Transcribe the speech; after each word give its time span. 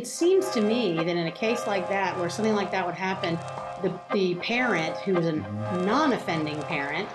it 0.00 0.06
seems 0.06 0.48
to 0.48 0.62
me 0.62 0.94
that 0.94 1.06
in 1.06 1.26
a 1.26 1.30
case 1.30 1.66
like 1.66 1.86
that, 1.90 2.18
where 2.18 2.30
something 2.30 2.54
like 2.54 2.70
that 2.70 2.86
would 2.86 2.94
happen, 2.94 3.38
the, 3.82 3.92
the 4.14 4.34
parent, 4.36 4.96
who 5.00 5.14
is 5.14 5.26
a 5.26 5.32
non 5.84 6.14
offending 6.14 6.58
parent, 6.62 7.06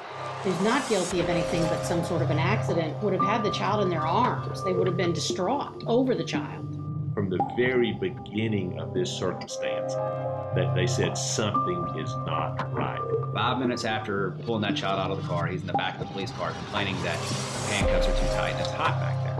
who's 0.43 0.61
not 0.61 0.87
guilty 0.87 1.19
of 1.19 1.27
anything 1.27 1.63
but 1.63 1.82
some 1.83 2.06
sort 2.06 2.21
of 2.21 2.29
an 2.29 2.37
accident, 2.37 2.95
would 3.01 3.11
have 3.11 3.24
had 3.24 3.43
the 3.43 3.50
child 3.50 3.82
in 3.82 3.90
their 3.90 4.06
arms. 4.06 4.63
They 4.63 4.74
would 4.74 4.85
have 4.85 4.98
been 4.98 5.13
distraught 5.13 5.83
over 5.87 6.13
the 6.13 6.24
child. 6.24 6.75
From 7.16 7.27
the 7.27 7.40
very 7.58 7.93
beginning 7.93 8.80
of 8.80 8.94
this 8.94 9.10
circumstance, 9.10 9.96
that 9.96 10.76
they 10.76 10.86
said 10.86 11.18
something 11.18 11.98
is 11.98 12.14
not 12.28 12.72
right. 12.72 13.02
Five 13.34 13.58
minutes 13.58 13.84
after 13.84 14.38
pulling 14.46 14.62
that 14.62 14.76
child 14.76 15.00
out 15.00 15.10
of 15.10 15.20
the 15.20 15.28
car, 15.28 15.48
he's 15.48 15.62
in 15.62 15.68
the 15.68 15.74
back 15.74 15.96
of 15.96 16.02
the 16.02 16.14
police 16.14 16.30
car 16.34 16.52
complaining 16.52 17.02
that 17.02 17.20
the 17.20 17.74
handcuffs 17.74 18.08
are 18.08 18.22
too 18.22 18.28
tight 18.36 18.52
and 18.52 18.60
it's 18.60 18.70
hot 18.70 19.00
back 19.00 19.24
there. 19.24 19.35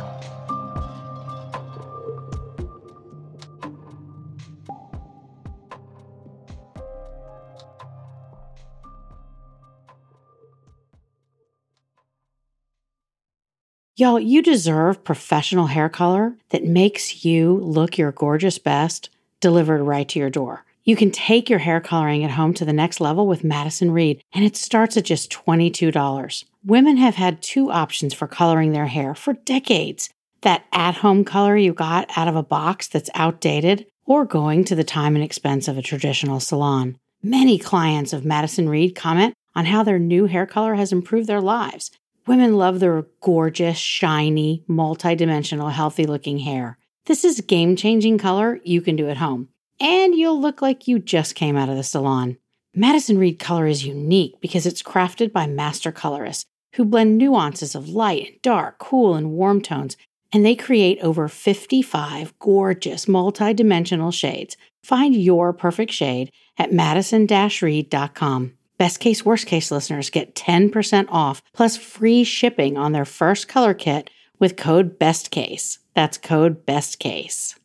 Y'all, 13.98 14.20
you 14.20 14.42
deserve 14.42 15.06
professional 15.06 15.68
hair 15.68 15.88
color 15.88 16.36
that 16.50 16.66
makes 16.66 17.24
you 17.24 17.54
look 17.64 17.98
your 17.98 18.12
gorgeous 18.12 18.58
best 18.58 19.10
delivered 19.40 19.82
right 19.82 20.10
to 20.10 20.20
your 20.20 20.30
door. 20.30 20.66
You 20.84 20.98
can 20.98 21.12
take 21.12 21.50
your 21.50 21.60
hair 21.60 21.80
coloring 21.80 22.22
at 22.22 22.32
home 22.32 22.54
to 22.56 22.66
the 22.66 22.74
next 22.74 23.00
level 23.00 23.26
with 23.26 23.46
Madison 23.46 23.92
Reed, 23.92 24.22
and 24.34 24.44
it 24.44 24.58
starts 24.58 24.98
at 24.98 25.06
just 25.06 25.32
$22. 25.32 26.44
Women 26.66 26.98
have 26.98 27.16
had 27.16 27.42
two 27.42 27.72
options 27.72 28.14
for 28.14 28.28
coloring 28.28 28.74
their 28.74 28.88
hair 28.88 29.16
for 29.16 29.32
decades 29.32 30.10
that 30.42 30.66
at 30.74 30.96
home 30.96 31.24
color 31.24 31.56
you 31.56 31.72
got 31.72 32.12
out 32.18 32.28
of 32.28 32.36
a 32.36 32.44
box 32.44 32.90
that's 32.90 33.10
outdated, 33.14 33.86
or 34.06 34.26
going 34.26 34.66
to 34.66 34.76
the 34.76 34.84
time 34.84 35.16
and 35.16 35.24
expense 35.24 35.70
of 35.70 35.78
a 35.78 35.82
traditional 35.82 36.42
salon. 36.42 36.98
Many 37.24 37.58
clients 37.58 38.12
of 38.12 38.26
Madison 38.26 38.68
Reed 38.68 38.94
comment 38.94 39.36
on 39.56 39.64
how 39.64 39.84
their 39.84 40.00
new 40.00 40.26
hair 40.26 40.46
color 40.46 40.76
has 40.76 40.92
improved 40.92 41.30
their 41.30 41.40
lives. 41.40 41.92
Women 42.28 42.56
love 42.56 42.80
their 42.80 43.06
gorgeous, 43.22 43.78
shiny, 43.78 44.64
multi-dimensional, 44.68 45.70
healthy 45.70 46.06
looking 46.06 46.40
hair. 46.40 46.78
This 47.06 47.24
is 47.24 47.40
game 47.42 47.76
changing 47.76 48.18
color 48.18 48.60
you 48.64 48.82
can 48.82 48.96
do 48.96 49.10
at 49.10 49.18
home. 49.18 49.50
And 49.80 50.16
you'll 50.16 50.42
look 50.42 50.62
like 50.62 50.88
you 50.88 50.98
just 50.98 51.36
came 51.36 51.56
out 51.56 51.70
of 51.70 51.76
the 51.76 51.84
salon. 51.84 52.38
Madison 52.74 53.20
Reed 53.20 53.38
color 53.38 53.68
is 53.68 53.86
unique 53.86 54.42
because 54.42 54.66
it's 54.66 54.82
crafted 54.82 55.32
by 55.32 55.46
master 55.46 55.92
colorists 55.92 56.46
who 56.74 56.84
blend 56.84 57.18
nuances 57.18 57.76
of 57.76 57.90
light 57.90 58.28
and 58.28 58.42
dark, 58.42 58.80
cool 58.80 59.16
and 59.16 59.32
warm 59.32 59.62
tones, 59.62 59.96
and 60.34 60.44
they 60.44 60.56
create 60.56 61.00
over 61.02 61.28
55 61.28 62.38
gorgeous 62.40 63.08
multi-dimensional 63.08 64.12
shades. 64.12 64.58
Find 64.84 65.16
your 65.16 65.54
perfect 65.54 65.94
shade 65.94 66.32
at 66.58 66.74
madison-reed.com. 66.74 68.54
Best 68.78 69.00
case, 69.00 69.24
worst 69.24 69.48
case 69.48 69.72
listeners 69.72 70.10
get 70.10 70.36
10% 70.36 71.08
off 71.10 71.42
plus 71.54 71.78
free 71.78 72.26
shipping 72.26 72.78
on 72.78 72.92
their 72.92 73.06
first 73.06 73.48
color 73.48 73.74
kit 73.74 74.10
with 74.38 74.58
code 74.58 75.00
BESTCASE. 75.00 75.78
That's 75.94 76.18
code 76.18 76.66
BESTCASE. 76.66 77.56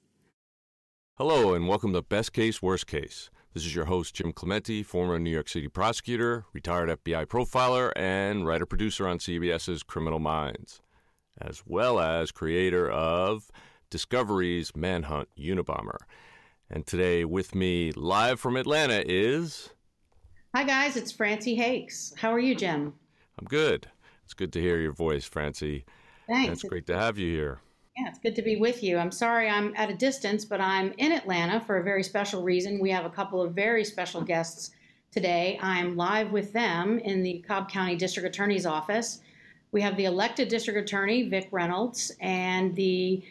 Hello, 1.17 1.53
and 1.53 1.67
welcome 1.67 1.93
to 1.95 2.03
Best 2.03 2.33
Case, 2.33 2.63
Worst 2.63 2.87
Case. 2.87 3.29
This 3.55 3.67
is 3.67 3.75
your 3.75 3.87
host, 3.87 4.15
Jim 4.15 4.33
Clemente, 4.33 4.85
former 4.85 5.19
New 5.19 5.31
York 5.31 5.49
City 5.49 5.67
prosecutor, 5.67 6.45
retired 6.53 6.89
FBI 6.89 7.27
profiler, 7.27 7.91
and 7.97 8.47
writer 8.47 8.65
producer 8.65 9.09
on 9.09 9.19
CBS's 9.19 9.83
Criminal 9.83 10.21
Minds, 10.21 10.81
as 11.41 11.65
well 11.67 11.99
as 11.99 12.31
creator 12.31 12.89
of 12.89 13.51
Discovery's 13.91 14.77
Manhunt 14.77 15.29
Unabomber. 15.37 15.99
And 16.71 16.87
today, 16.87 17.25
with 17.25 17.53
me 17.53 17.91
live 17.91 18.39
from 18.39 18.57
Atlanta 18.57 19.03
is. 19.05 19.71
Hi, 20.53 20.65
guys. 20.65 20.97
It's 20.97 21.13
Francie 21.13 21.55
Hakes. 21.55 22.13
How 22.17 22.33
are 22.33 22.41
you, 22.41 22.57
Jim? 22.57 22.93
I'm 23.39 23.47
good. 23.47 23.87
It's 24.25 24.35
good 24.35 24.53
to 24.55 24.61
hear 24.61 24.81
your 24.81 24.93
voice, 24.93 25.25
Francie. 25.25 25.85
Thanks. 26.27 26.55
It's 26.55 26.63
great 26.65 26.89
to 26.89 26.99
have 26.99 27.19
you 27.19 27.33
here. 27.33 27.61
Yeah, 27.97 28.09
it's 28.09 28.19
good 28.19 28.35
to 28.35 28.43
be 28.43 28.57
with 28.57 28.83
you. 28.83 28.99
I'm 28.99 29.13
sorry 29.13 29.49
I'm 29.49 29.73
at 29.77 29.91
a 29.91 29.95
distance, 29.95 30.45
but 30.45 30.61
I'm 30.61 30.93
in 30.99 31.13
Atlanta 31.13 31.61
for 31.61 31.77
a 31.77 31.85
very 31.85 32.03
special 32.03 32.43
reason. 32.43 32.81
We 32.81 32.91
have 32.91 33.05
a 33.05 33.11
couple 33.11 33.41
of 33.41 33.55
very 33.55 33.85
special 33.85 34.23
guests 34.23 34.73
today. 35.13 35.57
I'm 35.63 35.97
live 35.97 36.33
with 36.33 36.53
them 36.53 36.99
in 36.99 37.23
the 37.23 37.45
Cobb 37.47 37.71
County 37.71 37.95
District 37.95 38.29
Attorney's 38.29 38.67
Office. 38.67 39.21
We 39.71 39.81
have 39.83 39.97
the 39.97 40.07
elected 40.07 40.49
District 40.49 40.81
Attorney, 40.81 41.29
Vic 41.29 41.47
Reynolds, 41.53 42.11
and 42.21 42.75
the 42.75 43.23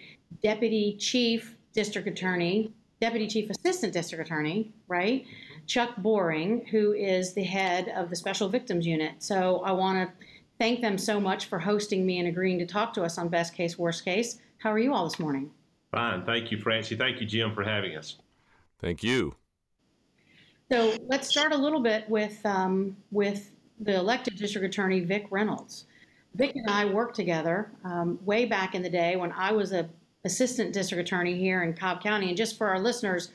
Deputy 0.41 0.95
Chief 0.97 1.57
District 1.73 2.07
Attorney, 2.07 2.71
Deputy 3.01 3.27
Chief 3.27 3.49
Assistant 3.49 3.91
District 3.91 4.25
Attorney, 4.25 4.71
right? 4.87 5.25
Chuck 5.69 5.95
Boring, 5.97 6.65
who 6.65 6.93
is 6.93 7.33
the 7.33 7.43
head 7.43 7.93
of 7.95 8.09
the 8.09 8.15
Special 8.15 8.49
Victims 8.49 8.87
Unit. 8.87 9.13
So 9.19 9.61
I 9.63 9.71
want 9.71 9.99
to 9.99 10.25
thank 10.57 10.81
them 10.81 10.97
so 10.97 11.19
much 11.19 11.45
for 11.45 11.59
hosting 11.59 12.05
me 12.05 12.17
and 12.17 12.27
agreeing 12.27 12.57
to 12.57 12.65
talk 12.65 12.91
to 12.95 13.03
us 13.03 13.19
on 13.19 13.29
Best 13.29 13.53
Case, 13.53 13.77
Worst 13.77 14.03
Case. 14.03 14.39
How 14.57 14.71
are 14.71 14.79
you 14.79 14.93
all 14.93 15.03
this 15.03 15.19
morning? 15.19 15.51
Fine. 15.91 16.25
Thank 16.25 16.51
you, 16.51 16.57
Francie. 16.57 16.95
Thank 16.95 17.21
you, 17.21 17.27
Jim, 17.27 17.53
for 17.53 17.63
having 17.63 17.95
us. 17.95 18.17
Thank 18.81 19.03
you. 19.03 19.35
So 20.71 20.97
let's 21.07 21.27
start 21.27 21.53
a 21.53 21.57
little 21.57 21.81
bit 21.81 22.09
with 22.09 22.43
um, 22.45 22.97
with 23.11 23.51
the 23.79 23.95
elected 23.95 24.37
district 24.37 24.65
attorney 24.65 25.01
Vic 25.01 25.27
Reynolds. 25.29 25.85
Vic 26.33 26.51
and 26.55 26.69
I 26.69 26.85
worked 26.85 27.15
together 27.15 27.71
um, 27.83 28.19
way 28.25 28.45
back 28.45 28.73
in 28.73 28.81
the 28.81 28.89
day 28.89 29.15
when 29.15 29.31
I 29.31 29.51
was 29.51 29.71
a 29.71 29.87
assistant 30.25 30.73
district 30.73 31.07
attorney 31.07 31.37
here 31.37 31.63
in 31.63 31.73
Cobb 31.73 32.01
County. 32.01 32.27
And 32.27 32.37
just 32.37 32.57
for 32.57 32.67
our 32.67 32.79
listeners, 32.79 33.31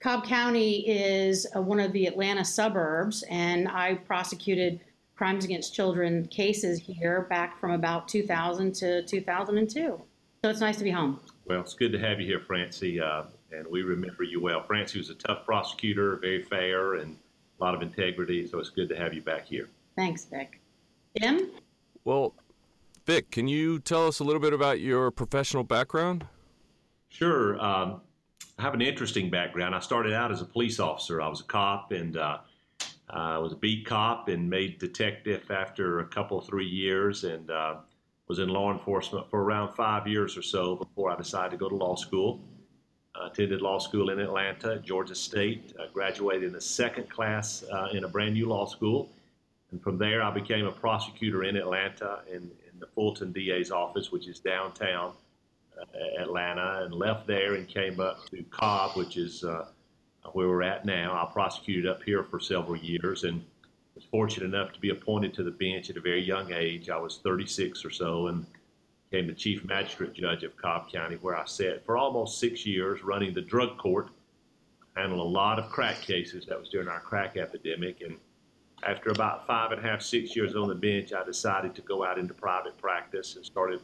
Cobb 0.00 0.24
County 0.24 0.88
is 0.88 1.46
uh, 1.56 1.60
one 1.60 1.80
of 1.80 1.92
the 1.92 2.06
Atlanta 2.06 2.44
suburbs, 2.44 3.24
and 3.28 3.68
I 3.68 3.94
prosecuted 3.94 4.80
crimes 5.16 5.44
against 5.44 5.74
children 5.74 6.26
cases 6.28 6.78
here 6.78 7.22
back 7.28 7.58
from 7.58 7.72
about 7.72 8.06
2000 8.06 8.72
to 8.76 9.02
2002. 9.02 10.00
So 10.44 10.50
it's 10.50 10.60
nice 10.60 10.76
to 10.76 10.84
be 10.84 10.92
home. 10.92 11.18
Well, 11.46 11.60
it's 11.60 11.74
good 11.74 11.90
to 11.90 11.98
have 11.98 12.20
you 12.20 12.26
here, 12.26 12.38
Francie, 12.38 13.00
uh, 13.00 13.24
and 13.50 13.66
we 13.66 13.82
remember 13.82 14.22
you 14.22 14.40
well. 14.40 14.62
Francie 14.62 14.98
was 14.98 15.10
a 15.10 15.14
tough 15.14 15.44
prosecutor, 15.44 16.16
very 16.16 16.44
fair, 16.44 16.94
and 16.94 17.16
a 17.58 17.64
lot 17.64 17.74
of 17.74 17.82
integrity, 17.82 18.46
so 18.46 18.60
it's 18.60 18.70
good 18.70 18.88
to 18.90 18.96
have 18.96 19.12
you 19.12 19.22
back 19.22 19.46
here. 19.46 19.68
Thanks, 19.96 20.26
Vic. 20.26 20.60
Jim? 21.20 21.50
Well, 22.04 22.34
Vic, 23.04 23.32
can 23.32 23.48
you 23.48 23.80
tell 23.80 24.06
us 24.06 24.20
a 24.20 24.24
little 24.24 24.40
bit 24.40 24.52
about 24.52 24.78
your 24.78 25.10
professional 25.10 25.64
background? 25.64 26.24
Sure. 27.08 27.60
Um, 27.60 28.02
I 28.58 28.62
have 28.62 28.74
an 28.74 28.82
interesting 28.82 29.30
background. 29.30 29.72
I 29.72 29.78
started 29.78 30.12
out 30.12 30.32
as 30.32 30.42
a 30.42 30.44
police 30.44 30.80
officer. 30.80 31.22
I 31.22 31.28
was 31.28 31.40
a 31.40 31.44
cop 31.44 31.92
and 31.92 32.16
uh, 32.16 32.38
I 33.08 33.38
was 33.38 33.52
a 33.52 33.56
beat 33.56 33.86
cop 33.86 34.26
and 34.28 34.50
made 34.50 34.80
detective 34.80 35.48
after 35.48 36.00
a 36.00 36.04
couple, 36.04 36.40
three 36.40 36.66
years 36.66 37.22
and 37.22 37.48
uh, 37.52 37.76
was 38.26 38.40
in 38.40 38.48
law 38.48 38.72
enforcement 38.72 39.30
for 39.30 39.44
around 39.44 39.74
five 39.74 40.08
years 40.08 40.36
or 40.36 40.42
so 40.42 40.74
before 40.74 41.08
I 41.08 41.16
decided 41.16 41.52
to 41.52 41.56
go 41.56 41.68
to 41.68 41.76
law 41.76 41.94
school. 41.94 42.40
I 43.14 43.28
attended 43.28 43.62
law 43.62 43.78
school 43.78 44.10
in 44.10 44.18
Atlanta 44.18 44.74
at 44.74 44.82
Georgia 44.82 45.14
State. 45.14 45.74
I 45.80 45.86
graduated 45.92 46.42
in 46.42 46.52
the 46.52 46.60
second 46.60 47.08
class 47.08 47.64
uh, 47.72 47.90
in 47.92 48.02
a 48.02 48.08
brand 48.08 48.34
new 48.34 48.48
law 48.48 48.66
school. 48.66 49.08
And 49.70 49.80
from 49.80 49.98
there, 49.98 50.20
I 50.20 50.32
became 50.32 50.66
a 50.66 50.72
prosecutor 50.72 51.44
in 51.44 51.56
Atlanta 51.56 52.20
in, 52.28 52.36
in 52.36 52.80
the 52.80 52.86
Fulton 52.86 53.30
DA's 53.30 53.70
office, 53.70 54.10
which 54.10 54.26
is 54.26 54.40
downtown. 54.40 55.12
Uh, 55.80 56.22
Atlanta 56.22 56.82
and 56.84 56.94
left 56.94 57.26
there 57.26 57.54
and 57.54 57.68
came 57.68 58.00
up 58.00 58.26
to 58.30 58.42
Cobb, 58.50 58.96
which 58.96 59.16
is 59.16 59.44
uh, 59.44 59.66
where 60.32 60.48
we're 60.48 60.62
at 60.62 60.84
now. 60.84 61.12
I 61.12 61.30
prosecuted 61.32 61.86
up 61.86 62.02
here 62.02 62.24
for 62.24 62.40
several 62.40 62.76
years 62.76 63.24
and 63.24 63.44
was 63.94 64.04
fortunate 64.10 64.46
enough 64.46 64.72
to 64.72 64.80
be 64.80 64.90
appointed 64.90 65.34
to 65.34 65.42
the 65.42 65.50
bench 65.50 65.90
at 65.90 65.96
a 65.96 66.00
very 66.00 66.22
young 66.22 66.52
age. 66.52 66.88
I 66.88 66.96
was 66.96 67.18
36 67.18 67.84
or 67.84 67.90
so 67.90 68.28
and 68.28 68.46
became 69.10 69.26
the 69.26 69.34
chief 69.34 69.64
magistrate 69.64 70.14
judge 70.14 70.42
of 70.42 70.56
Cobb 70.56 70.90
County, 70.90 71.16
where 71.16 71.36
I 71.36 71.44
sat 71.44 71.84
for 71.84 71.96
almost 71.96 72.38
six 72.38 72.66
years 72.66 73.02
running 73.02 73.32
the 73.32 73.40
drug 73.40 73.78
court. 73.78 74.08
Handled 74.96 75.20
a 75.20 75.30
lot 75.30 75.58
of 75.60 75.70
crack 75.70 76.00
cases. 76.00 76.46
That 76.46 76.58
was 76.58 76.68
during 76.68 76.88
our 76.88 77.00
crack 77.00 77.36
epidemic. 77.36 78.00
And 78.00 78.16
after 78.82 79.10
about 79.10 79.46
five 79.46 79.70
and 79.70 79.84
a 79.84 79.88
half, 79.88 80.02
six 80.02 80.34
years 80.34 80.56
on 80.56 80.68
the 80.68 80.74
bench, 80.74 81.12
I 81.12 81.24
decided 81.24 81.74
to 81.76 81.82
go 81.82 82.04
out 82.04 82.18
into 82.18 82.34
private 82.34 82.76
practice 82.78 83.36
and 83.36 83.44
started 83.44 83.80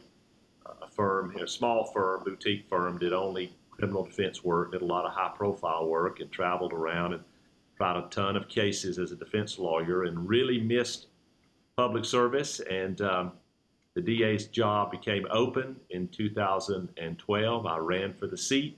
a 0.81 0.87
firm, 0.87 1.35
a 1.37 1.47
small 1.47 1.85
firm, 1.85 2.23
boutique 2.23 2.67
firm, 2.67 2.97
did 2.97 3.13
only 3.13 3.55
criminal 3.71 4.03
defense 4.03 4.43
work, 4.43 4.71
did 4.71 4.81
a 4.81 4.85
lot 4.85 5.05
of 5.05 5.13
high 5.13 5.31
profile 5.35 5.87
work, 5.87 6.19
and 6.19 6.31
traveled 6.31 6.73
around 6.73 7.13
and 7.13 7.23
tried 7.77 7.97
a 7.97 8.07
ton 8.09 8.35
of 8.35 8.47
cases 8.47 8.97
as 8.97 9.11
a 9.11 9.15
defense 9.15 9.59
lawyer 9.59 10.03
and 10.03 10.27
really 10.27 10.59
missed 10.59 11.07
public 11.75 12.05
service. 12.05 12.61
And 12.61 13.01
um, 13.01 13.31
the 13.93 14.01
DA's 14.01 14.45
job 14.47 14.91
became 14.91 15.27
open 15.29 15.75
in 15.89 16.07
2012. 16.07 17.65
I 17.65 17.77
ran 17.77 18.13
for 18.13 18.27
the 18.27 18.37
seat 18.37 18.77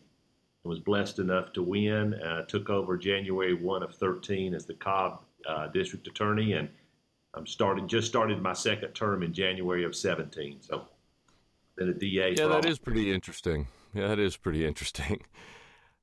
and 0.64 0.70
was 0.70 0.80
blessed 0.80 1.20
enough 1.20 1.54
to 1.54 1.62
win. 1.62 2.16
Uh, 2.16 2.44
took 2.44 2.70
over 2.70 2.98
January 2.98 3.54
1 3.54 3.84
of 3.84 3.96
13 3.96 4.54
as 4.56 4.66
the 4.66 4.74
Cobb 4.74 5.22
uh, 5.48 5.68
district 5.68 6.08
attorney 6.08 6.54
and 6.54 6.70
I'm 7.38 7.46
starting 7.46 7.88
just 7.88 8.08
started 8.08 8.42
my 8.42 8.54
second 8.54 8.94
term 8.94 9.22
in 9.22 9.32
January 9.32 9.84
of 9.84 9.96
17. 9.96 10.58
So 10.62 10.88
been 11.78 11.90
a 11.90 11.94
DA. 11.94 12.36
Yeah, 12.36 12.48
that 12.48 12.66
is 12.66 12.80
pretty 12.80 13.14
interesting. 13.14 13.68
Yeah, 13.94 14.08
that 14.08 14.20
is 14.20 14.36
pretty 14.36 14.66
interesting. 14.66 15.22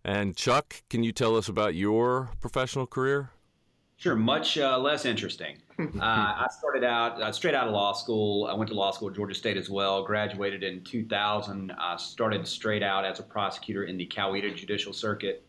And 0.07 0.37
Chuck, 0.37 0.83
can 0.91 1.03
you 1.03 1.13
tell 1.13 1.35
us 1.35 1.49
about 1.49 1.75
your 1.75 2.29
professional 2.39 2.87
career? 2.87 3.31
Sure, 3.97 4.15
much 4.15 4.59
uh, 4.59 4.79
less 4.79 5.07
interesting. 5.07 5.57
uh, 5.79 5.85
I 6.03 6.47
started 6.51 6.85
out 6.85 7.23
uh, 7.23 7.33
straight 7.33 7.55
out 7.55 7.69
of 7.69 7.73
law 7.73 7.95
school. 7.95 8.47
I 8.47 8.53
went 8.53 8.69
to 8.69 8.75
law 8.75 8.91
school 8.91 9.09
at 9.09 9.17
Georgia 9.17 9.35
State 9.35 9.57
as 9.57 9.71
well. 9.71 10.05
Graduated 10.05 10.63
in 10.63 10.85
2000. 10.85 11.71
Uh, 11.71 11.97
started 11.97 12.47
straight 12.47 12.83
out 12.83 13.07
as 13.07 13.19
a 13.19 13.23
prosecutor 13.23 13.85
in 13.85 13.97
the 13.97 14.07
Coweta 14.07 14.55
Judicial 14.55 14.93
Circuit, 14.93 15.43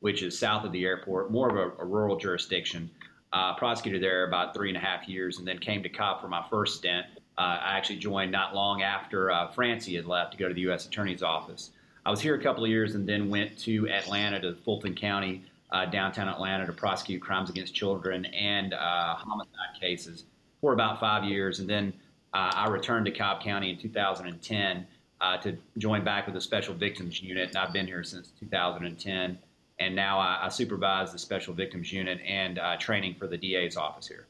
which 0.00 0.22
is 0.22 0.38
south 0.38 0.66
of 0.66 0.72
the 0.72 0.84
airport, 0.84 1.32
more 1.32 1.48
of 1.48 1.56
a, 1.56 1.82
a 1.82 1.86
rural 1.86 2.18
jurisdiction. 2.18 2.90
Uh, 3.32 3.54
prosecuted 3.54 4.02
there 4.02 4.28
about 4.28 4.52
three 4.52 4.68
and 4.68 4.76
a 4.76 4.80
half 4.80 5.08
years, 5.08 5.38
and 5.38 5.48
then 5.48 5.56
came 5.58 5.82
to 5.82 5.88
Cobb 5.88 6.20
for 6.20 6.28
my 6.28 6.44
first 6.50 6.76
stint. 6.76 7.06
Uh, 7.38 7.58
I 7.62 7.76
actually 7.76 7.96
joined 7.96 8.30
not 8.30 8.54
long 8.54 8.82
after 8.82 9.30
uh, 9.30 9.48
Francie 9.48 9.96
had 9.96 10.06
left 10.06 10.32
to 10.32 10.38
go 10.38 10.48
to 10.48 10.54
the 10.54 10.60
U.S. 10.62 10.86
Attorney's 10.86 11.22
Office. 11.22 11.70
I 12.04 12.10
was 12.10 12.20
here 12.20 12.34
a 12.34 12.42
couple 12.42 12.64
of 12.64 12.70
years 12.70 12.94
and 12.94 13.08
then 13.08 13.30
went 13.30 13.56
to 13.60 13.88
Atlanta 13.88 14.40
to 14.40 14.54
Fulton 14.54 14.94
County 14.94 15.42
uh, 15.70 15.86
downtown 15.86 16.28
Atlanta 16.28 16.66
to 16.66 16.72
prosecute 16.72 17.22
crimes 17.22 17.48
against 17.48 17.74
children 17.74 18.26
and 18.26 18.74
uh, 18.74 19.14
homicide 19.14 19.80
cases 19.80 20.24
for 20.60 20.74
about 20.74 21.00
five 21.00 21.24
years. 21.24 21.60
And 21.60 21.68
then 21.68 21.92
uh, 22.34 22.52
I 22.54 22.68
returned 22.68 23.06
to 23.06 23.12
Cobb 23.12 23.42
County 23.42 23.70
in 23.70 23.78
2010 23.78 24.86
uh, 25.20 25.36
to 25.38 25.56
join 25.78 26.04
back 26.04 26.26
with 26.26 26.34
the 26.34 26.40
Special 26.40 26.74
Victims 26.74 27.22
Unit. 27.22 27.48
And 27.48 27.56
I've 27.56 27.72
been 27.72 27.86
here 27.86 28.04
since 28.04 28.32
2010. 28.40 29.38
And 29.78 29.96
now 29.96 30.18
I, 30.18 30.40
I 30.42 30.48
supervise 30.48 31.12
the 31.12 31.18
Special 31.18 31.54
Victims 31.54 31.90
Unit 31.90 32.20
and 32.20 32.60
training 32.78 33.14
for 33.14 33.26
the 33.26 33.38
DA's 33.38 33.76
office 33.76 34.06
here. 34.06 34.26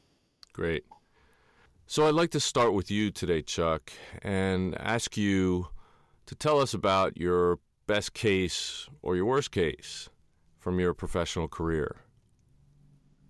Great. 0.52 0.84
So 1.92 2.06
I'd 2.06 2.14
like 2.14 2.30
to 2.30 2.40
start 2.40 2.72
with 2.72 2.90
you 2.90 3.10
today, 3.10 3.42
Chuck, 3.42 3.92
and 4.22 4.74
ask 4.80 5.18
you 5.18 5.68
to 6.24 6.34
tell 6.34 6.58
us 6.58 6.72
about 6.72 7.18
your 7.18 7.58
best 7.86 8.14
case 8.14 8.88
or 9.02 9.14
your 9.14 9.26
worst 9.26 9.50
case 9.50 10.08
from 10.58 10.80
your 10.80 10.94
professional 10.94 11.48
career? 11.48 11.96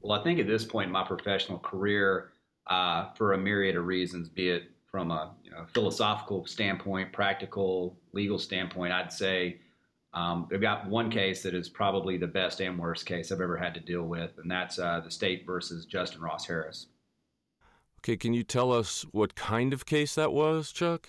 Well, 0.00 0.16
I 0.16 0.22
think 0.22 0.38
at 0.38 0.46
this 0.46 0.64
point 0.64 0.86
in 0.86 0.92
my 0.92 1.02
professional 1.02 1.58
career, 1.58 2.34
uh, 2.68 3.06
for 3.14 3.32
a 3.32 3.36
myriad 3.36 3.74
of 3.74 3.84
reasons, 3.84 4.28
be 4.28 4.50
it 4.50 4.70
from 4.88 5.10
a 5.10 5.34
you 5.42 5.50
know, 5.50 5.66
philosophical 5.74 6.46
standpoint, 6.46 7.12
practical, 7.12 7.98
legal 8.12 8.38
standpoint, 8.38 8.92
I'd 8.92 9.12
say 9.12 9.58
um, 10.14 10.46
have 10.52 10.60
got 10.60 10.86
one 10.86 11.10
case 11.10 11.42
that 11.42 11.54
is 11.54 11.68
probably 11.68 12.16
the 12.16 12.28
best 12.28 12.60
and 12.60 12.78
worst 12.78 13.06
case 13.06 13.32
I've 13.32 13.40
ever 13.40 13.56
had 13.56 13.74
to 13.74 13.80
deal 13.80 14.04
with, 14.04 14.38
and 14.38 14.48
that's 14.48 14.78
uh, 14.78 15.00
the 15.00 15.10
state 15.10 15.44
versus 15.44 15.84
Justin 15.84 16.20
Ross 16.20 16.46
Harris. 16.46 16.86
Okay, 18.02 18.16
can 18.16 18.34
you 18.34 18.42
tell 18.42 18.72
us 18.72 19.06
what 19.12 19.36
kind 19.36 19.72
of 19.72 19.86
case 19.86 20.16
that 20.16 20.32
was, 20.32 20.72
Chuck? 20.72 21.08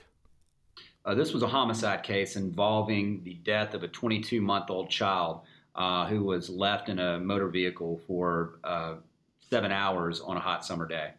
Uh, 1.03 1.15
this 1.15 1.33
was 1.33 1.41
a 1.41 1.47
homicide 1.47 2.03
case 2.03 2.35
involving 2.35 3.23
the 3.23 3.33
death 3.43 3.73
of 3.73 3.81
a 3.81 3.87
22 3.87 4.39
month 4.41 4.69
old 4.69 4.91
child 4.91 5.41
uh, 5.73 6.05
who 6.05 6.23
was 6.23 6.51
left 6.51 6.89
in 6.89 6.99
a 6.99 7.17
motor 7.17 7.47
vehicle 7.47 7.99
for 8.05 8.59
uh, 8.63 8.93
seven 9.49 9.71
hours 9.71 10.21
on 10.21 10.37
a 10.37 10.39
hot 10.39 10.63
summer 10.63 10.87
day. 10.87 11.09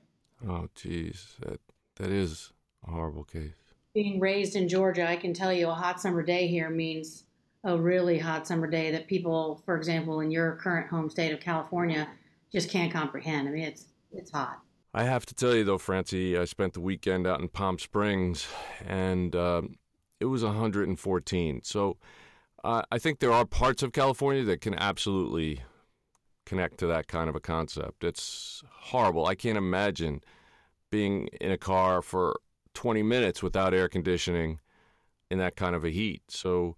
Oh, 0.49 0.69
geez, 0.77 1.35
that 1.41 1.59
that 1.97 2.11
is 2.11 2.53
a 2.87 2.93
horrible 2.93 3.25
case. 3.25 3.51
Being 3.95 4.21
raised 4.21 4.55
in 4.55 4.69
Georgia, 4.69 5.09
I 5.09 5.17
can 5.17 5.35
tell 5.35 5.53
you 5.53 5.69
a 5.71 5.75
hot 5.75 6.01
summer 6.01 6.23
day 6.23 6.47
here 6.47 6.71
means 6.71 7.25
a 7.65 7.77
really 7.77 8.17
hot 8.17 8.47
summer 8.47 8.69
day 8.69 8.93
that 8.93 9.09
people, 9.09 9.61
for 9.65 9.77
example, 9.77 10.21
in 10.21 10.31
your 10.31 10.53
current 10.53 10.89
home 10.89 11.11
state 11.11 11.33
of 11.33 11.41
California, 11.41 12.07
just 12.53 12.71
can't 12.71 12.93
comprehend. 12.93 13.49
I 13.49 13.51
mean, 13.51 13.65
it's 13.65 13.87
it's 14.13 14.31
hot. 14.31 14.61
I 14.97 15.03
have 15.03 15.27
to 15.27 15.35
tell 15.35 15.57
you 15.57 15.65
though, 15.65 15.77
Francie, 15.77 16.39
I 16.39 16.45
spent 16.45 16.75
the 16.75 16.81
weekend 16.81 17.27
out 17.27 17.41
in 17.41 17.49
Palm 17.49 17.81
Springs, 17.81 18.47
and 18.87 19.35
uh, 19.35 19.63
it 20.21 20.27
was 20.27 20.45
114. 20.45 21.63
So 21.65 21.97
uh, 22.63 22.83
I 22.93 22.99
think 22.99 23.19
there 23.19 23.33
are 23.33 23.45
parts 23.45 23.83
of 23.83 23.91
California 23.91 24.45
that 24.45 24.61
can 24.61 24.75
absolutely 24.77 25.63
connect 26.47 26.79
to 26.79 26.87
that 26.87 27.09
kind 27.09 27.29
of 27.29 27.35
a 27.35 27.41
concept. 27.41 28.05
It's 28.05 28.63
horrible. 28.71 29.27
I 29.27 29.35
can't 29.35 29.59
imagine 29.59 30.21
being 30.91 31.27
in 31.41 31.51
a 31.51 31.59
car 31.59 32.01
for 32.01 32.37
20 32.75 33.03
minutes 33.03 33.43
without 33.43 33.75
air 33.75 33.89
conditioning 33.89 34.61
in 35.29 35.39
that 35.39 35.57
kind 35.57 35.75
of 35.75 35.85
a 35.85 35.91
heat. 35.91 36.23
So, 36.29 36.77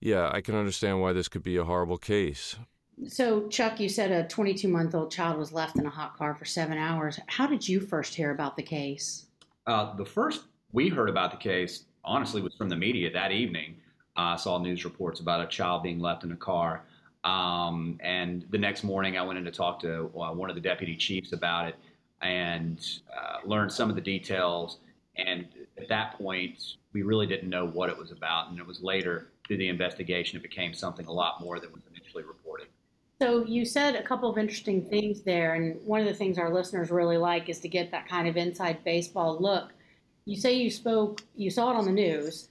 yeah, 0.00 0.28
I 0.34 0.42
can 0.42 0.54
understand 0.54 1.00
why 1.00 1.14
this 1.14 1.28
could 1.28 1.42
be 1.42 1.56
a 1.56 1.64
horrible 1.64 1.96
case. 1.96 2.56
So, 3.04 3.46
Chuck, 3.48 3.78
you 3.78 3.90
said 3.90 4.10
a 4.10 4.26
22 4.26 4.68
month 4.68 4.94
old 4.94 5.10
child 5.10 5.38
was 5.38 5.52
left 5.52 5.78
in 5.78 5.84
a 5.84 5.90
hot 5.90 6.16
car 6.16 6.34
for 6.34 6.46
seven 6.46 6.78
hours. 6.78 7.20
How 7.26 7.46
did 7.46 7.68
you 7.68 7.78
first 7.78 8.14
hear 8.14 8.30
about 8.30 8.56
the 8.56 8.62
case? 8.62 9.26
Uh, 9.66 9.94
the 9.96 10.04
first 10.04 10.44
we 10.72 10.88
heard 10.88 11.10
about 11.10 11.30
the 11.30 11.36
case, 11.36 11.84
honestly, 12.04 12.40
was 12.40 12.54
from 12.54 12.70
the 12.70 12.76
media 12.76 13.10
that 13.12 13.32
evening. 13.32 13.76
I 14.16 14.32
uh, 14.32 14.36
saw 14.38 14.58
news 14.58 14.84
reports 14.84 15.20
about 15.20 15.42
a 15.42 15.46
child 15.46 15.82
being 15.82 16.00
left 16.00 16.24
in 16.24 16.32
a 16.32 16.36
car. 16.36 16.84
Um, 17.22 17.98
and 18.02 18.46
the 18.50 18.58
next 18.58 18.82
morning, 18.82 19.18
I 19.18 19.22
went 19.22 19.38
in 19.38 19.44
to 19.44 19.50
talk 19.50 19.78
to 19.80 20.10
uh, 20.18 20.32
one 20.32 20.48
of 20.48 20.54
the 20.54 20.62
deputy 20.62 20.96
chiefs 20.96 21.32
about 21.32 21.68
it 21.68 21.76
and 22.22 22.80
uh, 23.14 23.46
learned 23.46 23.72
some 23.72 23.90
of 23.90 23.94
the 23.94 24.00
details. 24.00 24.78
And 25.16 25.46
at 25.76 25.88
that 25.88 26.16
point, 26.16 26.76
we 26.94 27.02
really 27.02 27.26
didn't 27.26 27.50
know 27.50 27.66
what 27.66 27.90
it 27.90 27.96
was 27.96 28.10
about. 28.10 28.48
And 28.48 28.58
it 28.58 28.66
was 28.66 28.80
later 28.80 29.28
through 29.46 29.58
the 29.58 29.68
investigation, 29.68 30.38
it 30.38 30.42
became 30.42 30.72
something 30.72 31.06
a 31.06 31.12
lot 31.12 31.42
more 31.42 31.60
than 31.60 31.72
was 31.72 31.82
initially 31.94 32.24
reported. 32.24 32.68
So 33.20 33.44
you 33.46 33.64
said 33.64 33.94
a 33.94 34.02
couple 34.02 34.28
of 34.28 34.36
interesting 34.36 34.84
things 34.84 35.22
there, 35.22 35.54
and 35.54 35.80
one 35.86 36.00
of 36.00 36.06
the 36.06 36.14
things 36.14 36.38
our 36.38 36.52
listeners 36.52 36.90
really 36.90 37.16
like 37.16 37.48
is 37.48 37.60
to 37.60 37.68
get 37.68 37.90
that 37.92 38.06
kind 38.08 38.28
of 38.28 38.36
inside 38.36 38.84
baseball 38.84 39.38
look. 39.40 39.72
You 40.26 40.36
say 40.36 40.54
you 40.54 40.70
spoke, 40.70 41.22
you 41.34 41.50
saw 41.50 41.70
it 41.70 41.76
on 41.76 41.86
the 41.86 41.92
news, 41.92 42.48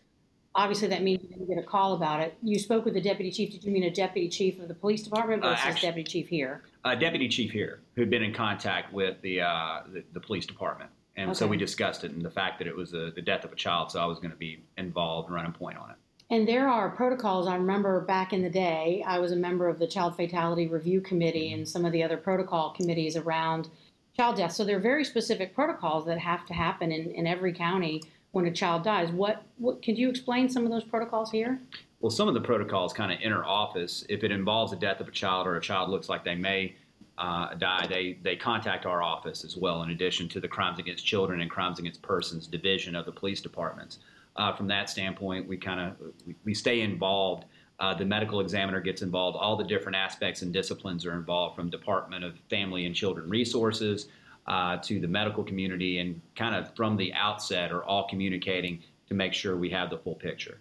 obviously 0.56 0.88
that 0.88 1.04
means 1.04 1.22
you 1.22 1.30
didn't 1.30 1.48
get 1.48 1.58
a 1.58 1.64
call 1.64 1.94
about 1.94 2.22
it. 2.22 2.38
You 2.42 2.58
spoke 2.58 2.86
with 2.86 2.94
the 2.94 3.02
deputy 3.02 3.30
chief. 3.30 3.52
Did 3.52 3.64
you 3.64 3.72
mean 3.72 3.84
a 3.84 3.92
deputy 3.92 4.30
chief 4.30 4.60
of 4.60 4.68
the 4.68 4.74
police 4.74 5.04
department 5.04 5.44
uh, 5.44 5.52
versus 5.52 5.66
uh, 5.66 5.70
actually, 5.70 5.88
deputy 5.90 6.10
chief 6.10 6.28
here? 6.30 6.64
A 6.86 6.96
deputy 6.96 7.28
chief 7.28 7.52
here 7.52 7.82
who'd 7.96 8.10
been 8.10 8.24
in 8.24 8.34
contact 8.34 8.92
with 8.94 9.22
the 9.22 9.42
uh, 9.42 9.82
the, 9.92 10.04
the, 10.14 10.20
police 10.20 10.46
department, 10.46 10.90
and 11.16 11.32
okay. 11.32 11.38
so 11.38 11.48
we 11.48 11.58
discussed 11.58 12.04
it 12.04 12.12
and 12.12 12.22
the 12.22 12.32
fact 12.32 12.58
that 12.60 12.68
it 12.68 12.76
was 12.76 12.94
a, 12.94 13.12
the 13.14 13.22
death 13.22 13.44
of 13.44 13.52
a 13.52 13.56
child. 13.56 13.92
So 13.92 14.00
I 14.00 14.06
was 14.06 14.20
going 14.20 14.32
to 14.32 14.38
be 14.38 14.64
involved 14.78 15.28
and 15.28 15.36
run 15.36 15.46
a 15.46 15.52
point 15.52 15.78
on 15.78 15.92
it. 15.92 15.98
And 16.30 16.48
there 16.48 16.68
are 16.68 16.90
protocols. 16.90 17.48
I 17.48 17.56
remember 17.56 18.02
back 18.02 18.34
in 18.34 18.42
the 18.42 18.50
day, 18.50 19.04
I 19.06 19.20
was 19.20 19.32
a 19.32 19.36
member 19.36 19.68
of 19.70 19.78
the 19.78 19.86
Child 19.86 20.16
Fatality 20.16 20.68
Review 20.68 21.00
Committee 21.00 21.54
and 21.54 21.68
some 21.68 21.86
of 21.86 21.92
the 21.92 22.02
other 22.02 22.18
protocol 22.18 22.72
committees 22.72 23.16
around 23.16 23.70
child 24.18 24.38
death. 24.38 24.54
So 24.54 24.66
there 24.66 24.78
are 24.78 24.82
very 24.82 25.04
specific 25.04 25.54
protocols 25.54 26.06
that 26.08 26.18
have 26.18 26.46
to 26.48 26.54
happen 26.54 26.92
in, 26.92 27.12
in 27.12 27.28
every 27.28 27.54
county 27.54 28.02
when 28.32 28.48
a 28.48 28.52
child 28.52 28.84
dies. 28.84 29.12
What, 29.12 29.44
what 29.58 29.84
could 29.84 29.98
you 29.98 30.10
explain 30.10 30.50
some 30.50 30.66
of 30.66 30.72
those 30.72 30.84
protocols 30.84 31.30
here? 31.32 31.60
Well, 32.00 32.10
some 32.10 32.28
of 32.28 32.34
the 32.34 32.42
protocols 32.42 32.92
kind 32.92 33.12
of 33.12 33.20
enter 33.22 33.46
office. 33.46 34.04
If 34.10 34.24
it 34.24 34.32
involves 34.32 34.72
the 34.72 34.78
death 34.78 35.00
of 35.02 35.08
a 35.08 35.12
child 35.12 35.46
or 35.46 35.58
a 35.58 35.62
child 35.62 35.90
looks 35.90 36.10
like 36.10 36.24
they 36.24 36.36
may 36.36 36.76
uh, 37.20 37.54
die, 37.54 37.86
they, 37.88 38.18
they 38.24 38.36
contact 38.36 38.86
our 38.86 39.04
office 39.04 39.44
as 39.46 39.56
well, 39.56 39.84
in 39.84 39.92
addition 39.92 40.28
to 40.30 40.40
the 40.40 40.48
Crimes 40.48 40.80
Against 40.80 41.06
Children 41.06 41.42
and 41.42 41.52
Crimes 41.52 41.78
Against 41.78 42.02
Persons 42.02 42.48
division 42.48 42.96
of 42.96 43.06
the 43.06 43.12
police 43.12 43.42
departments. 43.42 44.00
Uh, 44.38 44.54
from 44.54 44.68
that 44.68 44.90
standpoint, 44.90 45.48
we 45.48 45.58
kind 45.58 45.80
of 45.80 45.96
we, 46.26 46.36
we, 46.44 46.54
stay 46.54 46.82
involved. 46.82 47.46
Uh, 47.80 47.94
the 47.94 48.04
medical 48.04 48.42
examiner 48.42 48.82
gets 48.82 49.02
involved. 49.02 49.38
All 49.40 49.56
the 49.56 49.64
different 49.64 49.96
aspects 49.96 50.42
and 50.42 50.52
disciplines 50.52 51.06
are 51.06 51.14
involved, 51.14 51.56
from 51.56 51.70
Department 51.70 52.24
of 52.24 52.38
Family 52.50 52.86
and 52.86 52.94
Children 52.94 53.30
Resources 53.30 54.08
uh, 54.48 54.78
to 54.78 55.00
the 55.00 55.08
medical 55.08 55.44
community 55.44 56.00
and 56.00 56.22
kind 56.36 56.56
of 56.56 56.76
from 56.76 56.98
the 56.98 57.14
outset 57.14 57.72
are 57.72 57.84
all 57.84 58.08
communicating 58.08 58.82
to 59.08 59.14
make 59.14 59.34
sure 59.34 59.58
we 59.58 59.70
have 59.70 59.90
the 59.90 59.98
full 59.98 60.16
picture. 60.16 60.60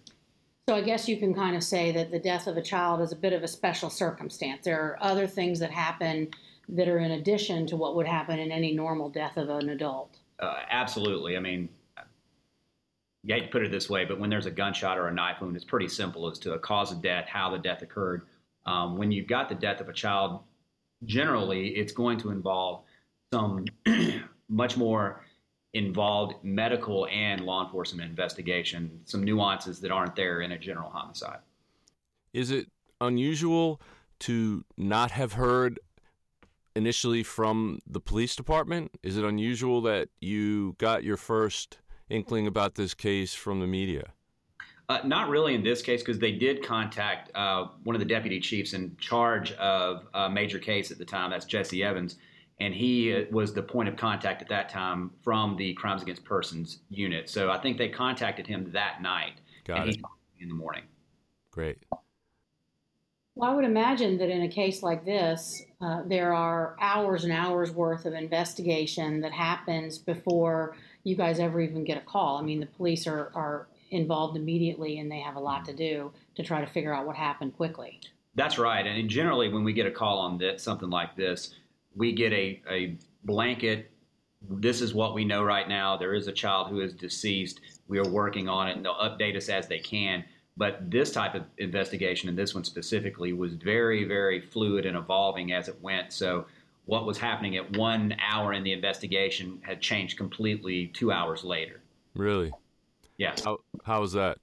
So 0.67 0.75
I 0.75 0.81
guess 0.81 1.07
you 1.07 1.17
can 1.17 1.33
kind 1.33 1.55
of 1.55 1.63
say 1.63 1.91
that 1.91 2.11
the 2.11 2.19
death 2.19 2.47
of 2.47 2.57
a 2.57 2.61
child 2.61 3.01
is 3.01 3.11
a 3.11 3.15
bit 3.15 3.33
of 3.33 3.43
a 3.43 3.47
special 3.47 3.89
circumstance. 3.89 4.65
There 4.65 4.81
are 4.81 4.97
other 4.99 5.27
things 5.27 5.59
that 5.59 5.69
happen 5.69 6.29
that 6.69 6.87
are 6.87 6.97
in 6.97 7.11
addition 7.11 7.67
to 7.67 7.75
what 7.75 7.95
would 7.95 8.07
happen 8.07 8.39
in 8.39 8.51
any 8.51 8.73
normal 8.73 9.09
death 9.09 9.37
of 9.37 9.49
an 9.49 9.69
adult. 9.69 10.17
Uh, 10.39 10.61
absolutely. 10.69 11.37
I 11.37 11.39
mean, 11.39 11.69
you 13.25 13.33
hate 13.33 13.45
to 13.45 13.47
put 13.47 13.63
it 13.63 13.71
this 13.71 13.89
way, 13.89 14.05
but 14.05 14.19
when 14.19 14.29
there's 14.29 14.45
a 14.45 14.51
gunshot 14.51 14.99
or 14.99 15.07
a 15.07 15.13
knife 15.13 15.41
wound, 15.41 15.55
it's 15.55 15.65
pretty 15.65 15.87
simple 15.87 16.29
as 16.29 16.37
to 16.39 16.53
a 16.53 16.59
cause 16.59 16.91
of 16.91 17.01
death, 17.01 17.25
how 17.27 17.49
the 17.49 17.57
death 17.57 17.81
occurred. 17.81 18.21
Um, 18.67 18.97
when 18.97 19.11
you've 19.11 19.27
got 19.27 19.49
the 19.49 19.55
death 19.55 19.81
of 19.81 19.89
a 19.89 19.93
child, 19.93 20.41
generally 21.05 21.69
it's 21.69 21.91
going 21.91 22.19
to 22.19 22.29
involve 22.29 22.83
some 23.33 23.65
much 24.49 24.77
more 24.77 25.25
involved 25.73 26.35
medical 26.43 27.07
and 27.07 27.41
law 27.41 27.65
enforcement 27.65 28.07
investigation, 28.07 29.01
some 29.05 29.23
nuances 29.23 29.81
that 29.81 29.91
aren't 29.91 30.15
there 30.15 30.41
in 30.41 30.51
a 30.51 30.59
general 30.59 30.91
homicide. 30.91 31.39
Is 32.31 32.51
it 32.51 32.67
unusual 33.01 33.81
to 34.19 34.63
not 34.77 35.09
have 35.11 35.33
heard 35.33 35.79
initially 36.75 37.23
from 37.23 37.79
the 37.87 37.99
police 37.99 38.35
department? 38.35 38.91
Is 39.01 39.17
it 39.17 39.25
unusual 39.25 39.81
that 39.81 40.09
you 40.21 40.75
got 40.77 41.03
your 41.03 41.17
first 41.17 41.79
inkling 42.09 42.47
about 42.47 42.75
this 42.75 42.93
case 42.93 43.33
from 43.33 43.59
the 43.59 43.67
media? 43.67 44.13
Uh, 44.87 44.99
not 45.03 45.29
really 45.29 45.55
in 45.55 45.63
this 45.63 45.81
case 45.81 46.01
because 46.01 46.19
they 46.19 46.31
did 46.31 46.63
contact 46.63 47.31
uh, 47.33 47.65
one 47.83 47.95
of 47.95 47.99
the 47.99 48.05
deputy 48.05 48.39
chiefs 48.39 48.73
in 48.73 48.95
charge 48.97 49.51
of 49.53 50.07
a 50.13 50.29
major 50.29 50.59
case 50.59 50.91
at 50.91 50.99
the 50.99 51.05
time. 51.05 51.31
That's 51.31 51.45
Jesse 51.45 51.83
Evans 51.83 52.17
and 52.59 52.73
he 52.73 53.13
uh, 53.13 53.23
was 53.31 53.53
the 53.53 53.61
point 53.61 53.89
of 53.89 53.97
contact 53.97 54.41
at 54.41 54.49
that 54.49 54.69
time 54.69 55.11
from 55.23 55.55
the 55.57 55.73
Crimes 55.73 56.01
Against 56.01 56.23
Persons 56.23 56.79
unit. 56.89 57.29
So 57.29 57.49
I 57.49 57.57
think 57.57 57.77
they 57.77 57.89
contacted 57.89 58.47
him 58.47 58.71
that 58.71 59.01
night, 59.01 59.41
Got 59.65 59.81
and 59.81 59.89
it. 59.89 59.95
he 60.33 60.43
in 60.43 60.49
the 60.49 60.55
morning. 60.55 60.83
Great. 61.51 61.77
Well, 63.35 63.51
I 63.51 63.53
would 63.53 63.65
imagine 63.65 64.17
that 64.19 64.29
in 64.29 64.43
a 64.43 64.47
case 64.47 64.81
like 64.81 65.03
this, 65.03 65.61
uh, 65.81 66.03
there 66.05 66.33
are 66.33 66.77
hours 66.79 67.25
and 67.25 67.33
hours 67.33 67.71
worth 67.71 68.05
of 68.05 68.13
investigation 68.13 69.19
that 69.21 69.33
happens 69.33 69.97
before 69.97 70.77
you 71.05 71.15
guys 71.15 71.39
ever 71.39 71.61
even 71.61 71.85
get 71.85 71.97
a 71.97 72.01
call. 72.01 72.37
I 72.37 72.41
mean, 72.41 72.59
the 72.59 72.65
police 72.65 73.07
are, 73.07 73.31
are 73.33 73.67
involved 73.91 74.35
immediately 74.35 74.99
and 74.99 75.09
they 75.09 75.21
have 75.21 75.37
a 75.37 75.39
lot 75.39 75.63
to 75.65 75.73
do 75.73 76.11
to 76.35 76.43
try 76.43 76.59
to 76.59 76.67
figure 76.67 76.93
out 76.93 77.07
what 77.07 77.15
happened 77.15 77.55
quickly. 77.55 78.01
That's 78.35 78.57
right. 78.57 78.85
And 78.85 79.09
generally, 79.09 79.47
when 79.47 79.63
we 79.63 79.71
get 79.71 79.85
a 79.85 79.91
call 79.91 80.19
on 80.19 80.37
this, 80.37 80.61
something 80.61 80.89
like 80.89 81.15
this, 81.15 81.55
we 81.95 82.11
get 82.11 82.33
a, 82.33 82.61
a 82.69 82.97
blanket 83.23 83.89
this 84.49 84.81
is 84.81 84.93
what 84.93 85.13
we 85.13 85.25
know 85.25 85.43
right 85.43 85.67
now. 85.67 85.97
There 85.97 86.13
is 86.13 86.27
a 86.27 86.31
child 86.31 86.69
who 86.69 86.81
is 86.81 86.93
deceased. 86.93 87.61
We 87.87 87.99
are 87.99 88.07
working 88.07 88.49
on 88.49 88.67
it, 88.67 88.75
and 88.75 88.85
they'll 88.85 88.95
update 88.95 89.35
us 89.35 89.49
as 89.49 89.67
they 89.67 89.79
can. 89.79 90.23
But 90.57 90.89
this 90.89 91.11
type 91.11 91.35
of 91.35 91.43
investigation, 91.57 92.29
and 92.29 92.37
this 92.37 92.53
one 92.53 92.63
specifically, 92.63 93.33
was 93.33 93.53
very, 93.53 94.05
very 94.05 94.39
fluid 94.39 94.85
and 94.85 94.95
evolving 94.95 95.51
as 95.51 95.67
it 95.67 95.81
went. 95.81 96.13
So, 96.13 96.45
what 96.85 97.05
was 97.05 97.17
happening 97.17 97.55
at 97.57 97.77
one 97.77 98.15
hour 98.19 98.53
in 98.53 98.63
the 98.63 98.71
investigation 98.71 99.59
had 99.61 99.81
changed 99.81 100.17
completely 100.17 100.87
two 100.87 101.11
hours 101.11 101.43
later. 101.43 101.81
Really? 102.15 102.51
Yes. 103.17 103.43
How, 103.43 103.59
how 103.83 104.01
was 104.01 104.13
that? 104.13 104.37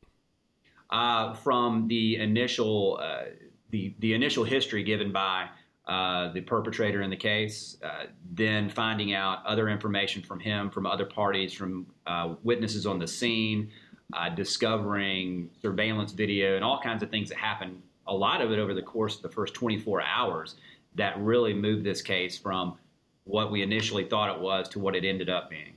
Uh, 0.90 1.34
from 1.34 1.88
the 1.88 2.16
initial, 2.16 2.98
uh, 3.02 3.24
the 3.70 3.94
the 4.00 4.12
initial 4.12 4.44
history 4.44 4.82
given 4.82 5.10
by 5.10 5.48
uh, 5.86 6.32
the 6.32 6.40
perpetrator 6.40 7.02
in 7.02 7.10
the 7.10 7.16
case, 7.16 7.78
uh, 7.82 8.04
then 8.34 8.68
finding 8.68 9.14
out 9.14 9.44
other 9.46 9.68
information 9.68 10.22
from 10.22 10.38
him, 10.38 10.70
from 10.70 10.86
other 10.86 11.06
parties, 11.06 11.52
from 11.52 11.86
uh, 12.06 12.34
witnesses 12.42 12.86
on 12.86 12.98
the 12.98 13.06
scene, 13.06 13.70
uh, 14.12 14.28
discovering 14.28 15.50
surveillance 15.60 16.12
video 16.12 16.54
and 16.54 16.64
all 16.64 16.80
kinds 16.80 17.02
of 17.02 17.10
things 17.10 17.28
that 17.28 17.38
happened, 17.38 17.82
a 18.06 18.14
lot 18.14 18.40
of 18.40 18.52
it 18.52 18.58
over 18.58 18.74
the 18.74 18.82
course 18.82 19.16
of 19.16 19.22
the 19.22 19.28
first 19.28 19.54
24 19.54 20.02
hours, 20.02 20.56
that 20.94 21.18
really 21.20 21.54
moved 21.54 21.84
this 21.84 22.02
case 22.02 22.38
from 22.38 22.78
what 23.24 23.50
we 23.50 23.62
initially 23.62 24.04
thought 24.04 24.34
it 24.34 24.40
was 24.40 24.68
to 24.70 24.78
what 24.78 24.96
it 24.96 25.04
ended 25.04 25.30
up 25.30 25.48
being. 25.48 25.76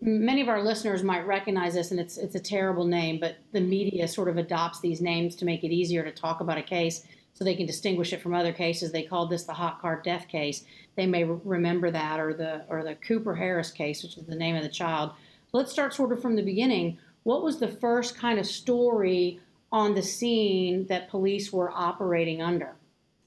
Many 0.00 0.40
of 0.40 0.48
our 0.48 0.62
listeners 0.62 1.02
might 1.04 1.26
recognize 1.26 1.74
this, 1.74 1.92
and 1.92 2.00
it's 2.00 2.18
it's 2.18 2.34
a 2.34 2.40
terrible 2.40 2.84
name, 2.84 3.20
but 3.20 3.36
the 3.52 3.60
media 3.60 4.08
sort 4.08 4.28
of 4.28 4.36
adopts 4.36 4.80
these 4.80 5.00
names 5.00 5.36
to 5.36 5.44
make 5.44 5.62
it 5.62 5.70
easier 5.70 6.02
to 6.02 6.10
talk 6.10 6.40
about 6.40 6.58
a 6.58 6.62
case, 6.62 7.06
so 7.34 7.44
they 7.44 7.54
can 7.54 7.66
distinguish 7.66 8.12
it 8.12 8.20
from 8.20 8.34
other 8.34 8.52
cases. 8.52 8.90
They 8.90 9.04
called 9.04 9.30
this 9.30 9.44
the 9.44 9.52
hot 9.52 9.80
car 9.80 10.02
death 10.04 10.26
case. 10.26 10.64
They 10.96 11.06
may 11.06 11.22
remember 11.22 11.92
that, 11.92 12.18
or 12.18 12.34
the 12.34 12.64
or 12.68 12.82
the 12.82 12.96
Cooper 12.96 13.36
Harris 13.36 13.70
case, 13.70 14.02
which 14.02 14.16
is 14.16 14.24
the 14.24 14.34
name 14.34 14.56
of 14.56 14.64
the 14.64 14.68
child. 14.68 15.12
Let's 15.52 15.70
start 15.70 15.94
sort 15.94 16.12
of 16.12 16.20
from 16.20 16.34
the 16.34 16.42
beginning 16.42 16.98
what 17.22 17.42
was 17.42 17.58
the 17.58 17.68
first 17.68 18.16
kind 18.16 18.38
of 18.38 18.46
story 18.46 19.40
on 19.70 19.94
the 19.94 20.02
scene 20.02 20.86
that 20.86 21.08
police 21.08 21.52
were 21.52 21.70
operating 21.70 22.42
under? 22.42 22.74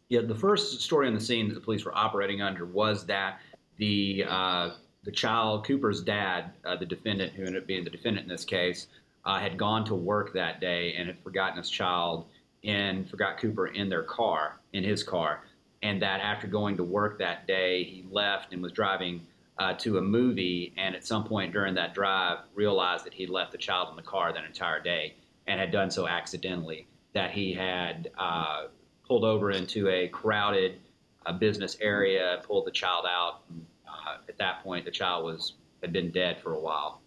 Yeah, 0.10 0.22
the 0.22 0.36
first 0.36 0.82
story 0.82 1.08
on 1.08 1.16
the 1.16 1.20
scene 1.20 1.48
that 1.48 1.56
the 1.56 1.62
police 1.62 1.84
were 1.84 1.96
operating 1.98 2.42
under 2.42 2.66
was 2.66 3.06
that 3.08 3.40
the 3.78 4.26
uh, 4.28 4.72
the 5.04 5.12
child 5.12 5.66
Cooper's 5.66 6.02
dad, 6.02 6.52
uh, 6.64 6.76
the 6.76 6.86
defendant 6.86 7.34
who 7.34 7.44
ended 7.44 7.62
up 7.62 7.68
being 7.68 7.84
the 7.84 7.90
defendant 7.90 8.26
in 8.26 8.30
this 8.30 8.46
case, 8.46 8.88
uh, 9.26 9.40
had 9.40 9.58
gone 9.58 9.84
to 9.86 9.96
work 9.96 10.34
that 10.34 10.60
day 10.62 10.94
and 10.94 11.08
had 11.08 11.18
forgotten 11.24 11.58
his 11.58 11.70
child 11.70 12.26
and 12.64 13.10
forgot 13.10 13.38
Cooper 13.38 13.68
in 13.68 13.90
their 13.90 14.04
car, 14.04 14.60
in 14.74 14.84
his 14.84 15.04
car, 15.04 15.44
and 15.82 16.02
that 16.02 16.22
after 16.22 16.48
going 16.48 16.78
to 16.78 16.84
work 16.84 17.18
that 17.20 17.48
day, 17.48 17.84
he 17.84 18.06
left 18.12 18.54
and 18.54 18.62
was 18.62 18.72
driving 18.72 19.22
uh, 19.58 19.74
to 19.74 19.98
a 19.98 20.02
movie, 20.02 20.74
and 20.78 20.96
at 20.96 21.06
some 21.06 21.24
point 21.24 21.54
during 21.54 21.74
that 21.76 21.94
drive, 21.94 22.40
realized 22.54 23.06
that 23.06 23.14
he'd 23.14 23.30
left 23.30 23.52
the 23.52 23.58
child 23.58 23.90
in 23.90 23.96
the 23.96 24.02
car 24.02 24.34
that 24.34 24.44
entire 24.44 24.82
day 24.82 25.14
and 25.48 25.60
had 25.60 25.72
done 25.72 25.90
so 25.90 26.08
accidentally. 26.08 26.88
That 27.14 27.32
he 27.32 27.54
had 27.54 28.12
uh, 28.18 28.66
pulled 29.08 29.24
over 29.24 29.52
into 29.52 29.90
a 29.90 30.08
crowded 30.08 30.80
uh, 31.26 31.34
business 31.34 31.78
area, 31.82 32.42
pulled 32.44 32.66
the 32.66 32.72
child 32.72 33.06
out. 33.08 33.42
And, 33.50 33.66
uh, 33.88 34.18
at 34.28 34.38
that 34.38 34.64
point, 34.64 34.86
the 34.86 34.92
child 34.92 35.26
was 35.26 35.54
had 35.82 35.94
been 35.94 36.12
dead 36.12 36.40
for 36.42 36.54
a 36.54 36.60
while. 36.60 37.02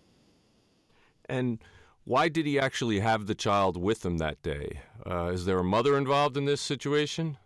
And 1.28 1.59
why 2.05 2.28
did 2.28 2.47
he 2.47 2.59
actually 2.59 3.00
have 3.00 3.26
the 3.26 3.35
child 3.35 3.76
with 3.76 4.05
him 4.05 4.19
that 4.19 4.40
day? 4.43 4.81
Uh, 5.05 5.26
is 5.26 5.45
there 5.45 5.59
a 5.59 5.64
mother 5.64 5.99
involved 5.99 6.37
in 6.37 6.45
this 6.45 6.61
situation? 6.61 7.37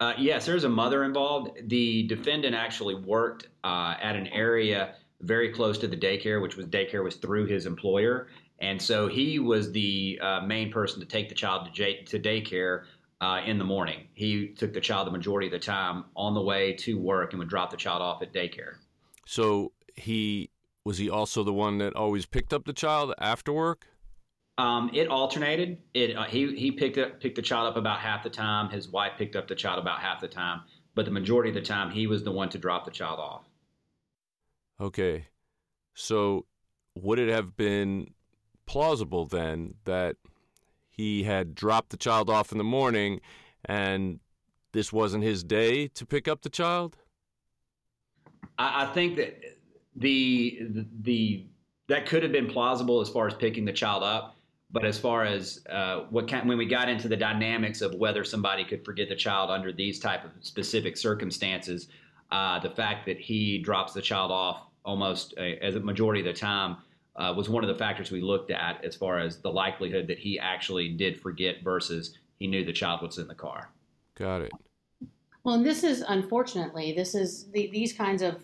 Uh, 0.00 0.12
yes, 0.18 0.44
there's 0.44 0.64
a 0.64 0.68
mother 0.68 1.04
involved. 1.04 1.52
The 1.68 2.02
defendant 2.02 2.54
actually 2.54 2.94
worked 2.94 3.48
uh, 3.64 3.94
at 4.02 4.14
an 4.14 4.26
area 4.26 4.94
very 5.22 5.50
close 5.50 5.78
to 5.78 5.88
the 5.88 5.96
daycare, 5.96 6.42
which 6.42 6.56
was 6.56 6.66
daycare 6.66 7.02
was 7.02 7.16
through 7.16 7.46
his 7.46 7.64
employer, 7.64 8.28
and 8.58 8.80
so 8.80 9.08
he 9.08 9.38
was 9.38 9.72
the 9.72 10.18
uh, 10.22 10.40
main 10.40 10.70
person 10.70 11.00
to 11.00 11.06
take 11.06 11.30
the 11.30 11.34
child 11.34 11.66
to, 11.66 11.72
j- 11.72 12.02
to 12.04 12.18
daycare 12.18 12.84
uh, 13.20 13.40
in 13.44 13.58
the 13.58 13.64
morning. 13.64 14.08
He 14.14 14.48
took 14.48 14.72
the 14.72 14.80
child 14.80 15.06
the 15.06 15.12
majority 15.12 15.46
of 15.46 15.52
the 15.52 15.58
time 15.58 16.04
on 16.14 16.34
the 16.34 16.42
way 16.42 16.74
to 16.74 16.98
work 16.98 17.32
and 17.32 17.38
would 17.38 17.48
drop 17.48 17.70
the 17.70 17.76
child 17.76 18.02
off 18.02 18.22
at 18.22 18.32
daycare. 18.32 18.74
So 19.26 19.72
he 19.94 20.50
was 20.84 20.98
he 20.98 21.10
also 21.10 21.42
the 21.42 21.52
one 21.52 21.78
that 21.78 21.94
always 21.96 22.26
picked 22.26 22.52
up 22.52 22.64
the 22.64 22.72
child 22.72 23.14
after 23.18 23.52
work? 23.52 23.86
Um, 24.58 24.90
it 24.94 25.08
alternated. 25.08 25.78
It 25.94 26.16
uh, 26.16 26.24
he 26.24 26.54
he 26.56 26.70
picked 26.70 26.98
up 26.98 27.20
picked 27.20 27.36
the 27.36 27.42
child 27.42 27.68
up 27.68 27.76
about 27.76 28.00
half 28.00 28.22
the 28.22 28.30
time. 28.30 28.70
His 28.70 28.88
wife 28.88 29.12
picked 29.18 29.36
up 29.36 29.48
the 29.48 29.54
child 29.54 29.78
about 29.78 30.00
half 30.00 30.20
the 30.20 30.28
time, 30.28 30.62
but 30.94 31.04
the 31.04 31.10
majority 31.10 31.50
of 31.50 31.54
the 31.54 31.62
time 31.62 31.90
he 31.90 32.06
was 32.06 32.22
the 32.22 32.32
one 32.32 32.48
to 32.50 32.58
drop 32.58 32.84
the 32.84 32.90
child 32.90 33.18
off. 33.18 33.44
Okay, 34.80 35.26
so 35.94 36.46
would 36.94 37.18
it 37.18 37.28
have 37.28 37.56
been 37.56 38.14
plausible 38.66 39.26
then 39.26 39.74
that 39.84 40.16
he 40.96 41.24
had 41.24 41.54
dropped 41.54 41.90
the 41.90 41.96
child 41.96 42.30
off 42.30 42.52
in 42.52 42.58
the 42.58 42.64
morning 42.64 43.20
and 43.64 44.20
this 44.72 44.92
wasn't 44.92 45.22
his 45.22 45.42
day 45.42 45.88
to 45.88 46.06
pick 46.06 46.28
up 46.28 46.42
the 46.42 46.48
child? 46.48 46.96
I, 48.58 48.86
think 48.86 49.16
that 49.16 49.42
the, 49.94 50.86
the 51.02 51.46
that 51.88 52.06
could 52.06 52.22
have 52.22 52.32
been 52.32 52.46
plausible 52.46 53.00
as 53.00 53.08
far 53.08 53.26
as 53.26 53.34
picking 53.34 53.64
the 53.64 53.72
child 53.72 54.02
up 54.02 54.36
but 54.70 54.84
as 54.84 54.98
far 54.98 55.24
as 55.24 55.64
uh, 55.70 56.00
what 56.10 56.30
when 56.44 56.58
we 56.58 56.66
got 56.66 56.88
into 56.88 57.08
the 57.08 57.16
dynamics 57.16 57.80
of 57.80 57.94
whether 57.94 58.24
somebody 58.24 58.64
could 58.64 58.84
forget 58.84 59.08
the 59.08 59.16
child 59.16 59.50
under 59.50 59.72
these 59.72 59.98
type 59.98 60.24
of 60.24 60.30
specific 60.40 60.96
circumstances, 60.96 61.88
uh, 62.32 62.58
the 62.58 62.70
fact 62.70 63.06
that 63.06 63.18
he 63.18 63.58
drops 63.58 63.92
the 63.92 64.02
child 64.02 64.32
off 64.32 64.62
almost 64.84 65.34
as 65.38 65.76
a 65.76 65.80
majority 65.80 66.20
of 66.20 66.26
the 66.26 66.32
time 66.32 66.76
uh, 67.16 67.32
was 67.36 67.48
one 67.48 67.64
of 67.64 67.68
the 67.68 67.74
factors 67.74 68.10
we 68.10 68.20
looked 68.20 68.50
at 68.50 68.84
as 68.84 68.94
far 68.94 69.18
as 69.18 69.38
the 69.38 69.50
likelihood 69.50 70.06
that 70.06 70.18
he 70.18 70.38
actually 70.38 70.88
did 70.88 71.20
forget 71.20 71.62
versus 71.62 72.18
he 72.38 72.46
knew 72.46 72.64
the 72.64 72.72
child 72.72 73.02
was 73.02 73.18
in 73.18 73.26
the 73.26 73.34
car. 73.34 73.70
Got 74.16 74.42
it. 74.42 74.52
Well, 75.44 75.54
and 75.54 75.64
this 75.64 75.84
is 75.84 76.02
unfortunately 76.06 76.92
this 76.92 77.14
is 77.14 77.46
the, 77.52 77.68
these 77.68 77.92
kinds 77.92 78.22
of 78.22 78.42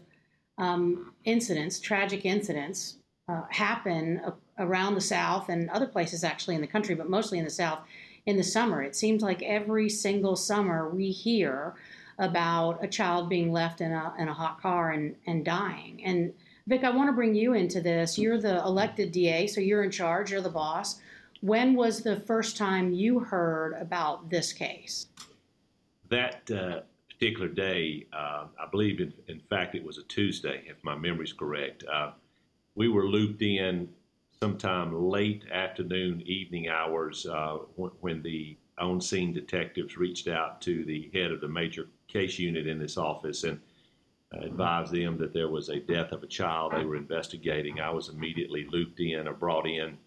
um, 0.59 1.13
incidents, 1.25 1.81
tragic 1.81 2.25
incidents, 2.25 2.99
uh, 3.29 3.43
happen 3.51 4.21
around 4.59 4.95
the 4.95 5.01
South 5.01 5.49
and 5.49 5.71
other 5.71 5.87
places 5.87 6.25
actually 6.25 6.55
in 6.55 6.61
the 6.61 6.67
country, 6.67 6.95
but 6.95 7.09
mostly 7.09 7.39
in 7.39 7.45
the 7.45 7.51
South 7.51 7.81
in 8.27 8.37
the 8.37 8.43
summer. 8.43 8.83
It 8.83 8.95
seems 8.95 9.23
like 9.23 9.43
every 9.43 9.89
single 9.89 10.37
summer 10.37 10.89
we 10.89 11.11
hear 11.11 11.75
about 12.19 12.83
a 12.85 12.89
child 12.89 13.29
being 13.29 13.53
left 13.53 13.81
in 13.81 13.93
a, 13.93 14.15
in 14.19 14.29
a 14.29 14.35
hot 14.35 14.61
car 14.61 14.91
and, 14.91 15.17
and 15.27 15.45
dying. 15.45 16.03
And 16.05 16.33
Vic, 16.67 16.85
I 16.85 16.91
want 16.91 17.09
to 17.09 17.13
bring 17.13 17.35
you 17.35 17.55
into 17.55 17.81
this. 17.81 18.17
You're 18.17 18.41
the 18.41 18.59
elected 18.63 19.11
DA, 19.11 19.47
so 19.47 19.61
you're 19.61 19.83
in 19.83 19.91
charge, 19.91 20.31
you're 20.31 20.41
the 20.41 20.49
boss. 20.49 21.01
When 21.41 21.75
was 21.75 22.03
the 22.03 22.21
first 22.21 22.57
time 22.57 22.93
you 22.93 23.19
heard 23.19 23.73
about 23.75 24.31
this 24.31 24.53
case? 24.53 25.07
That 26.09 26.49
uh, 26.51 26.81
particular 27.11 27.49
day, 27.49 28.07
uh, 28.13 28.47
I 28.61 28.67
believe, 28.71 29.01
in, 29.01 29.13
in, 29.27 29.41
fact, 29.51 29.75
it 29.75 29.85
was 29.85 29.99
a 29.99 30.05
Tuesday, 30.05 30.63
if 30.67 30.77
my 30.85 30.95
memory's 30.95 31.33
correct. 31.33 31.83
Uh, 31.93 32.13
we 32.77 32.89
were 32.89 33.09
looped 33.09 33.43
in 33.43 33.89
sometime 34.41 34.95
late 34.95 35.45
afternoon, 35.51 36.23
evening 36.23 36.69
hours 36.69 37.27
uh, 37.27 37.59
when, 37.75 37.91
when, 38.01 38.23
the 38.23 38.57
on 38.79 39.01
scene 39.01 39.33
detectives 39.33 39.97
reached 39.97 40.29
out 40.29 40.61
to 40.61 40.85
the 40.85 41.11
head 41.13 41.31
of 41.33 41.41
the 41.41 41.49
major 41.49 41.89
case 42.09 42.39
unit 42.39 42.67
in 42.67 42.79
this 42.79 42.97
office 42.97 43.45
and 43.45 43.61
advised 44.41 44.93
them 44.93 45.19
that 45.19 45.33
there 45.33 45.49
was 45.49 45.69
a 45.69 45.81
death 45.81 46.13
of 46.13 46.23
a 46.23 46.27
child 46.27 46.73
they 46.73 46.85
were 46.85 46.97
investigating. 46.97 47.81
I 47.81 47.91
was 47.91 48.09
immediately 48.09 48.67
looped 48.71 49.01
in 49.01 49.29
or 49.29 49.35
brought 49.35 49.67
in 49.67 49.99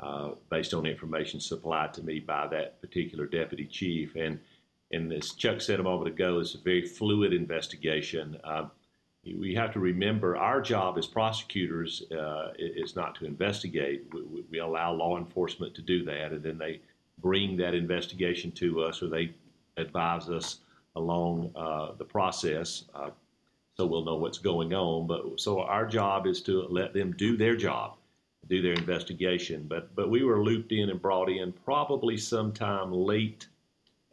uh, 0.00 0.30
based 0.50 0.74
on 0.74 0.86
information 0.86 1.40
supplied 1.40 1.92
to 1.94 2.02
me 2.02 2.20
by 2.20 2.46
that 2.48 2.80
particular 2.80 3.26
deputy 3.26 3.66
chief. 3.66 4.14
And, 4.14 4.38
and 4.92 5.12
as 5.12 5.32
Chuck 5.32 5.60
said 5.60 5.80
a 5.80 5.82
moment 5.82 6.08
ago, 6.08 6.38
it's 6.38 6.54
a 6.54 6.58
very 6.58 6.86
fluid 6.86 7.32
investigation. 7.32 8.38
Uh, 8.44 8.66
we 9.24 9.54
have 9.54 9.72
to 9.72 9.80
remember 9.80 10.36
our 10.36 10.60
job 10.60 10.96
as 10.96 11.06
prosecutors 11.06 12.02
uh, 12.12 12.52
is 12.58 12.94
not 12.94 13.16
to 13.16 13.26
investigate. 13.26 14.06
We, 14.12 14.44
we, 14.50 14.58
allow 14.60 14.92
law 14.92 15.18
enforcement 15.18 15.74
to 15.74 15.82
do 15.82 16.04
that, 16.04 16.32
and 16.32 16.42
then 16.42 16.56
they 16.56 16.80
bring 17.20 17.56
that 17.56 17.74
investigation 17.74 18.52
to 18.52 18.82
us 18.82 19.02
or 19.02 19.08
they 19.08 19.34
advise 19.76 20.28
us 20.30 20.60
along 20.96 21.50
uh, 21.56 21.92
the 21.98 22.04
process 22.04 22.84
uh, 22.94 23.10
so 23.78 23.86
we'll 23.86 24.04
know 24.04 24.16
what's 24.16 24.38
going 24.38 24.74
on. 24.74 25.06
But 25.06 25.40
so 25.40 25.60
our 25.62 25.86
job 25.86 26.26
is 26.26 26.42
to 26.42 26.66
let 26.68 26.92
them 26.92 27.12
do 27.12 27.36
their 27.36 27.56
job, 27.56 27.96
do 28.48 28.60
their 28.60 28.72
investigation. 28.72 29.66
But 29.68 29.94
but 29.94 30.10
we 30.10 30.24
were 30.24 30.42
looped 30.42 30.72
in 30.72 30.90
and 30.90 31.00
brought 31.00 31.30
in 31.30 31.52
probably 31.52 32.16
sometime 32.16 32.92
late 32.92 33.46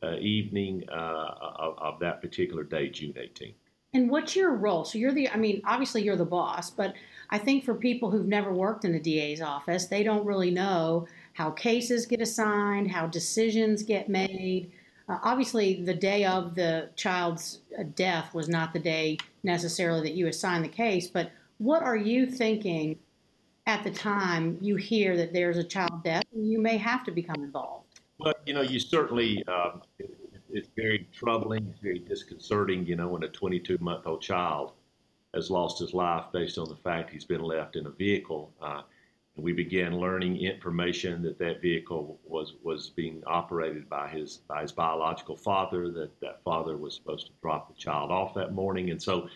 uh, 0.03 0.17
evening 0.17 0.83
uh, 0.89 1.31
of, 1.57 1.79
of, 1.79 1.99
that 1.99 2.21
particular 2.21 2.63
day, 2.63 2.89
June 2.89 3.13
18th. 3.13 3.55
And 3.93 4.09
what's 4.09 4.35
your 4.35 4.51
role? 4.51 4.83
So 4.83 4.99
you're 4.99 5.13
the, 5.13 5.29
I 5.29 5.37
mean, 5.37 5.61
obviously 5.65 6.03
you're 6.03 6.17
the 6.17 6.25
boss, 6.25 6.69
but 6.69 6.93
I 7.31 7.39
think 7.39 7.63
for 7.63 7.73
people 7.73 8.11
who've 8.11 8.27
never 8.27 8.53
worked 8.53 8.85
in 8.85 8.91
the 8.91 8.99
DA's 8.99 9.41
office, 9.41 9.87
they 9.87 10.03
don't 10.03 10.25
really 10.25 10.51
know 10.51 11.07
how 11.33 11.49
cases 11.49 12.05
get 12.05 12.21
assigned, 12.21 12.91
how 12.91 13.07
decisions 13.07 13.81
get 13.81 14.09
made. 14.09 14.73
Uh, 15.07 15.19
obviously, 15.23 15.83
the 15.83 15.93
day 15.93 16.25
of 16.25 16.55
the 16.55 16.89
child's 16.95 17.59
uh, 17.77 17.83
death 17.95 18.33
was 18.33 18.49
not 18.49 18.73
the 18.73 18.79
day 18.79 19.17
necessarily 19.43 20.01
that 20.01 20.15
you 20.15 20.27
assigned 20.27 20.63
the 20.63 20.69
case, 20.69 21.07
but 21.07 21.31
what 21.57 21.83
are 21.83 21.95
you 21.95 22.25
thinking 22.25 22.97
at 23.67 23.83
the 23.83 23.91
time 23.91 24.57
you 24.61 24.75
hear 24.75 25.15
that 25.17 25.33
there's 25.33 25.57
a 25.57 25.63
child 25.63 26.03
death 26.03 26.23
and 26.33 26.49
you 26.49 26.59
may 26.59 26.77
have 26.77 27.03
to 27.03 27.11
become 27.11 27.43
involved? 27.43 27.99
Well, 28.17 28.33
you 28.45 28.53
know, 28.53 28.61
you 28.61 28.79
certainly, 28.79 29.43
um, 29.47 29.81
it's 30.49 30.69
very 30.75 31.07
troubling, 31.11 31.67
it's 31.69 31.79
very 31.79 31.99
disconcerting, 31.99 32.85
you 32.85 32.95
know, 32.95 33.07
when 33.07 33.23
a 33.23 33.27
22 33.27 33.77
month 33.79 34.07
old 34.07 34.21
child 34.21 34.73
has 35.33 35.51
lost 35.51 35.79
his 35.79 35.93
life 35.93 36.25
based 36.31 36.57
on 36.57 36.69
the 36.69 36.75
fact 36.77 37.11
he's 37.11 37.25
been 37.25 37.41
left 37.41 37.75
in 37.75 37.85
a 37.85 37.89
vehicle. 37.89 38.53
Uh, 38.61 38.81
we 39.37 39.51
began 39.51 39.99
learning 39.99 40.37
information 40.37 41.21
that 41.23 41.37
that 41.39 41.61
vehicle 41.61 42.19
was, 42.25 42.53
was 42.63 42.89
being 42.89 43.21
operated 43.27 43.89
by 43.89 44.07
his, 44.07 44.37
by 44.47 44.61
his 44.61 44.71
biological 44.71 45.35
father, 45.35 45.91
that 45.91 46.17
that 46.21 46.41
father 46.43 46.77
was 46.77 46.95
supposed 46.95 47.27
to 47.27 47.33
drop 47.41 47.67
the 47.67 47.73
child 47.73 48.11
off 48.11 48.33
that 48.33 48.53
morning. 48.53 48.91
And 48.91 49.01
so 49.01 49.27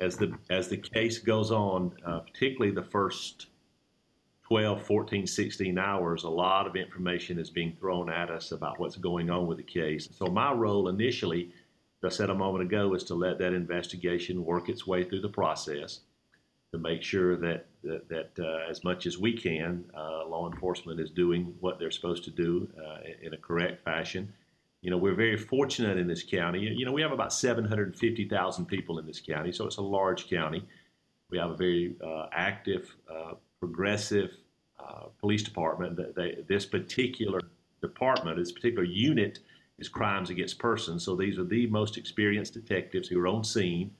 as 0.00 0.16
the, 0.16 0.32
as 0.48 0.68
the 0.68 0.78
case 0.78 1.18
goes 1.18 1.50
on, 1.50 1.92
uh, 2.06 2.20
particularly 2.20 2.74
the 2.74 2.82
first 2.82 3.48
12, 4.44 4.82
14, 4.82 5.26
16 5.26 5.78
hours, 5.78 6.24
a 6.24 6.28
lot 6.30 6.66
of 6.66 6.74
information 6.74 7.38
is 7.38 7.50
being 7.50 7.76
thrown 7.78 8.10
at 8.10 8.30
us 8.30 8.52
about 8.52 8.80
what's 8.80 8.96
going 8.96 9.28
on 9.28 9.46
with 9.46 9.58
the 9.58 9.62
case. 9.62 10.08
So 10.16 10.26
my 10.26 10.52
role 10.52 10.88
initially, 10.88 11.52
as 12.02 12.14
I 12.14 12.16
said 12.16 12.30
a 12.30 12.34
moment 12.34 12.64
ago, 12.64 12.94
is 12.94 13.04
to 13.04 13.14
let 13.14 13.38
that 13.38 13.52
investigation 13.52 14.44
work 14.44 14.70
its 14.70 14.86
way 14.86 15.04
through 15.04 15.20
the 15.20 15.28
process 15.28 16.00
to 16.72 16.78
make 16.78 17.02
sure 17.02 17.36
that 17.36 17.66
that, 17.82 18.08
that 18.08 18.30
uh, 18.38 18.70
as 18.70 18.84
much 18.84 19.06
as 19.06 19.18
we 19.18 19.32
can, 19.32 19.84
uh, 19.96 20.26
law 20.26 20.50
enforcement 20.50 21.00
is 21.00 21.10
doing 21.10 21.54
what 21.60 21.78
they're 21.78 21.90
supposed 21.90 22.24
to 22.24 22.30
do 22.30 22.68
uh, 22.78 22.98
in 23.22 23.34
a 23.34 23.36
correct 23.36 23.84
fashion. 23.84 24.32
You 24.80 24.90
know, 24.90 24.96
we're 24.96 25.14
very 25.14 25.36
fortunate 25.36 25.96
in 25.96 26.08
this 26.08 26.22
county. 26.22 26.60
You 26.60 26.84
know, 26.84 26.92
we 26.92 27.02
have 27.02 27.12
about 27.12 27.32
750,000 27.32 28.66
people 28.66 28.98
in 28.98 29.06
this 29.06 29.20
county, 29.20 29.52
so 29.52 29.66
it's 29.66 29.76
a 29.76 29.82
large 29.82 30.28
county. 30.28 30.64
We 31.30 31.38
have 31.38 31.50
a 31.50 31.56
very 31.56 31.96
uh, 32.04 32.26
active, 32.32 32.94
uh, 33.10 33.34
progressive 33.60 34.32
police 35.20 35.44
department. 35.44 35.98
They, 36.16 36.44
this 36.48 36.66
particular 36.66 37.40
department, 37.80 38.36
this 38.36 38.50
particular 38.50 38.82
unit, 38.82 39.38
is 39.78 39.88
crimes 39.88 40.30
against 40.30 40.58
persons. 40.58 41.04
So 41.04 41.14
these 41.14 41.38
are 41.38 41.44
the 41.44 41.66
most 41.68 41.96
experienced 41.96 42.54
detectives 42.54 43.08
who 43.08 43.20
are 43.20 43.28
on 43.28 43.44
scene. 43.44 43.92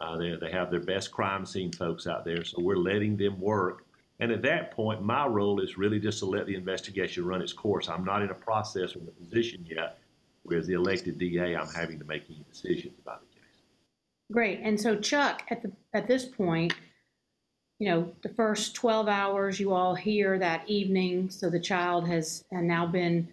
Uh, 0.00 0.16
they, 0.16 0.34
they 0.40 0.50
have 0.50 0.70
their 0.70 0.80
best 0.80 1.10
crime 1.12 1.44
scene 1.44 1.72
folks 1.72 2.06
out 2.06 2.24
there. 2.24 2.44
So 2.44 2.60
we're 2.60 2.76
letting 2.76 3.16
them 3.16 3.38
work. 3.40 3.84
And 4.18 4.32
at 4.32 4.42
that 4.42 4.70
point, 4.70 5.02
my 5.02 5.26
role 5.26 5.60
is 5.60 5.78
really 5.78 5.98
just 5.98 6.18
to 6.20 6.26
let 6.26 6.46
the 6.46 6.54
investigation 6.54 7.24
run 7.24 7.42
its 7.42 7.52
course. 7.52 7.88
I'm 7.88 8.04
not 8.04 8.22
in 8.22 8.30
a 8.30 8.34
process 8.34 8.94
or 8.94 9.00
in 9.00 9.08
a 9.08 9.10
position 9.12 9.64
yet 9.68 9.98
where, 10.42 10.58
as 10.58 10.66
the 10.66 10.74
elected 10.74 11.18
DA, 11.18 11.54
I'm 11.56 11.68
having 11.68 11.98
to 11.98 12.04
make 12.04 12.24
any 12.28 12.44
decisions 12.50 12.94
about 13.02 13.20
the 13.20 13.26
case. 13.26 13.62
Great. 14.32 14.60
And 14.62 14.80
so, 14.80 14.96
Chuck, 14.96 15.42
at 15.50 15.62
the 15.62 15.72
at 15.94 16.06
this 16.06 16.24
point, 16.24 16.74
you 17.78 17.88
know, 17.88 18.12
the 18.22 18.28
first 18.28 18.74
12 18.74 19.08
hours 19.08 19.58
you 19.58 19.72
all 19.72 19.94
hear 19.94 20.38
that 20.38 20.68
evening, 20.68 21.30
so 21.30 21.48
the 21.48 21.60
child 21.60 22.06
has 22.06 22.44
now 22.52 22.86
been 22.86 23.28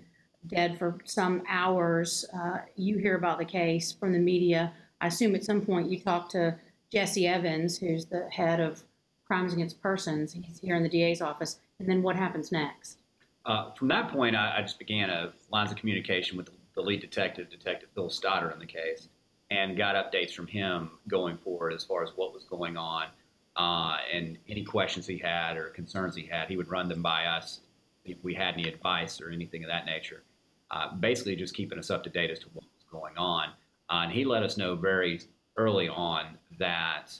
dead 0.48 0.78
for 0.78 0.98
some 1.04 1.44
hours. 1.50 2.26
Uh, 2.34 2.60
you 2.76 2.98
hear 2.98 3.16
about 3.16 3.40
the 3.40 3.46
case 3.46 3.92
from 3.92 4.14
the 4.14 4.20
media. 4.20 4.74
I 5.02 5.08
assume 5.08 5.36
at 5.36 5.44
some 5.44 5.62
point 5.62 5.90
you 5.90 6.00
talked 6.00 6.32
to 6.32 6.56
Jesse 6.92 7.28
Evans, 7.28 7.78
who's 7.78 8.06
the 8.06 8.30
head 8.30 8.60
of 8.60 8.84
crimes 9.26 9.54
against 9.54 9.82
persons. 9.82 10.34
He's 10.34 10.60
here 10.60 10.76
in 10.76 10.84
the 10.84 10.90
DA's 10.90 11.22
office. 11.22 11.60
And 11.80 11.88
then 11.88 12.02
what 12.02 12.16
happens 12.16 12.52
next? 12.52 12.98
Uh, 13.46 13.72
from 13.72 13.88
that 13.90 14.10
point, 14.10 14.36
I, 14.36 14.58
I, 14.58 14.62
just 14.62 14.80
began 14.80 15.10
a 15.10 15.32
lines 15.52 15.72
of 15.72 15.78
communication 15.78 16.38
with 16.38 16.50
the, 16.76 16.82
lead 16.82 17.02
detective, 17.02 17.50
Detective 17.50 17.90
Phil 17.96 18.10
Stoddard, 18.10 18.54
in 18.54 18.60
the 18.60 18.66
case, 18.66 19.10
and 19.50 19.76
got 19.76 19.96
updates 19.96 20.34
from 20.34 20.46
him 20.46 20.92
going 21.08 21.38
forward 21.38 21.74
as 21.74 21.84
far 21.84 22.04
as 22.04 22.12
what 22.16 22.34
was 22.34 22.44
going 22.44 22.78
on. 22.78 23.08
Uh, 23.56 23.98
and 24.14 24.38
any 24.48 24.64
questions 24.64 25.08
he 25.08 25.18
had 25.18 25.58
or 25.58 25.70
concerns 25.70 26.16
he 26.16 26.28
had, 26.28 26.48
he 26.48 26.56
would 26.56 26.70
run 26.70 26.88
them 26.88 27.02
by 27.02 27.26
us 27.26 27.62
if 28.06 28.24
we 28.24 28.34
had 28.34 28.54
any 28.54 28.68
advice 28.68 29.20
or 29.20 29.32
anything 29.32 29.64
of 29.64 29.70
that 29.70 29.86
nature. 29.88 30.22
Uh, 30.70 30.94
basically, 30.96 31.36
just 31.36 31.56
keeping 31.56 31.80
us 31.80 31.90
up 31.90 32.04
to 32.04 32.10
date 32.10 32.30
as 32.30 32.40
to 32.40 32.48
what 32.54 32.64
was 32.64 32.86
going 32.92 33.18
on. 33.18 33.50
Uh, 33.90 34.02
and 34.04 34.12
he 34.12 34.26
let 34.26 34.44
us 34.44 34.58
know 34.58 34.76
very 34.76 35.22
early 35.56 35.88
on 35.88 36.38
that 36.60 37.18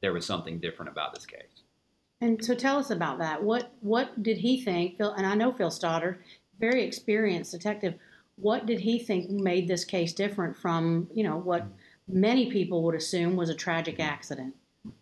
there 0.00 0.12
was 0.12 0.26
something 0.26 0.58
different 0.58 0.90
about 0.90 1.14
this 1.14 1.26
case. 1.26 1.62
And 2.20 2.42
so, 2.44 2.54
tell 2.54 2.78
us 2.78 2.90
about 2.90 3.18
that. 3.18 3.42
What 3.42 3.72
what 3.80 4.22
did 4.22 4.38
he 4.38 4.60
think? 4.60 4.96
Phil, 4.96 5.12
and 5.12 5.26
I 5.26 5.34
know 5.34 5.52
Phil 5.52 5.70
Stoddard, 5.70 6.18
very 6.58 6.82
experienced 6.82 7.52
detective. 7.52 7.94
What 8.36 8.66
did 8.66 8.80
he 8.80 8.98
think 8.98 9.30
made 9.30 9.68
this 9.68 9.84
case 9.84 10.12
different 10.12 10.56
from 10.56 11.08
you 11.12 11.24
know 11.24 11.36
what 11.36 11.66
many 12.08 12.50
people 12.50 12.82
would 12.84 12.94
assume 12.94 13.36
was 13.36 13.50
a 13.50 13.54
tragic 13.54 14.00
accident? 14.00 14.54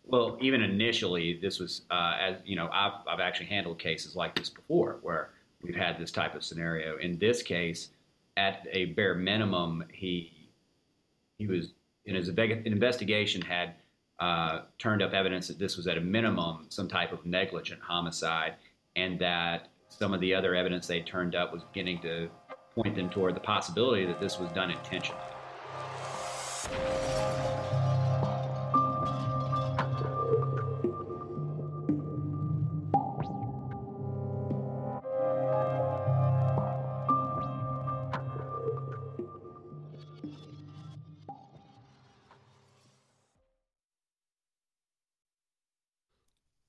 Well, 0.04 0.38
even 0.40 0.62
initially, 0.62 1.38
this 1.40 1.58
was 1.58 1.82
uh, 1.90 2.16
as 2.20 2.36
you 2.44 2.56
know, 2.56 2.68
I've 2.72 3.06
I've 3.06 3.20
actually 3.20 3.46
handled 3.46 3.78
cases 3.78 4.16
like 4.16 4.34
this 4.34 4.48
before 4.48 4.98
where 5.02 5.30
we've 5.62 5.76
had 5.76 5.98
this 5.98 6.10
type 6.10 6.34
of 6.34 6.42
scenario. 6.42 6.96
In 6.98 7.18
this 7.18 7.42
case, 7.42 7.90
at 8.36 8.66
a 8.70 8.86
bare 8.86 9.14
minimum, 9.14 9.84
he 9.92 10.32
he 11.38 11.46
was 11.46 11.72
in 12.04 12.14
his 12.14 12.28
investigation 12.28 13.40
had 13.42 13.74
uh, 14.20 14.62
turned 14.78 15.02
up 15.02 15.12
evidence 15.12 15.48
that 15.48 15.58
this 15.58 15.76
was 15.76 15.86
at 15.86 15.98
a 15.98 16.00
minimum 16.00 16.66
some 16.68 16.88
type 16.88 17.12
of 17.12 17.24
negligent 17.26 17.80
homicide, 17.82 18.54
and 18.96 19.18
that 19.18 19.68
some 19.88 20.14
of 20.14 20.20
the 20.20 20.34
other 20.34 20.54
evidence 20.54 20.86
they 20.86 21.00
turned 21.00 21.34
up 21.34 21.52
was 21.52 21.62
beginning 21.64 22.00
to 22.00 22.28
point 22.74 22.94
them 22.94 23.10
toward 23.10 23.34
the 23.36 23.40
possibility 23.40 24.06
that 24.06 24.20
this 24.20 24.38
was 24.38 24.50
done 24.52 24.70
intentionally. 24.70 25.20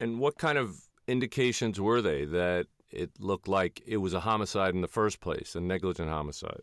And 0.04 0.20
what 0.20 0.38
kind 0.38 0.58
of 0.58 0.82
indications 1.08 1.80
were 1.80 2.02
they 2.02 2.26
that 2.26 2.68
it 2.92 3.12
looked 3.22 3.48
like 3.48 3.82
it 3.86 3.96
was 3.98 4.14
a 4.14 4.20
homicide 4.20 4.76
in 4.76 4.82
the 4.82 4.88
first 4.90 5.22
place, 5.22 5.56
a 5.56 5.62
negligent 5.62 6.10
homicide? 6.10 6.60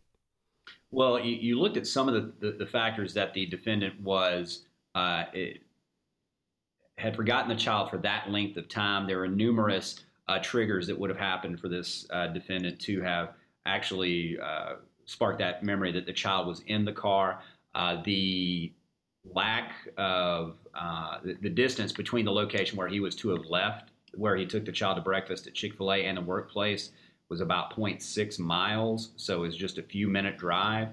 Well, 0.91 1.19
you, 1.19 1.37
you 1.37 1.59
looked 1.59 1.79
at 1.79 1.87
some 1.87 2.07
of 2.07 2.13
the, 2.13 2.33
the, 2.39 2.57
the, 2.59 2.67
factors 2.67 3.15
that 3.15 3.33
the 3.33 3.47
defendant 3.47 3.99
was 3.99 4.67
uh, 4.95 5.25
had 6.99 7.17
forgotten 7.17 7.49
the 7.49 7.57
child 7.57 7.89
for 7.89 7.97
that 7.97 8.31
length 8.31 8.59
of 8.59 8.69
time. 8.69 9.07
There 9.07 9.17
were 9.17 9.29
numerous 9.29 10.05
uh, 10.29 10.39
triggers 10.43 10.87
that 10.89 10.99
would 10.99 11.09
have 11.09 11.19
happened 11.19 11.61
for 11.61 11.71
this 11.71 12.07
uh, 12.11 12.27
defendant 12.27 12.79
to 12.81 13.01
have 13.01 13.31
actually 13.65 14.39
uh, 14.39 14.75
sparked 15.07 15.39
that 15.39 15.65
memory 15.65 15.93
that 15.93 16.05
the 16.05 16.13
child 16.13 16.47
was 16.47 16.61
in 16.67 16.85
the 16.85 16.93
car. 16.93 17.41
Uh, 17.75 18.03
the 18.05 18.71
lack 19.25 19.73
of 19.97 20.57
uh, 20.75 21.19
the, 21.23 21.35
the, 21.43 21.51
distance 21.51 21.93
between 21.93 22.25
the 22.25 22.33
location 22.33 22.77
where 22.77 22.89
he 22.89 23.01
was 23.01 23.15
to 23.17 23.29
have 23.31 23.45
left, 23.47 23.91
where 24.15 24.37
he 24.37 24.47
took 24.47 24.65
the 24.65 24.73
child 24.73 24.97
to 24.97 25.03
breakfast 25.03 25.47
at 25.47 25.55
Chick 25.55 25.77
fil 25.77 25.93
A 25.93 26.05
and 26.05 26.17
the 26.17 26.23
workplace, 26.23 26.91
was 27.29 27.41
about 27.41 27.77
0.6 27.77 28.39
miles. 28.39 29.11
So 29.17 29.39
it 29.39 29.47
was 29.47 29.57
just 29.57 29.79
a 29.79 29.83
few 29.83 30.09
minute 30.09 30.39
drive. 30.39 30.89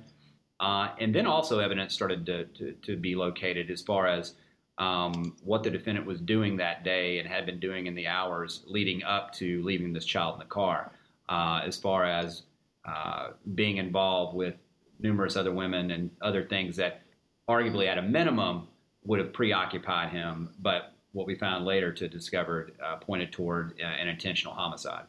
Uh, 0.60 0.90
and 1.00 1.13
then 1.13 1.26
also 1.26 1.60
evidence 1.60 1.94
started 1.94 2.26
to, 2.26 2.46
to, 2.46 2.72
to 2.84 2.96
be 2.96 3.16
located 3.16 3.70
as 3.70 3.82
far 3.82 4.08
as 4.08 4.34
um, 4.78 5.36
what 5.44 5.63
the 5.63 5.70
defendant 5.70 6.06
was 6.06 6.20
doing 6.22 6.58
that 6.58 6.84
day 6.84 7.20
and 7.20 7.28
had 7.28 7.46
been 7.46 7.60
doing 7.60 7.88
in 7.88 7.96
the 7.96 8.08
hours 8.08 8.63
leading 8.68 9.04
up 9.04 9.34
to 9.34 9.63
leaving 9.63 9.94
this 9.94 10.06
child 10.06 10.36
in 10.36 10.40
the 10.40 10.46
car, 10.46 10.92
uh, 11.30 11.62
as 11.66 11.78
far 11.78 12.06
as 12.06 12.44
uh, 12.86 13.30
being 13.56 13.78
involved 13.78 14.36
with 14.36 14.56
numerous 15.00 15.36
other 15.36 15.52
women 15.52 15.92
and 15.92 16.10
other 16.22 16.44
things 16.44 16.76
that 16.76 17.02
arguably 17.49 17.88
at 17.88 17.97
a 17.97 18.01
minimum 18.01 18.67
would 19.03 19.19
have 19.19 19.33
preoccupied 19.33 20.10
him, 20.10 20.49
but 20.60 20.93
what 21.13 21.25
we 21.25 21.36
found 21.36 21.65
later 21.65 21.91
to 21.93 22.07
discover 22.07 22.69
uh, 22.83 22.97
pointed 22.97 23.31
toward 23.31 23.79
uh, 23.81 23.86
an 23.86 24.07
intentional 24.07 24.53
homicide. 24.53 25.05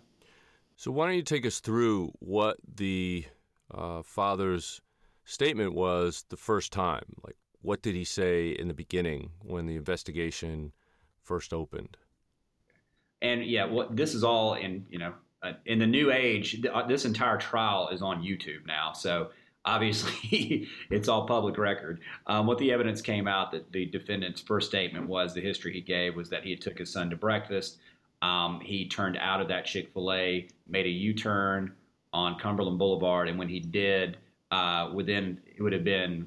So, 0.76 0.92
why 0.92 1.06
don't 1.06 1.16
you 1.16 1.22
take 1.22 1.44
us 1.44 1.60
through 1.60 2.12
what 2.20 2.58
the 2.76 3.24
uh, 3.74 4.02
father's 4.02 4.80
statement 5.24 5.74
was 5.74 6.24
the 6.28 6.36
first 6.36 6.72
time? 6.72 7.04
Like, 7.24 7.36
what 7.60 7.82
did 7.82 7.96
he 7.96 8.04
say 8.04 8.50
in 8.50 8.68
the 8.68 8.74
beginning 8.74 9.30
when 9.42 9.66
the 9.66 9.76
investigation 9.76 10.72
first 11.22 11.52
opened? 11.52 11.96
And 13.20 13.44
yeah, 13.44 13.64
what 13.64 13.96
this 13.96 14.14
is 14.14 14.22
all 14.22 14.54
in 14.54 14.86
you 14.88 15.00
know 15.00 15.14
uh, 15.42 15.52
in 15.66 15.78
the 15.78 15.86
new 15.86 16.12
age. 16.12 16.64
Uh, 16.72 16.86
this 16.86 17.04
entire 17.04 17.38
trial 17.38 17.88
is 17.88 18.00
on 18.00 18.22
YouTube 18.22 18.66
now, 18.66 18.92
so 18.92 19.30
Obviously, 19.64 20.68
it's 20.90 21.08
all 21.08 21.26
public 21.26 21.58
record. 21.58 22.00
Um, 22.26 22.46
what 22.46 22.58
the 22.58 22.72
evidence 22.72 23.00
came 23.02 23.28
out 23.28 23.52
that 23.52 23.70
the 23.72 23.86
defendant's 23.86 24.40
first 24.40 24.68
statement 24.68 25.06
was 25.06 25.34
the 25.34 25.40
history 25.40 25.72
he 25.72 25.80
gave 25.80 26.16
was 26.16 26.30
that 26.30 26.44
he 26.44 26.56
took 26.56 26.78
his 26.78 26.92
son 26.92 27.10
to 27.10 27.16
breakfast. 27.16 27.78
Um, 28.22 28.60
he 28.60 28.88
turned 28.88 29.16
out 29.16 29.40
of 29.40 29.48
that 29.48 29.64
Chick 29.64 29.92
fil 29.92 30.12
A, 30.12 30.48
made 30.66 30.86
a 30.86 30.90
U 30.90 31.14
turn 31.14 31.72
on 32.12 32.38
Cumberland 32.38 32.78
Boulevard, 32.78 33.28
and 33.28 33.38
when 33.38 33.48
he 33.48 33.60
did, 33.60 34.16
uh, 34.50 34.90
within 34.94 35.40
it 35.46 35.62
would 35.62 35.72
have 35.72 35.84
been 35.84 36.26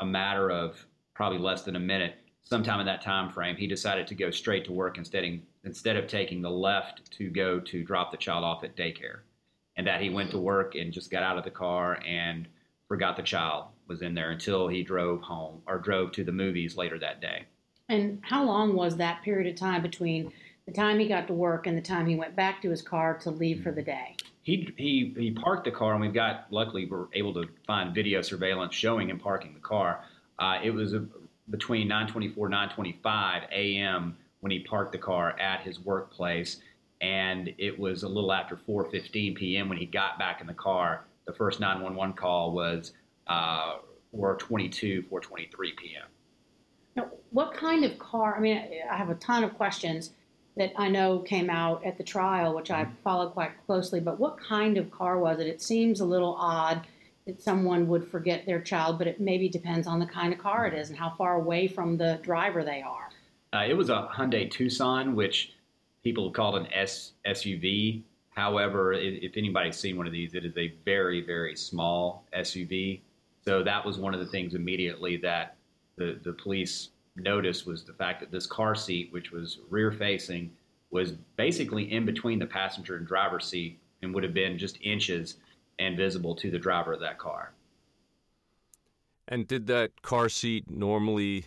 a 0.00 0.04
matter 0.04 0.50
of 0.50 0.84
probably 1.14 1.38
less 1.38 1.62
than 1.62 1.76
a 1.76 1.80
minute, 1.80 2.16
sometime 2.42 2.80
in 2.80 2.86
that 2.86 3.00
time 3.00 3.30
frame, 3.30 3.56
he 3.56 3.66
decided 3.66 4.06
to 4.08 4.14
go 4.14 4.30
straight 4.30 4.64
to 4.64 4.72
work 4.72 4.98
instead 4.98 5.24
of, 5.24 5.30
instead 5.64 5.96
of 5.96 6.06
taking 6.06 6.42
the 6.42 6.50
left 6.50 7.10
to 7.12 7.30
go 7.30 7.60
to 7.60 7.84
drop 7.84 8.10
the 8.10 8.16
child 8.16 8.44
off 8.44 8.64
at 8.64 8.76
daycare, 8.76 9.20
and 9.76 9.86
that 9.86 10.00
he 10.00 10.10
went 10.10 10.30
to 10.30 10.38
work 10.38 10.74
and 10.74 10.92
just 10.92 11.10
got 11.10 11.22
out 11.22 11.38
of 11.38 11.44
the 11.44 11.50
car 11.50 12.02
and 12.04 12.48
forgot 12.92 13.16
the 13.16 13.22
child 13.22 13.64
was 13.88 14.02
in 14.02 14.12
there 14.12 14.32
until 14.32 14.68
he 14.68 14.82
drove 14.82 15.22
home 15.22 15.62
or 15.66 15.78
drove 15.78 16.12
to 16.12 16.22
the 16.22 16.30
movies 16.30 16.76
later 16.76 16.98
that 16.98 17.22
day. 17.22 17.46
And 17.88 18.18
how 18.20 18.44
long 18.44 18.74
was 18.74 18.98
that 18.98 19.22
period 19.22 19.50
of 19.50 19.58
time 19.58 19.80
between 19.80 20.30
the 20.66 20.72
time 20.72 20.98
he 20.98 21.08
got 21.08 21.26
to 21.28 21.32
work 21.32 21.66
and 21.66 21.74
the 21.74 21.80
time 21.80 22.06
he 22.06 22.16
went 22.16 22.36
back 22.36 22.60
to 22.60 22.68
his 22.68 22.82
car 22.82 23.16
to 23.20 23.30
leave 23.30 23.62
for 23.62 23.72
the 23.72 23.80
day? 23.80 24.16
He, 24.42 24.74
he, 24.76 25.14
he 25.16 25.30
parked 25.30 25.64
the 25.64 25.70
car, 25.70 25.92
and 25.92 26.02
we've 26.02 26.12
got, 26.12 26.48
luckily, 26.50 26.84
we're 26.84 27.06
able 27.14 27.32
to 27.32 27.48
find 27.66 27.94
video 27.94 28.20
surveillance 28.20 28.74
showing 28.74 29.08
him 29.08 29.18
parking 29.18 29.54
the 29.54 29.60
car. 29.60 30.04
Uh, 30.38 30.58
it 30.62 30.70
was 30.70 30.92
a, 30.92 31.06
between 31.48 31.88
924 31.88 32.50
925 32.50 33.44
a.m. 33.50 34.18
when 34.40 34.52
he 34.52 34.58
parked 34.58 34.92
the 34.92 34.98
car 34.98 35.34
at 35.40 35.62
his 35.62 35.80
workplace, 35.80 36.58
and 37.00 37.54
it 37.56 37.78
was 37.78 38.02
a 38.02 38.08
little 38.08 38.34
after 38.34 38.54
4:15 38.54 39.34
p.m. 39.34 39.70
when 39.70 39.78
he 39.78 39.86
got 39.86 40.18
back 40.18 40.42
in 40.42 40.46
the 40.46 40.52
car 40.52 41.06
the 41.26 41.32
first 41.32 41.60
911 41.60 42.14
call 42.14 42.52
was 42.52 42.92
uh, 43.26 43.76
4:22, 44.14 45.08
4:23 45.08 45.76
p.m. 45.76 46.08
Now, 46.96 47.08
what 47.30 47.54
kind 47.54 47.84
of 47.84 47.98
car? 47.98 48.36
I 48.36 48.40
mean, 48.40 48.62
I 48.90 48.96
have 48.96 49.10
a 49.10 49.14
ton 49.14 49.44
of 49.44 49.54
questions 49.54 50.10
that 50.56 50.72
I 50.76 50.88
know 50.88 51.20
came 51.20 51.48
out 51.48 51.84
at 51.84 51.96
the 51.96 52.04
trial, 52.04 52.54
which 52.54 52.70
I 52.70 52.86
followed 53.02 53.30
quite 53.30 53.52
closely. 53.66 54.00
But 54.00 54.18
what 54.20 54.38
kind 54.38 54.76
of 54.76 54.90
car 54.90 55.18
was 55.18 55.40
it? 55.40 55.46
It 55.46 55.62
seems 55.62 56.00
a 56.00 56.04
little 56.04 56.34
odd 56.38 56.86
that 57.26 57.40
someone 57.40 57.88
would 57.88 58.06
forget 58.06 58.44
their 58.44 58.60
child, 58.60 58.98
but 58.98 59.06
it 59.06 59.20
maybe 59.20 59.48
depends 59.48 59.86
on 59.86 59.98
the 59.98 60.06
kind 60.06 60.32
of 60.32 60.38
car 60.38 60.66
it 60.66 60.74
is 60.74 60.90
and 60.90 60.98
how 60.98 61.14
far 61.16 61.36
away 61.36 61.68
from 61.68 61.96
the 61.96 62.20
driver 62.22 62.64
they 62.64 62.82
are. 62.82 63.08
Uh, 63.54 63.64
it 63.66 63.74
was 63.74 63.90
a 63.90 64.08
Hyundai 64.12 64.50
Tucson, 64.50 65.14
which 65.14 65.52
people 66.02 66.24
have 66.24 66.32
called 66.32 66.56
an 66.56 66.72
S- 66.72 67.12
SUV. 67.26 68.02
However, 68.34 68.94
if 68.94 69.36
anybody's 69.36 69.76
seen 69.76 69.96
one 69.96 70.06
of 70.06 70.12
these, 70.12 70.34
it 70.34 70.44
is 70.44 70.56
a 70.56 70.74
very, 70.84 71.20
very 71.20 71.54
small 71.54 72.24
SUV. 72.36 73.00
So 73.44 73.62
that 73.62 73.84
was 73.84 73.98
one 73.98 74.14
of 74.14 74.20
the 74.20 74.26
things 74.26 74.54
immediately 74.54 75.18
that 75.18 75.56
the, 75.96 76.18
the 76.22 76.32
police 76.32 76.90
noticed 77.16 77.66
was 77.66 77.84
the 77.84 77.92
fact 77.92 78.20
that 78.20 78.30
this 78.30 78.46
car 78.46 78.74
seat, 78.74 79.12
which 79.12 79.32
was 79.32 79.58
rear 79.68 79.92
facing, 79.92 80.50
was 80.90 81.12
basically 81.36 81.92
in 81.92 82.06
between 82.06 82.38
the 82.38 82.46
passenger 82.46 82.96
and 82.96 83.06
driver 83.06 83.38
seat 83.38 83.78
and 84.02 84.14
would 84.14 84.24
have 84.24 84.34
been 84.34 84.56
just 84.56 84.78
inches 84.80 85.36
and 85.78 85.96
visible 85.96 86.34
to 86.36 86.50
the 86.50 86.58
driver 86.58 86.94
of 86.94 87.00
that 87.00 87.18
car. 87.18 87.52
And 89.28 89.46
did 89.46 89.66
that 89.66 90.02
car 90.02 90.28
seat 90.28 90.70
normally 90.70 91.46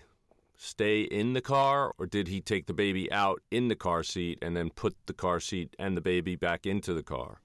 stay 0.57 1.01
in 1.01 1.33
the 1.33 1.41
car, 1.41 1.93
or 1.97 2.05
did 2.05 2.27
he 2.27 2.41
take 2.41 2.67
the 2.67 2.73
baby 2.73 3.11
out 3.11 3.41
in 3.51 3.67
the 3.67 3.75
car 3.75 4.03
seat 4.03 4.39
and 4.41 4.55
then 4.55 4.69
put 4.69 4.95
the 5.05 5.13
car 5.13 5.39
seat 5.39 5.75
and 5.79 5.95
the 5.95 6.01
baby 6.01 6.35
back 6.35 6.65
into 6.65 6.93
the 6.93 7.03
car? 7.03 7.41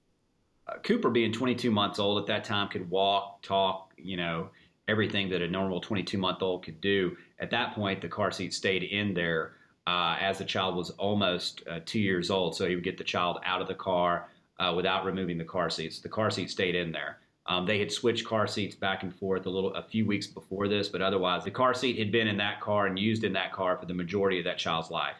Uh, 0.67 0.77
Cooper, 0.83 1.09
being 1.09 1.31
22 1.31 1.71
months 1.71 1.99
old 1.99 2.19
at 2.19 2.27
that 2.27 2.43
time, 2.43 2.67
could 2.69 2.89
walk, 2.89 3.41
talk, 3.41 3.93
you 3.97 4.17
know, 4.17 4.49
everything 4.87 5.29
that 5.29 5.41
a 5.41 5.47
normal 5.47 5.81
22 5.81 6.17
month 6.17 6.41
old 6.41 6.63
could 6.63 6.81
do. 6.81 7.15
At 7.39 7.49
that 7.51 7.73
point, 7.73 8.01
the 8.01 8.07
car 8.07 8.31
seat 8.31 8.53
stayed 8.53 8.83
in 8.83 9.13
there 9.13 9.53
uh, 9.87 10.17
as 10.19 10.37
the 10.37 10.45
child 10.45 10.75
was 10.75 10.91
almost 10.91 11.63
uh, 11.69 11.79
two 11.85 11.99
years 11.99 12.29
old. 12.29 12.55
So 12.55 12.67
he 12.67 12.75
would 12.75 12.83
get 12.83 12.97
the 12.97 13.03
child 13.03 13.39
out 13.45 13.61
of 13.61 13.67
the 13.67 13.75
car 13.75 14.29
uh, 14.59 14.73
without 14.75 15.05
removing 15.05 15.37
the 15.37 15.43
car 15.43 15.69
seats. 15.69 15.99
The 15.99 16.09
car 16.09 16.29
seat 16.29 16.49
stayed 16.49 16.75
in 16.75 16.91
there. 16.91 17.17
Um, 17.51 17.65
they 17.65 17.79
had 17.79 17.91
switched 17.91 18.25
car 18.25 18.47
seats 18.47 18.75
back 18.75 19.03
and 19.03 19.13
forth 19.13 19.45
a 19.45 19.49
little 19.49 19.73
a 19.73 19.83
few 19.83 20.05
weeks 20.05 20.25
before 20.25 20.69
this, 20.69 20.87
but 20.87 21.01
otherwise 21.01 21.43
the 21.43 21.51
car 21.51 21.73
seat 21.73 21.99
had 21.99 22.09
been 22.09 22.29
in 22.29 22.37
that 22.37 22.61
car 22.61 22.87
and 22.87 22.97
used 22.97 23.25
in 23.25 23.33
that 23.33 23.51
car 23.51 23.77
for 23.77 23.85
the 23.85 23.93
majority 23.93 24.39
of 24.39 24.45
that 24.45 24.57
child's 24.57 24.89
life. 24.89 25.17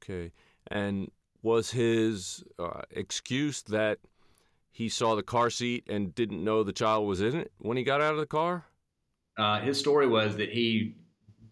Okay, 0.00 0.30
and 0.68 1.10
was 1.42 1.72
his 1.72 2.44
uh, 2.60 2.82
excuse 2.92 3.62
that 3.62 3.98
he 4.70 4.88
saw 4.88 5.16
the 5.16 5.24
car 5.24 5.50
seat 5.50 5.82
and 5.88 6.14
didn't 6.14 6.44
know 6.44 6.62
the 6.62 6.72
child 6.72 7.08
was 7.08 7.20
in 7.20 7.34
it 7.34 7.50
when 7.58 7.76
he 7.76 7.82
got 7.82 8.00
out 8.00 8.12
of 8.12 8.20
the 8.20 8.26
car? 8.26 8.66
Uh, 9.36 9.58
his 9.58 9.76
story 9.76 10.06
was 10.06 10.36
that 10.36 10.50
he 10.50 10.94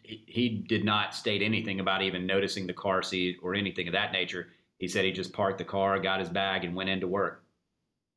he 0.05 0.64
did 0.68 0.85
not 0.85 1.12
state 1.12 1.42
anything 1.42 1.81
about 1.81 2.03
even 2.03 2.24
noticing 2.24 2.68
the 2.68 2.72
car 2.72 3.03
seat 3.03 3.38
or 3.42 3.57
anything 3.57 3.88
of 3.88 3.92
that 3.94 4.12
nature. 4.12 4.46
He 4.79 4.87
said 4.87 5.05
he 5.05 5.11
just 5.11 5.33
parked 5.33 5.59
the 5.59 5.64
car, 5.64 5.98
got 5.98 6.20
his 6.20 6.29
bag, 6.29 6.62
and 6.62 6.77
went 6.77 6.90
into 6.90 7.09
work. 7.09 7.43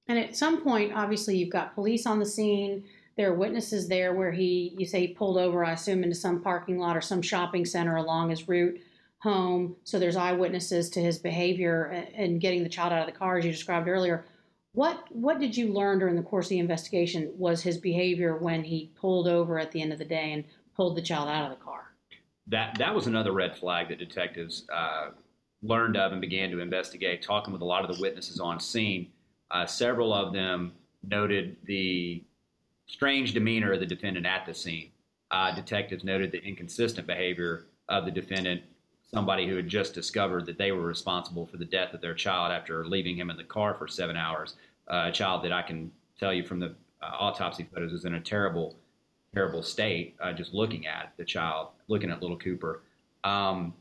And 0.07 0.17
at 0.17 0.35
some 0.35 0.61
point, 0.61 0.93
obviously, 0.93 1.37
you've 1.37 1.49
got 1.49 1.75
police 1.75 2.05
on 2.05 2.19
the 2.19 2.25
scene. 2.25 2.85
There 3.17 3.31
are 3.31 3.35
witnesses 3.35 3.87
there 3.87 4.13
where 4.13 4.31
he, 4.31 4.75
you 4.77 4.85
say, 4.85 5.07
he 5.07 5.13
pulled 5.13 5.37
over, 5.37 5.65
I 5.65 5.73
assume, 5.73 6.03
into 6.03 6.15
some 6.15 6.41
parking 6.41 6.77
lot 6.77 6.95
or 6.95 7.01
some 7.01 7.21
shopping 7.21 7.65
center 7.65 7.95
along 7.95 8.29
his 8.29 8.47
route 8.47 8.79
home. 9.19 9.75
So 9.83 9.99
there's 9.99 10.15
eyewitnesses 10.15 10.89
to 10.91 11.01
his 11.01 11.17
behavior 11.17 11.85
and 12.15 12.39
getting 12.39 12.63
the 12.63 12.69
child 12.69 12.93
out 12.93 13.07
of 13.07 13.13
the 13.13 13.17
car, 13.17 13.37
as 13.37 13.45
you 13.45 13.51
described 13.51 13.87
earlier. 13.87 14.25
What 14.73 15.05
what 15.09 15.39
did 15.39 15.57
you 15.57 15.73
learn 15.73 15.97
during 15.97 16.15
the 16.15 16.21
course 16.21 16.45
of 16.45 16.49
the 16.49 16.59
investigation 16.59 17.33
was 17.35 17.63
his 17.63 17.79
behavior 17.79 18.37
when 18.37 18.63
he 18.63 18.91
pulled 18.95 19.27
over 19.27 19.57
at 19.57 19.71
the 19.71 19.81
end 19.81 19.91
of 19.91 19.97
the 19.97 20.05
day 20.05 20.33
and 20.33 20.43
pulled 20.75 20.95
the 20.95 21.01
child 21.01 21.29
out 21.29 21.51
of 21.51 21.57
the 21.57 21.63
car? 21.63 21.95
That 22.45 22.77
that 22.77 22.93
was 22.93 23.07
another 23.07 23.31
red 23.31 23.57
flag 23.57 23.89
that 23.89 23.97
detectives 23.97 24.67
uh, 24.71 25.09
learned 25.63 25.97
of 25.97 26.11
and 26.11 26.21
began 26.21 26.51
to 26.51 26.59
investigate. 26.59 27.23
Talking 27.23 27.53
with 27.53 27.63
a 27.63 27.65
lot 27.65 27.83
of 27.83 27.95
the 27.95 27.99
witnesses 27.99 28.39
on 28.39 28.59
scene, 28.59 29.11
uh, 29.51 29.65
several 29.65 30.13
of 30.13 30.33
them 30.33 30.73
noted 31.03 31.57
the 31.65 32.23
strange 32.87 33.33
demeanor 33.33 33.73
of 33.73 33.79
the 33.79 33.85
defendant 33.85 34.25
at 34.25 34.45
the 34.45 34.53
scene. 34.53 34.91
Uh, 35.31 35.53
detectives 35.53 36.03
noted 36.03 36.31
the 36.31 36.41
inconsistent 36.43 37.05
behavior 37.05 37.65
of 37.89 38.05
the 38.05 38.11
defendant, 38.11 38.61
somebody 39.11 39.47
who 39.47 39.55
had 39.55 39.67
just 39.67 39.93
discovered 39.93 40.45
that 40.45 40.57
they 40.57 40.71
were 40.71 40.81
responsible 40.81 41.45
for 41.45 41.57
the 41.57 41.65
death 41.65 41.93
of 41.93 42.01
their 42.01 42.13
child 42.13 42.51
after 42.51 42.85
leaving 42.85 43.17
him 43.17 43.29
in 43.29 43.37
the 43.37 43.43
car 43.43 43.73
for 43.73 43.87
seven 43.87 44.15
hours. 44.15 44.55
Uh, 44.89 45.05
a 45.07 45.11
child 45.11 45.43
that 45.43 45.51
I 45.51 45.61
can 45.61 45.91
tell 46.19 46.33
you 46.33 46.43
from 46.43 46.59
the 46.59 46.73
uh, 47.01 47.11
autopsy 47.19 47.67
photos 47.73 47.91
was 47.91 48.05
in 48.05 48.15
a 48.15 48.21
terrible, 48.21 48.75
terrible 49.33 49.63
state. 49.63 50.15
Uh, 50.21 50.31
just 50.31 50.53
looking 50.53 50.87
at 50.87 51.13
the 51.17 51.25
child, 51.25 51.69
looking 51.87 52.09
at 52.09 52.21
little 52.21 52.37
Cooper. 52.37 52.81
Um, 53.23 53.73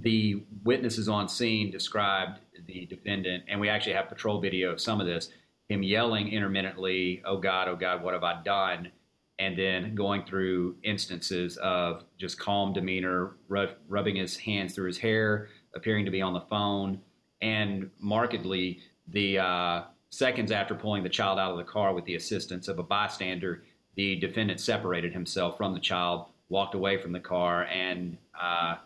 the 0.00 0.44
witnesses 0.64 1.08
on 1.08 1.28
scene 1.28 1.70
described 1.70 2.40
the 2.66 2.86
defendant, 2.86 3.44
and 3.48 3.60
we 3.60 3.68
actually 3.68 3.92
have 3.92 4.08
patrol 4.08 4.40
video 4.40 4.70
of 4.70 4.80
some 4.80 5.00
of 5.00 5.06
this, 5.06 5.30
him 5.68 5.82
yelling 5.82 6.28
intermittently, 6.28 7.22
Oh 7.24 7.38
God, 7.38 7.68
oh 7.68 7.76
God, 7.76 8.02
what 8.02 8.14
have 8.14 8.24
I 8.24 8.42
done? 8.42 8.90
And 9.38 9.58
then 9.58 9.94
going 9.94 10.24
through 10.24 10.76
instances 10.82 11.56
of 11.58 12.04
just 12.18 12.38
calm 12.38 12.72
demeanor, 12.72 13.32
rub, 13.48 13.70
rubbing 13.88 14.16
his 14.16 14.36
hands 14.36 14.74
through 14.74 14.86
his 14.86 14.98
hair, 14.98 15.48
appearing 15.74 16.04
to 16.06 16.10
be 16.10 16.22
on 16.22 16.32
the 16.32 16.40
phone, 16.42 17.00
and 17.42 17.90
markedly 18.00 18.80
the 19.08 19.38
uh, 19.38 19.82
seconds 20.10 20.50
after 20.50 20.74
pulling 20.74 21.02
the 21.02 21.08
child 21.08 21.38
out 21.38 21.52
of 21.52 21.58
the 21.58 21.64
car 21.64 21.94
with 21.94 22.04
the 22.06 22.14
assistance 22.14 22.68
of 22.68 22.78
a 22.78 22.82
bystander, 22.82 23.62
the 23.94 24.16
defendant 24.16 24.60
separated 24.60 25.12
himself 25.12 25.56
from 25.56 25.74
the 25.74 25.80
child, 25.80 26.26
walked 26.48 26.74
away 26.74 26.96
from 26.96 27.12
the 27.12 27.20
car, 27.20 27.64
and 27.64 28.16
uh, 28.40 28.76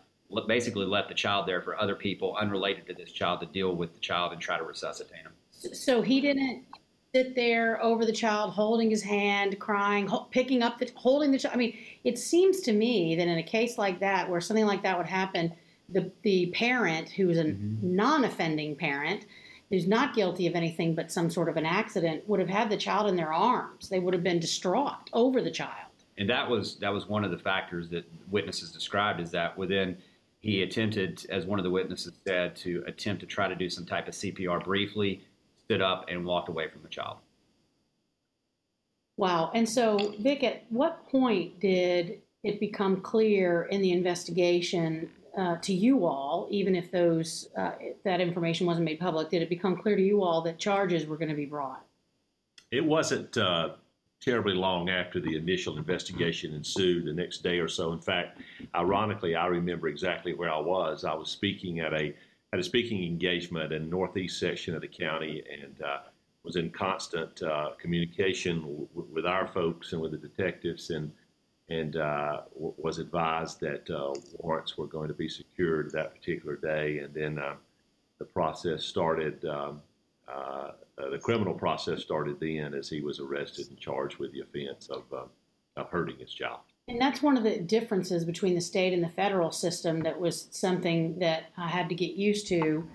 basically 0.47 0.85
left 0.85 1.09
the 1.09 1.15
child 1.15 1.47
there 1.47 1.61
for 1.61 1.79
other 1.79 1.95
people 1.95 2.35
unrelated 2.39 2.87
to 2.87 2.93
this 2.93 3.11
child 3.11 3.39
to 3.41 3.45
deal 3.45 3.75
with 3.75 3.93
the 3.93 3.99
child 3.99 4.33
and 4.33 4.41
try 4.41 4.57
to 4.57 4.63
resuscitate 4.63 5.21
him. 5.21 5.33
So 5.73 6.01
he 6.01 6.21
didn't 6.21 6.63
sit 7.13 7.35
there 7.35 7.81
over 7.83 8.05
the 8.05 8.11
child, 8.11 8.53
holding 8.53 8.89
his 8.89 9.03
hand, 9.03 9.59
crying, 9.59 10.09
picking 10.31 10.63
up 10.63 10.79
the, 10.79 10.89
holding 10.95 11.31
the 11.31 11.39
child. 11.39 11.53
I 11.53 11.57
mean, 11.57 11.77
it 12.03 12.17
seems 12.17 12.61
to 12.61 12.73
me 12.73 13.15
that 13.15 13.27
in 13.27 13.37
a 13.37 13.43
case 13.43 13.77
like 13.77 13.99
that, 13.99 14.29
where 14.29 14.41
something 14.41 14.65
like 14.65 14.83
that 14.83 14.97
would 14.97 15.07
happen, 15.07 15.53
the 15.91 16.11
the 16.21 16.47
parent 16.47 17.09
who's 17.09 17.37
a 17.37 17.45
mm-hmm. 17.45 17.95
non-offending 17.95 18.75
parent 18.75 19.25
who's 19.69 19.87
not 19.87 20.13
guilty 20.13 20.47
of 20.47 20.55
anything 20.55 20.93
but 20.95 21.11
some 21.11 21.29
sort 21.29 21.49
of 21.49 21.57
an 21.57 21.65
accident 21.65 22.27
would 22.27 22.39
have 22.39 22.49
had 22.49 22.69
the 22.69 22.77
child 22.77 23.09
in 23.09 23.15
their 23.15 23.33
arms. 23.33 23.89
They 23.89 23.99
would 23.99 24.13
have 24.13 24.23
been 24.23 24.39
distraught 24.39 25.09
over 25.13 25.41
the 25.41 25.51
child. 25.51 25.87
And 26.17 26.29
that 26.29 26.49
was 26.49 26.77
that 26.77 26.93
was 26.93 27.07
one 27.07 27.23
of 27.23 27.31
the 27.31 27.37
factors 27.37 27.89
that 27.89 28.05
witnesses 28.29 28.71
described 28.71 29.19
is 29.19 29.31
that 29.31 29.57
within 29.57 29.97
he 30.41 30.63
attempted, 30.63 31.25
as 31.29 31.45
one 31.45 31.59
of 31.59 31.63
the 31.63 31.69
witnesses 31.69 32.13
said, 32.27 32.55
to 32.57 32.83
attempt 32.87 33.21
to 33.21 33.27
try 33.27 33.47
to 33.47 33.55
do 33.55 33.69
some 33.69 33.85
type 33.85 34.07
of 34.07 34.15
CPR 34.15 34.63
briefly, 34.63 35.21
stood 35.63 35.81
up 35.81 36.05
and 36.09 36.25
walked 36.25 36.49
away 36.49 36.67
from 36.67 36.81
the 36.81 36.89
child. 36.89 37.17
Wow. 39.17 39.51
And 39.53 39.69
so, 39.69 40.15
Vic, 40.19 40.43
at 40.43 40.63
what 40.69 41.07
point 41.09 41.59
did 41.59 42.21
it 42.43 42.59
become 42.59 43.01
clear 43.01 43.63
in 43.63 43.81
the 43.81 43.91
investigation 43.91 45.11
uh, 45.37 45.57
to 45.57 45.73
you 45.73 46.05
all, 46.05 46.47
even 46.49 46.75
if 46.75 46.91
those 46.91 47.49
uh, 47.55 47.73
that 48.03 48.19
information 48.19 48.65
wasn't 48.65 48.85
made 48.85 48.99
public, 48.99 49.29
did 49.29 49.41
it 49.41 49.49
become 49.49 49.77
clear 49.77 49.95
to 49.95 50.01
you 50.01 50.23
all 50.23 50.41
that 50.41 50.57
charges 50.57 51.05
were 51.05 51.17
going 51.17 51.29
to 51.29 51.35
be 51.35 51.45
brought? 51.45 51.85
It 52.71 52.83
wasn't 52.83 53.37
uh, 53.37 53.75
terribly 54.21 54.53
long 54.53 54.89
after 54.89 55.19
the 55.19 55.35
initial 55.35 55.77
investigation 55.77 56.53
ensued, 56.53 57.05
the 57.05 57.13
next 57.13 57.39
day 57.39 57.57
or 57.59 57.67
so. 57.67 57.91
In 57.91 57.99
fact, 57.99 58.39
ironically, 58.75 59.35
I 59.35 59.47
remember 59.47 59.87
exactly 59.87 60.33
where 60.33 60.51
I 60.51 60.59
was. 60.59 61.03
I 61.03 61.13
was 61.13 61.29
speaking 61.29 61.79
at 61.79 61.93
a 61.93 62.15
at 62.53 62.59
a 62.59 62.63
speaking 62.63 63.03
engagement 63.05 63.71
in 63.71 63.89
northeast 63.89 64.37
section 64.37 64.75
of 64.75 64.81
the 64.81 64.87
county 64.87 65.41
and 65.51 65.81
uh, 65.81 65.99
was 66.43 66.57
in 66.57 66.69
constant 66.69 67.41
uh, 67.43 67.69
communication 67.79 68.61
w- 68.61 68.87
with 68.93 69.25
our 69.25 69.47
folks 69.47 69.93
and 69.93 70.01
with 70.01 70.11
the 70.11 70.17
detectives 70.17 70.89
and 70.89 71.11
and 71.69 71.95
uh, 71.95 72.41
w- 72.53 72.73
was 72.77 72.99
advised 72.99 73.61
that 73.61 73.89
uh, 73.89 74.13
warrants 74.39 74.77
were 74.77 74.87
going 74.87 75.07
to 75.07 75.13
be 75.13 75.29
secured 75.29 75.91
that 75.93 76.13
particular 76.13 76.57
day 76.57 76.97
and 76.97 77.13
then 77.13 77.39
uh, 77.39 77.55
the 78.19 78.25
process 78.25 78.83
started 78.83 79.45
um, 79.45 79.81
uh, 80.33 80.71
the 81.09 81.17
criminal 81.17 81.53
process 81.53 82.01
started 82.01 82.39
then 82.39 82.73
as 82.73 82.89
he 82.89 83.01
was 83.01 83.19
arrested 83.19 83.67
and 83.69 83.77
charged 83.77 84.17
with 84.17 84.31
the 84.31 84.41
offense 84.41 84.89
of, 84.89 85.03
of 85.75 85.89
hurting 85.89 86.17
his 86.17 86.31
child. 86.33 86.59
And 86.87 86.99
that's 86.99 87.21
one 87.21 87.37
of 87.37 87.43
the 87.43 87.59
differences 87.59 88.25
between 88.25 88.55
the 88.55 88.61
state 88.61 88.93
and 88.93 89.03
the 89.03 89.09
federal 89.09 89.51
system 89.51 90.01
that 90.01 90.19
was 90.19 90.47
something 90.51 91.19
that 91.19 91.45
I 91.57 91.69
had 91.69 91.89
to 91.89 91.95
get 91.95 92.13
used 92.15 92.47
to 92.47 92.87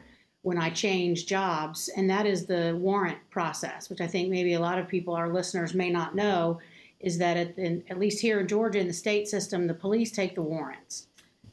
when 0.42 0.58
I 0.58 0.70
changed 0.70 1.26
jobs, 1.26 1.88
and 1.96 2.08
that 2.08 2.24
is 2.24 2.46
the 2.46 2.76
warrant 2.78 3.18
process, 3.30 3.90
which 3.90 4.00
I 4.00 4.06
think 4.06 4.28
maybe 4.28 4.52
a 4.52 4.60
lot 4.60 4.78
of 4.78 4.86
people, 4.86 5.14
our 5.14 5.32
listeners, 5.32 5.74
may 5.74 5.90
not 5.90 6.14
know, 6.14 6.60
is 7.00 7.18
that 7.18 7.36
at, 7.36 7.58
at 7.58 7.98
least 7.98 8.20
here 8.20 8.38
in 8.38 8.46
Georgia, 8.46 8.78
in 8.78 8.86
the 8.86 8.92
state 8.92 9.26
system, 9.26 9.66
the 9.66 9.74
police 9.74 10.12
take 10.12 10.36
the 10.36 10.42
warrants. 10.42 11.08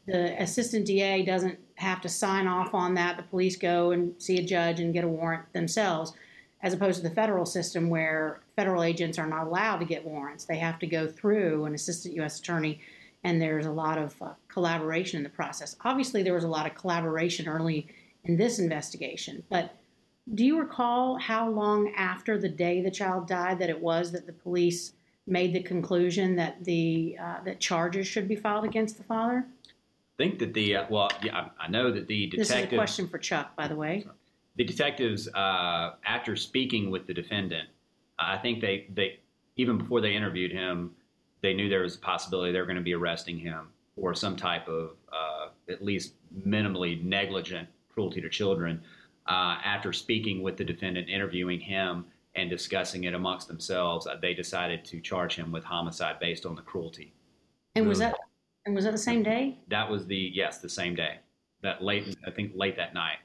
The 0.06 0.40
assistant 0.40 0.86
DA 0.86 1.24
doesn't 1.24 1.58
have 1.76 2.02
to 2.02 2.10
sign 2.10 2.48
off 2.48 2.74
on 2.74 2.94
that. 2.96 3.18
The 3.18 3.24
police 3.24 3.56
go 3.56 3.92
and 3.92 4.14
see 4.22 4.38
a 4.38 4.44
judge 4.44 4.80
and 4.80 4.94
get 4.94 5.04
a 5.04 5.08
warrant 5.08 5.52
themselves 5.54 6.14
as 6.64 6.74
opposed 6.74 6.98
to 6.98 7.08
the 7.08 7.14
federal 7.14 7.46
system 7.46 7.90
where 7.90 8.40
federal 8.56 8.84
agents 8.84 9.20
are 9.20 9.28
not 9.28 9.48
allowed 9.48 9.78
to 9.78 9.86
get 9.86 10.06
warrants. 10.06 10.46
They 10.46 10.58
have 10.58 10.80
to 10.80 10.88
go 10.88 11.08
through 11.08 11.66
an 11.66 11.76
assistant 11.76 12.16
U.S. 12.16 12.40
attorney, 12.40 12.80
and 13.24 13.42
there's 13.42 13.66
a 13.66 13.72
lot 13.72 13.98
of 13.98 14.20
uh, 14.22 14.30
collaboration 14.48 15.18
in 15.18 15.24
the 15.24 15.30
process. 15.30 15.76
Obviously, 15.84 16.24
there 16.24 16.34
was 16.34 16.46
a 16.46 16.50
lot 16.50 16.66
of 16.66 16.74
collaboration 16.74 17.48
early 17.48 17.88
in 18.24 18.38
this 18.38 18.60
investigation, 18.60 19.44
but 19.50 19.76
do 20.36 20.46
you 20.46 20.58
recall 20.58 21.18
how 21.18 21.50
long 21.50 21.94
after 21.98 22.38
the 22.38 22.48
day 22.48 22.82
the 22.82 22.90
child 22.90 23.28
died 23.28 23.60
that 23.60 23.70
it 23.70 23.82
was 23.82 24.14
that 24.14 24.26
the 24.26 24.32
police 24.32 24.94
made 25.28 25.54
the 25.54 25.62
conclusion 25.62 26.38
that 26.38 26.64
the 26.64 27.18
uh, 27.22 27.42
that 27.44 27.60
charges 27.60 28.08
should 28.08 28.30
be 28.30 28.36
filed 28.38 28.64
against 28.64 28.96
the 28.96 29.04
father? 29.04 29.46
I 30.20 30.24
think 30.24 30.40
that 30.40 30.54
the 30.54 30.76
uh, 30.76 30.86
well, 30.90 31.10
yeah, 31.24 31.50
I 31.60 31.68
know 31.70 31.92
that 31.92 32.08
the 32.08 32.28
detective. 32.28 32.48
This 32.48 32.68
is 32.68 32.74
a 32.74 32.76
question 32.76 33.08
for 33.08 33.18
Chuck, 33.18 33.56
by 33.56 33.68
the 33.68 33.76
way 33.76 34.06
the 34.56 34.64
detectives, 34.64 35.28
uh, 35.30 35.94
after 36.06 36.36
speaking 36.36 36.92
with 36.92 37.08
the 37.08 37.14
defendant, 37.14 37.70
I 38.20 38.38
think 38.38 38.62
they, 38.62 38.88
they 38.94 39.20
even 39.56 39.78
before 39.78 40.02
they 40.02 40.14
interviewed 40.14 40.52
him, 40.52 40.92
they 41.42 41.54
knew 41.54 41.70
there 41.70 41.82
was 41.82 41.96
a 41.96 42.00
possibility 42.00 42.52
they 42.52 42.60
were 42.60 42.66
going 42.66 42.78
to 42.78 42.82
be 42.82 42.94
arresting 42.94 43.38
him 43.38 43.70
for 43.96 44.14
some 44.14 44.36
type 44.36 44.68
of 44.68 44.92
uh, 45.12 45.50
at 45.70 45.84
least 45.84 46.14
minimally 46.46 47.04
negligent 47.04 47.68
cruelty 47.90 48.22
to 48.22 48.30
children. 48.30 48.82
Uh, 49.28 49.58
after 49.64 49.94
speaking 49.94 50.42
with 50.42 50.58
the 50.58 50.64
defendant, 50.64 51.10
interviewing 51.10 51.60
him, 51.60 52.06
and 52.36 52.50
discussing 52.50 53.04
it 53.04 53.14
amongst 53.14 53.48
themselves, 53.48 54.08
uh, 54.08 54.16
they 54.20 54.34
decided 54.34 54.84
to 54.84 55.00
charge 55.00 55.36
him 55.36 55.52
with 55.52 55.64
homicide 55.64 56.20
based 56.20 56.48
on 56.48 56.56
the 56.56 56.62
cruelty. 56.64 57.14
And 57.76 57.88
was 57.88 58.00
that 58.00 58.16
and 58.66 58.76
was 58.76 58.86
that 58.86 58.92
the 58.92 58.98
same 58.98 59.24
day? 59.24 59.60
That 59.68 59.90
was 59.90 60.06
the 60.06 60.32
yes, 60.34 60.60
the 60.60 60.70
same 60.70 60.96
day. 60.96 61.20
That 61.62 61.82
late, 61.82 62.18
I 62.26 62.32
think, 62.32 62.54
late 62.56 62.76
that 62.78 62.94
night. 62.94 63.18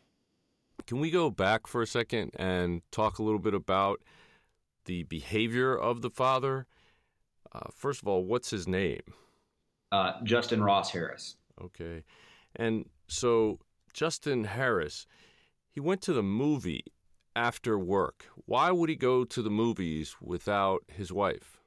Can 0.86 1.00
we 1.00 1.10
go 1.10 1.30
back 1.30 1.66
for 1.66 1.82
a 1.82 1.86
second 1.86 2.32
and 2.36 2.82
talk 2.90 3.18
a 3.18 3.22
little 3.22 3.40
bit 3.40 3.54
about 3.54 4.00
the 4.84 5.02
behavior 5.04 5.76
of 5.76 6.02
the 6.02 6.10
father? 6.10 6.66
Uh, 7.52 7.68
first 7.74 8.00
of 8.00 8.08
all, 8.08 8.24
what's 8.24 8.50
his 8.50 8.68
name? 8.68 9.02
Uh, 9.90 10.12
Justin 10.22 10.62
Ross 10.62 10.90
Harris. 10.90 11.36
Okay. 11.62 12.04
And 12.56 12.86
so, 13.06 13.58
Justin 13.92 14.44
Harris, 14.44 15.06
he 15.70 15.80
went 15.80 16.02
to 16.02 16.12
the 16.12 16.22
movie 16.22 16.84
after 17.34 17.78
work. 17.78 18.26
Why 18.46 18.70
would 18.70 18.88
he 18.88 18.96
go 18.96 19.24
to 19.24 19.42
the 19.42 19.50
movies 19.50 20.16
without 20.20 20.84
his 20.88 21.12
wife? 21.12 21.57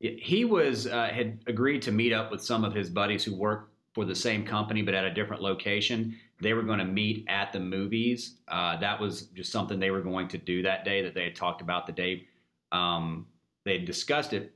He 0.00 0.44
was 0.44 0.86
uh, 0.86 1.08
had 1.08 1.40
agreed 1.46 1.82
to 1.82 1.92
meet 1.92 2.12
up 2.12 2.30
with 2.30 2.42
some 2.42 2.64
of 2.64 2.74
his 2.74 2.90
buddies 2.90 3.22
who 3.22 3.36
work 3.36 3.70
for 3.92 4.04
the 4.04 4.14
same 4.14 4.46
company 4.46 4.82
but 4.82 4.94
at 4.94 5.04
a 5.04 5.12
different 5.12 5.42
location 5.42 6.16
they 6.40 6.54
were 6.54 6.62
going 6.62 6.78
to 6.78 6.84
meet 6.84 7.26
at 7.28 7.52
the 7.52 7.60
movies. 7.60 8.36
Uh, 8.48 8.78
that 8.78 8.98
was 8.98 9.22
just 9.26 9.52
something 9.52 9.78
they 9.78 9.90
were 9.90 10.00
going 10.00 10.28
to 10.28 10.38
do 10.38 10.62
that 10.62 10.84
day 10.84 11.02
that 11.02 11.14
they 11.14 11.24
had 11.24 11.36
talked 11.36 11.60
about 11.60 11.86
the 11.86 11.92
day. 11.92 12.26
Um, 12.72 13.26
they 13.64 13.74
had 13.74 13.84
discussed 13.84 14.32
it 14.32 14.54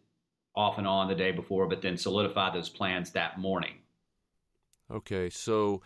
off 0.57 0.79
and 0.79 0.87
on 0.87 1.09
the 1.09 1.15
day 1.15 1.33
before, 1.33 1.67
but 1.69 1.83
then 1.83 1.97
solidified 1.97 2.55
those 2.55 2.71
plans 2.71 3.11
that 3.11 3.39
morning. 3.39 3.75
Okay, 4.91 5.29
so 5.29 5.83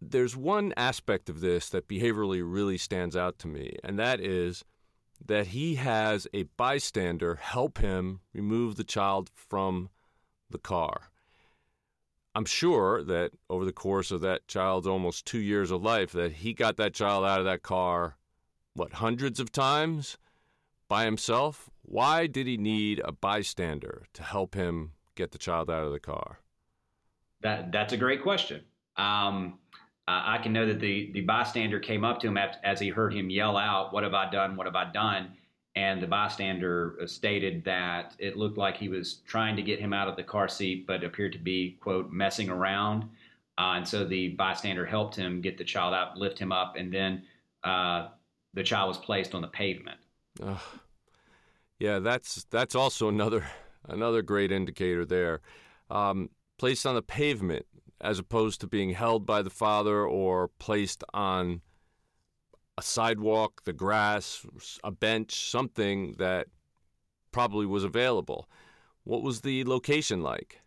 there's 0.00 0.36
one 0.36 0.72
aspect 0.76 1.28
of 1.28 1.40
this 1.40 1.68
that 1.70 1.88
behaviorally 1.88 2.42
really 2.44 2.78
stands 2.78 3.16
out 3.16 3.38
to 3.40 3.48
me, 3.48 3.76
and 3.82 3.98
that 3.98 4.20
is 4.20 4.64
that 5.24 5.48
he 5.48 5.76
has 5.76 6.26
a 6.32 6.44
bystander 6.56 7.36
help 7.36 7.78
him 7.78 8.20
remove 8.32 8.76
the 8.76 8.84
child 8.84 9.30
from 9.34 9.90
the 10.50 10.58
car. 10.58 11.10
I'm 12.34 12.44
sure 12.44 13.02
that 13.04 13.32
over 13.48 13.64
the 13.64 13.72
course 13.72 14.10
of 14.10 14.20
that 14.20 14.46
child's 14.46 14.86
almost 14.86 15.26
two 15.26 15.40
years 15.40 15.70
of 15.70 15.82
life, 15.82 16.12
that 16.12 16.32
he 16.32 16.52
got 16.52 16.76
that 16.76 16.94
child 16.94 17.24
out 17.24 17.40
of 17.40 17.44
that 17.44 17.62
car, 17.62 18.16
what, 18.74 18.94
hundreds 18.94 19.40
of 19.40 19.50
times 19.50 20.16
by 20.88 21.04
himself? 21.04 21.70
Why 21.82 22.26
did 22.26 22.46
he 22.46 22.56
need 22.56 23.00
a 23.04 23.12
bystander 23.12 24.04
to 24.12 24.22
help 24.22 24.54
him 24.54 24.92
get 25.14 25.32
the 25.32 25.38
child 25.38 25.70
out 25.70 25.84
of 25.84 25.92
the 25.92 26.00
car? 26.00 26.40
That 27.40 27.72
that's 27.72 27.94
a 27.94 27.96
great 27.96 28.22
question. 28.22 28.64
Um, 28.96 29.59
I 30.24 30.40
can 30.42 30.52
know 30.52 30.66
that 30.66 30.80
the 30.80 31.10
the 31.12 31.22
bystander 31.22 31.80
came 31.80 32.04
up 32.04 32.20
to 32.20 32.28
him 32.28 32.38
as 32.38 32.80
he 32.80 32.88
heard 32.88 33.14
him 33.14 33.30
yell 33.30 33.56
out, 33.56 33.92
"What 33.92 34.04
have 34.04 34.14
I 34.14 34.30
done? 34.30 34.56
What 34.56 34.66
have 34.66 34.76
I 34.76 34.90
done?" 34.90 35.32
and 35.76 36.02
the 36.02 36.06
bystander 36.06 36.96
uh, 37.00 37.06
stated 37.06 37.64
that 37.64 38.14
it 38.18 38.36
looked 38.36 38.58
like 38.58 38.76
he 38.76 38.88
was 38.88 39.20
trying 39.26 39.56
to 39.56 39.62
get 39.62 39.78
him 39.78 39.92
out 39.92 40.08
of 40.08 40.16
the 40.16 40.22
car 40.22 40.48
seat, 40.48 40.86
but 40.86 41.04
appeared 41.04 41.32
to 41.32 41.38
be, 41.38 41.78
quote, 41.80 42.10
messing 42.10 42.48
around. 42.48 43.04
Uh, 43.56 43.74
and 43.76 43.86
so 43.86 44.04
the 44.04 44.28
bystander 44.30 44.84
helped 44.84 45.14
him 45.14 45.40
get 45.40 45.58
the 45.58 45.64
child 45.64 45.94
out, 45.94 46.16
lift 46.16 46.38
him 46.38 46.50
up, 46.50 46.76
and 46.76 46.92
then 46.92 47.22
uh, 47.62 48.08
the 48.54 48.62
child 48.62 48.88
was 48.88 48.98
placed 48.98 49.34
on 49.34 49.42
the 49.42 49.48
pavement. 49.48 49.98
Uh, 50.42 50.56
yeah, 51.78 51.98
that's 51.98 52.44
that's 52.50 52.74
also 52.74 53.08
another 53.08 53.44
another 53.88 54.22
great 54.22 54.50
indicator 54.50 55.04
there. 55.04 55.40
Um, 55.90 56.30
placed 56.58 56.86
on 56.86 56.94
the 56.94 57.02
pavement 57.02 57.66
as 58.00 58.18
opposed 58.18 58.60
to 58.60 58.66
being 58.66 58.90
held 58.90 59.26
by 59.26 59.42
the 59.42 59.50
father 59.50 60.04
or 60.04 60.48
placed 60.58 61.04
on 61.12 61.60
a 62.78 62.82
sidewalk, 62.82 63.62
the 63.64 63.72
grass, 63.72 64.46
a 64.82 64.90
bench, 64.90 65.50
something 65.50 66.14
that 66.18 66.46
probably 67.32 67.66
was 67.66 67.84
available. 67.84 68.48
What 69.04 69.22
was 69.22 69.42
the 69.42 69.64
location 69.64 70.22
like? 70.22 70.60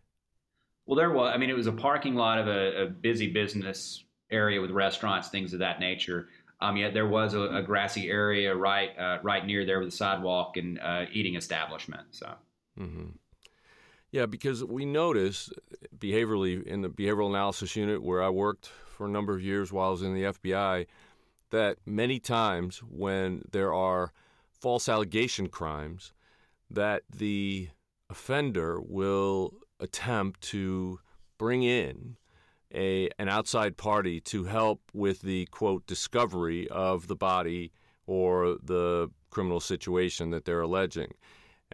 Well, 0.86 0.96
there 0.96 1.10
was. 1.10 1.32
I 1.34 1.38
mean, 1.38 1.50
it 1.50 1.56
was 1.56 1.66
a 1.66 1.72
parking 1.72 2.14
lot 2.14 2.38
of 2.38 2.46
a, 2.46 2.82
a 2.82 2.86
busy 2.86 3.32
business 3.32 4.04
area 4.30 4.60
with 4.60 4.70
restaurants, 4.70 5.28
things 5.28 5.52
of 5.52 5.60
that 5.60 5.80
nature. 5.80 6.28
Um, 6.60 6.76
yet 6.76 6.94
there 6.94 7.06
was 7.06 7.34
a, 7.34 7.40
a 7.40 7.62
grassy 7.62 8.08
area 8.08 8.54
right 8.54 8.90
uh, 8.98 9.18
right 9.22 9.44
near 9.44 9.64
there 9.64 9.80
with 9.80 9.88
a 9.88 9.96
sidewalk 9.96 10.56
and 10.56 10.78
uh, 10.80 11.06
eating 11.12 11.36
establishment. 11.36 12.06
So. 12.10 12.34
Mm-hmm. 12.78 13.10
Yeah, 14.14 14.26
because 14.26 14.62
we 14.62 14.84
noticed 14.84 15.52
uh, 15.52 15.86
behaviorally 15.98 16.62
in 16.62 16.82
the 16.82 16.88
behavioral 16.88 17.30
analysis 17.30 17.74
unit 17.74 18.00
where 18.00 18.22
I 18.22 18.28
worked 18.28 18.68
for 18.68 19.06
a 19.06 19.10
number 19.10 19.34
of 19.34 19.42
years 19.42 19.72
while 19.72 19.88
I 19.88 19.90
was 19.90 20.02
in 20.02 20.14
the 20.14 20.22
FBI, 20.22 20.86
that 21.50 21.78
many 21.84 22.20
times 22.20 22.78
when 22.88 23.42
there 23.50 23.74
are 23.74 24.12
false 24.52 24.88
allegation 24.88 25.48
crimes, 25.48 26.12
that 26.70 27.02
the 27.12 27.70
offender 28.08 28.80
will 28.80 29.54
attempt 29.80 30.42
to 30.42 31.00
bring 31.36 31.64
in 31.64 32.16
a 32.72 33.08
an 33.18 33.28
outside 33.28 33.76
party 33.76 34.20
to 34.20 34.44
help 34.44 34.80
with 34.92 35.22
the 35.22 35.46
quote 35.46 35.88
discovery 35.88 36.68
of 36.68 37.08
the 37.08 37.16
body 37.16 37.72
or 38.06 38.58
the 38.62 39.10
criminal 39.30 39.58
situation 39.58 40.30
that 40.30 40.44
they're 40.44 40.60
alleging. 40.60 41.12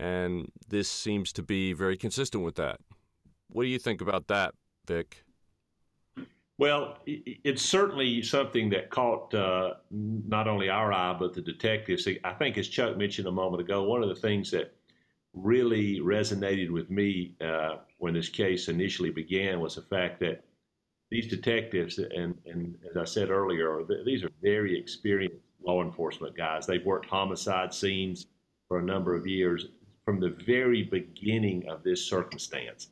And 0.01 0.51
this 0.67 0.89
seems 0.89 1.31
to 1.35 1.43
be 1.43 1.75
very 1.75 1.99
consistent 1.99 2.43
with 2.43 2.55
that. 2.55 2.81
What 3.51 3.65
do 3.65 3.69
you 3.69 3.79
think 3.79 4.01
about 4.01 4.29
that, 4.29 4.55
Vic? 4.87 5.25
Well, 6.57 6.99
it's 7.07 7.63
certainly 7.63 8.23
something 8.23 8.71
that 8.71 8.89
caught 8.91 9.35
uh, 9.35 9.75
not 9.91 10.49
only 10.49 10.71
our 10.71 10.91
eye, 10.93 11.15
but 11.19 11.35
the 11.35 11.43
detectives. 11.43 12.09
I 12.25 12.33
think, 12.33 12.57
as 12.57 12.69
Chuck 12.69 12.97
mentioned 12.97 13.29
a 13.29 13.33
moment 13.33 13.61
ago, 13.61 13.83
one 13.83 14.03
of 14.03 14.09
the 14.09 14.15
things 14.15 14.51
that 14.53 14.75
really 15.35 16.01
resonated 16.01 16.71
with 16.71 16.91
me 16.91 17.35
uh, 17.43 17.77
when 17.99 18.15
this 18.15 18.31
case 18.31 18.69
initially 18.69 19.11
began 19.11 19.61
was 19.61 19.75
the 19.75 19.83
fact 19.83 20.19
that 20.21 20.45
these 21.11 21.27
detectives, 21.27 21.99
and, 21.99 22.39
and 22.47 22.77
as 22.91 22.97
I 22.97 23.05
said 23.05 23.31
earlier, 23.31 23.83
these 24.07 24.25
are 24.25 24.31
very 24.43 24.79
experienced 24.79 25.37
law 25.63 25.83
enforcement 25.83 26.37
guys. 26.37 26.67
They've 26.67 26.85
worked 26.85 27.07
homicide 27.07 27.75
scenes 27.75 28.27
for 28.69 28.79
a 28.79 28.83
number 28.83 29.15
of 29.15 29.27
years. 29.27 29.67
From 30.05 30.21
the 30.21 30.37
very 30.47 30.83
beginning 30.83 31.69
of 31.69 31.83
this 31.83 32.05
circumstance, 32.05 32.89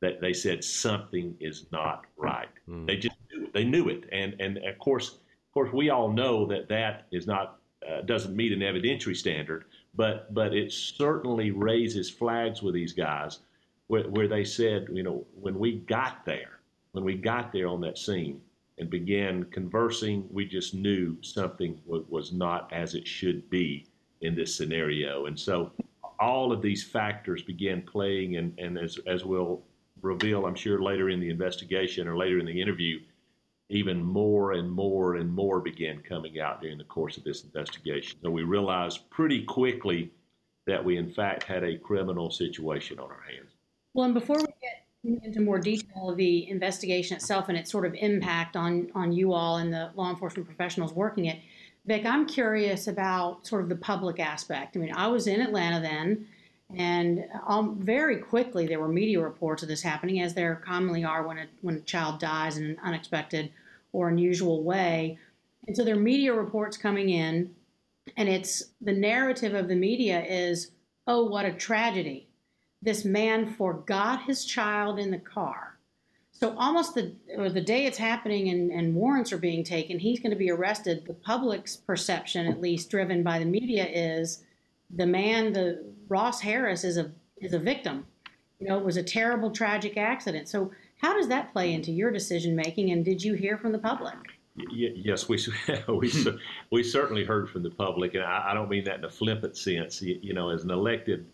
that 0.00 0.20
they 0.20 0.32
said 0.32 0.62
something 0.62 1.36
is 1.40 1.66
not 1.72 2.04
right. 2.16 2.48
Mm. 2.68 2.86
They 2.86 2.96
just 2.96 3.16
knew 3.30 3.44
it. 3.44 3.52
They 3.52 3.64
knew 3.64 3.88
it, 3.88 4.04
and 4.12 4.34
and 4.40 4.58
of 4.58 4.78
course, 4.78 5.08
of 5.08 5.54
course, 5.54 5.72
we 5.72 5.90
all 5.90 6.12
know 6.12 6.46
that 6.46 6.68
that 6.68 7.06
is 7.12 7.26
not 7.26 7.58
uh, 7.88 8.02
doesn't 8.02 8.34
meet 8.34 8.52
an 8.52 8.60
evidentiary 8.60 9.16
standard, 9.16 9.64
but 9.94 10.32
but 10.34 10.54
it 10.54 10.72
certainly 10.72 11.50
raises 11.50 12.10
flags 12.10 12.62
with 12.62 12.74
these 12.74 12.92
guys 12.92 13.40
where, 13.88 14.08
where 14.08 14.28
they 14.28 14.44
said, 14.44 14.88
you 14.92 15.02
know, 15.02 15.24
when 15.40 15.58
we 15.58 15.76
got 15.76 16.24
there, 16.24 16.60
when 16.92 17.04
we 17.04 17.14
got 17.14 17.52
there 17.52 17.68
on 17.68 17.80
that 17.82 17.98
scene 17.98 18.40
and 18.78 18.90
began 18.90 19.44
conversing, 19.44 20.26
we 20.30 20.44
just 20.44 20.74
knew 20.74 21.16
something 21.22 21.80
w- 21.86 22.04
was 22.08 22.32
not 22.32 22.72
as 22.72 22.94
it 22.94 23.06
should 23.06 23.48
be 23.48 23.86
in 24.20 24.34
this 24.34 24.54
scenario. 24.54 25.26
And 25.26 25.38
so 25.38 25.70
all 26.20 26.52
of 26.52 26.62
these 26.62 26.84
factors 26.84 27.42
began 27.42 27.82
playing, 27.82 28.36
and, 28.36 28.58
and 28.58 28.78
as, 28.78 28.98
as 29.06 29.24
we'll 29.24 29.62
reveal, 30.02 30.46
I'm 30.46 30.54
sure, 30.54 30.82
later 30.82 31.10
in 31.10 31.20
the 31.20 31.30
investigation 31.30 32.08
or 32.08 32.16
later 32.16 32.38
in 32.38 32.46
the 32.46 32.60
interview, 32.60 33.00
even 33.68 34.02
more 34.02 34.52
and 34.52 34.70
more 34.70 35.16
and 35.16 35.32
more 35.32 35.60
began 35.60 36.00
coming 36.00 36.38
out 36.38 36.60
during 36.60 36.78
the 36.78 36.84
course 36.84 37.16
of 37.16 37.24
this 37.24 37.44
investigation. 37.44 38.18
So 38.22 38.30
we 38.30 38.42
realized 38.42 39.08
pretty 39.10 39.42
quickly 39.44 40.12
that 40.66 40.84
we, 40.84 40.96
in 40.96 41.10
fact, 41.10 41.42
had 41.44 41.64
a 41.64 41.76
criminal 41.78 42.30
situation 42.30 42.98
on 42.98 43.10
our 43.10 43.22
hands. 43.22 43.52
Well, 43.94 44.04
and 44.04 44.14
before 44.14 44.36
we 44.36 44.46
get 44.60 45.24
into 45.24 45.40
more 45.40 45.58
detail 45.58 46.10
of 46.10 46.16
the 46.16 46.48
investigation 46.48 47.16
itself 47.16 47.48
and 47.48 47.56
its 47.56 47.70
sort 47.70 47.86
of 47.86 47.94
impact 47.94 48.56
on, 48.56 48.90
on 48.94 49.12
you 49.12 49.32
all 49.32 49.56
and 49.58 49.72
the 49.72 49.90
law 49.94 50.10
enforcement 50.10 50.46
professionals 50.46 50.92
working 50.92 51.26
it, 51.26 51.40
Vic, 51.86 52.04
I'm 52.04 52.26
curious 52.26 52.88
about 52.88 53.46
sort 53.46 53.62
of 53.62 53.68
the 53.68 53.76
public 53.76 54.18
aspect. 54.18 54.76
I 54.76 54.80
mean, 54.80 54.92
I 54.92 55.06
was 55.06 55.26
in 55.26 55.40
Atlanta 55.40 55.80
then, 55.80 56.26
and 56.76 57.24
um, 57.46 57.78
very 57.80 58.16
quickly 58.16 58.66
there 58.66 58.80
were 58.80 58.88
media 58.88 59.20
reports 59.20 59.62
of 59.62 59.68
this 59.68 59.82
happening, 59.82 60.20
as 60.20 60.34
there 60.34 60.56
commonly 60.56 61.04
are 61.04 61.26
when 61.26 61.38
a, 61.38 61.46
when 61.62 61.76
a 61.76 61.80
child 61.80 62.18
dies 62.18 62.56
in 62.56 62.64
an 62.64 62.78
unexpected 62.82 63.52
or 63.92 64.08
unusual 64.08 64.62
way. 64.62 65.16
And 65.68 65.76
so 65.76 65.84
there 65.84 65.94
are 65.94 66.00
media 66.00 66.32
reports 66.34 66.76
coming 66.76 67.10
in, 67.10 67.54
and 68.16 68.28
it's 68.28 68.64
the 68.80 68.92
narrative 68.92 69.54
of 69.54 69.68
the 69.68 69.76
media 69.76 70.24
is, 70.24 70.72
oh, 71.06 71.24
what 71.24 71.44
a 71.44 71.52
tragedy 71.52 72.26
this 72.82 73.04
man 73.04 73.46
forgot 73.46 74.22
his 74.24 74.44
child 74.44 74.98
in 74.98 75.10
the 75.10 75.18
car. 75.18 75.75
So 76.38 76.54
almost 76.58 76.94
the 76.94 77.14
the 77.48 77.62
day 77.62 77.86
it's 77.86 77.96
happening 77.96 78.50
and, 78.50 78.70
and 78.70 78.94
warrants 78.94 79.32
are 79.32 79.38
being 79.38 79.64
taken, 79.64 79.98
he's 79.98 80.20
going 80.20 80.32
to 80.32 80.36
be 80.36 80.50
arrested. 80.50 81.06
The 81.06 81.14
public's 81.14 81.76
perception, 81.76 82.46
at 82.46 82.60
least 82.60 82.90
driven 82.90 83.22
by 83.22 83.38
the 83.38 83.46
media, 83.46 83.86
is 83.86 84.44
the 84.94 85.06
man, 85.06 85.54
the 85.54 85.82
Ross 86.08 86.42
Harris, 86.42 86.84
is 86.84 86.98
a 86.98 87.10
is 87.38 87.54
a 87.54 87.58
victim. 87.58 88.06
You 88.60 88.68
know, 88.68 88.78
it 88.78 88.84
was 88.84 88.98
a 88.98 89.02
terrible, 89.02 89.50
tragic 89.50 89.96
accident. 89.96 90.48
So 90.48 90.72
how 91.00 91.16
does 91.16 91.28
that 91.28 91.52
play 91.52 91.72
into 91.72 91.90
your 91.90 92.10
decision 92.10 92.54
making? 92.54 92.90
And 92.90 93.02
did 93.04 93.22
you 93.22 93.32
hear 93.34 93.56
from 93.56 93.72
the 93.72 93.78
public? 93.78 94.14
Yes, 94.70 95.28
we 95.28 95.38
we 95.88 96.12
we 96.70 96.82
certainly 96.82 97.24
heard 97.24 97.48
from 97.48 97.62
the 97.62 97.70
public, 97.70 98.14
and 98.14 98.24
I, 98.24 98.50
I 98.50 98.54
don't 98.54 98.68
mean 98.68 98.84
that 98.84 98.98
in 98.98 99.04
a 99.06 99.10
flippant 99.10 99.56
sense. 99.56 100.02
You, 100.02 100.18
you 100.20 100.34
know, 100.34 100.50
as 100.50 100.64
an 100.64 100.70
elected 100.70 101.26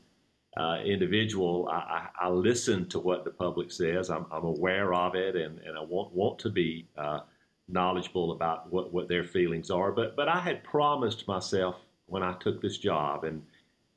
uh, 0.57 0.79
individual, 0.85 1.69
I, 1.73 2.09
I, 2.21 2.29
listen 2.29 2.87
to 2.91 2.99
what 2.99 3.25
the 3.25 3.31
public 3.31 3.73
says. 3.73 4.11
I'm, 4.11 4.27
I'm 4.31 4.45
aware 4.45 4.93
of 4.93 5.15
it, 5.15 5.35
and, 5.35 5.59
and 5.61 5.79
I 5.79 5.81
want 5.83 6.13
want 6.13 6.39
to 6.41 6.51
be 6.51 6.87
uh, 6.97 7.21
knowledgeable 7.69 8.33
about 8.33 8.71
what, 8.71 8.93
what 8.93 9.09
their 9.09 9.25
feelings 9.25 9.71
are. 9.71 9.93
But 9.93 10.15
but 10.15 10.29
I 10.29 10.41
had 10.41 10.63
promised 10.63 11.27
myself 11.27 11.77
when 12.05 12.23
I 12.23 12.35
took 12.35 12.61
this 12.61 12.77
job, 12.77 13.25
and 13.25 13.43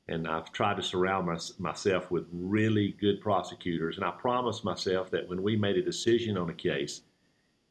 and 0.08 0.26
I've 0.26 0.50
tried 0.50 0.78
to 0.78 0.82
surround 0.82 1.26
my, 1.26 1.36
myself 1.58 2.10
with 2.10 2.24
really 2.32 2.96
good 3.00 3.20
prosecutors, 3.20 3.96
and 3.96 4.04
I 4.06 4.12
promised 4.12 4.64
myself 4.64 5.10
that 5.10 5.28
when 5.28 5.42
we 5.42 5.56
made 5.56 5.76
a 5.76 5.82
decision 5.82 6.38
on 6.38 6.48
a 6.48 6.54
case, 6.54 7.02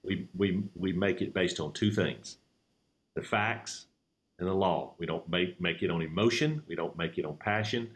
we 0.03 0.27
we 0.37 0.63
we 0.75 0.93
make 0.93 1.23
it 1.23 1.33
based 1.33 1.59
on 1.59 1.73
two 1.73 1.91
things: 1.91 2.37
the 3.15 3.23
facts 3.23 3.87
and 4.37 4.47
the 4.47 4.53
law. 4.53 4.93
We 4.99 5.07
don't 5.07 5.27
make 5.27 5.59
make 5.59 5.81
it 5.81 5.89
on 5.89 6.03
emotion. 6.03 6.61
We 6.67 6.75
don't 6.75 6.95
make 6.95 7.17
it 7.17 7.25
on 7.25 7.37
passion 7.37 7.89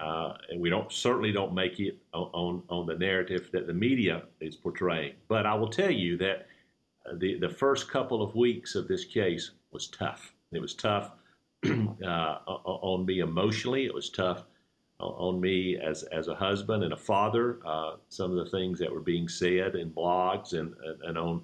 uh, 0.00 0.34
and 0.50 0.60
we 0.60 0.70
don't 0.70 0.92
certainly 0.92 1.32
don't 1.32 1.52
make 1.52 1.80
it 1.80 1.98
on, 2.12 2.62
on 2.68 2.86
the 2.86 2.94
narrative 2.94 3.50
that 3.52 3.66
the 3.66 3.74
media 3.74 4.22
is 4.40 4.54
portraying. 4.54 5.14
But 5.28 5.44
I 5.44 5.54
will 5.54 5.68
tell 5.68 5.90
you 5.90 6.16
that 6.18 6.46
uh, 7.06 7.16
the 7.16 7.38
the 7.38 7.48
first 7.48 7.90
couple 7.90 8.22
of 8.22 8.34
weeks 8.34 8.74
of 8.74 8.86
this 8.86 9.04
case 9.04 9.52
was 9.72 9.88
tough. 9.88 10.32
It 10.52 10.60
was 10.60 10.74
tough 10.74 11.12
uh, 11.66 12.38
on 12.46 13.04
me 13.06 13.20
emotionally. 13.20 13.86
It 13.86 13.94
was 13.94 14.10
tough 14.10 14.44
on 15.00 15.40
me 15.40 15.76
as 15.76 16.04
as 16.04 16.28
a 16.28 16.34
husband 16.34 16.84
and 16.84 16.92
a 16.92 16.96
father. 16.96 17.58
Uh, 17.66 17.96
some 18.08 18.30
of 18.30 18.44
the 18.44 18.50
things 18.50 18.78
that 18.78 18.92
were 18.92 19.00
being 19.00 19.28
said 19.28 19.74
in 19.74 19.90
blogs 19.90 20.52
and 20.52 20.74
and 21.02 21.18
on 21.18 21.42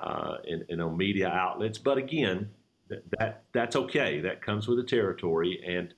uh, 0.00 0.38
and, 0.48 0.64
and, 0.68 0.82
on 0.82 0.94
media 0.96 1.28
outlets. 1.28 1.78
But 1.78 1.96
again, 1.96 2.50
that, 2.88 3.02
that 3.18 3.44
that's 3.52 3.76
okay. 3.76 4.20
That 4.20 4.42
comes 4.42 4.68
with 4.68 4.78
the 4.78 4.84
territory 4.84 5.62
and 5.66 5.94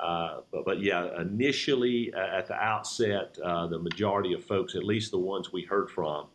uh, 0.00 0.40
but, 0.50 0.64
but 0.64 0.82
yeah, 0.82 1.20
initially 1.20 2.12
at 2.14 2.46
the 2.48 2.54
outset, 2.54 3.38
uh, 3.44 3.66
the 3.66 3.78
majority 3.78 4.32
of 4.32 4.44
folks, 4.44 4.74
at 4.74 4.84
least 4.84 5.10
the 5.10 5.18
ones 5.18 5.52
we 5.52 5.62
heard 5.62 5.90
from, 5.90 6.26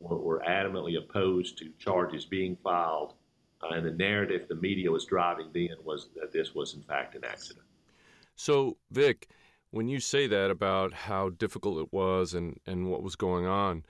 were, 0.00 0.18
were 0.18 0.42
adamantly 0.46 0.98
opposed 0.98 1.58
to 1.58 1.70
charges 1.78 2.24
being 2.24 2.56
filed. 2.62 3.14
Uh, 3.62 3.74
and 3.74 3.84
the 3.84 3.90
narrative 3.90 4.46
the 4.48 4.54
media 4.54 4.90
was 4.90 5.04
driving 5.04 5.48
then 5.52 5.76
was 5.84 6.08
that 6.14 6.32
this 6.32 6.54
was, 6.54 6.74
in 6.74 6.82
fact, 6.82 7.14
an 7.14 7.24
accident. 7.24 7.64
So, 8.36 8.76
Vic, 8.90 9.28
when 9.70 9.88
you 9.88 9.98
say 9.98 10.26
that 10.28 10.50
about 10.50 10.92
how 10.92 11.30
difficult 11.30 11.78
it 11.78 11.92
was 11.92 12.34
and, 12.34 12.60
and 12.66 12.88
what 12.88 13.02
was 13.02 13.16
going 13.16 13.46
on, 13.46 13.84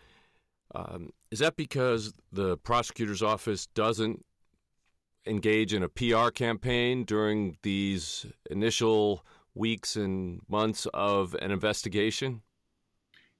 um, 0.74 1.10
is 1.30 1.40
that 1.40 1.56
because 1.56 2.14
the 2.32 2.56
prosecutor's 2.58 3.22
office 3.22 3.66
doesn't 3.66 4.24
engage 5.28 5.74
in 5.74 5.82
a 5.82 5.88
PR 5.88 6.30
campaign 6.30 7.04
during 7.04 7.56
these 7.62 8.26
initial 8.50 9.24
weeks 9.54 9.96
and 9.96 10.40
months 10.48 10.86
of 10.94 11.34
an 11.34 11.50
investigation? 11.50 12.42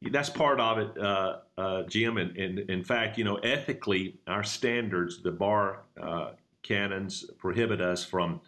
That's 0.03 0.31
part 0.31 0.61
of 0.61 0.79
it, 0.79 0.98
uh, 0.98 1.38
uh, 1.57 1.83
Jim. 1.85 2.18
And, 2.18 2.37
and, 2.37 2.59
in 2.70 2.85
fact, 2.85 3.18
you 3.18 3.24
know, 3.24 3.37
ethically, 3.37 4.20
our 4.29 4.44
standards, 4.44 5.22
the 5.22 5.33
bar 5.33 5.83
uh, 6.01 6.33
canons, 6.62 7.24
prohibit 7.38 7.81
us 7.81 8.05
from 8.05 8.40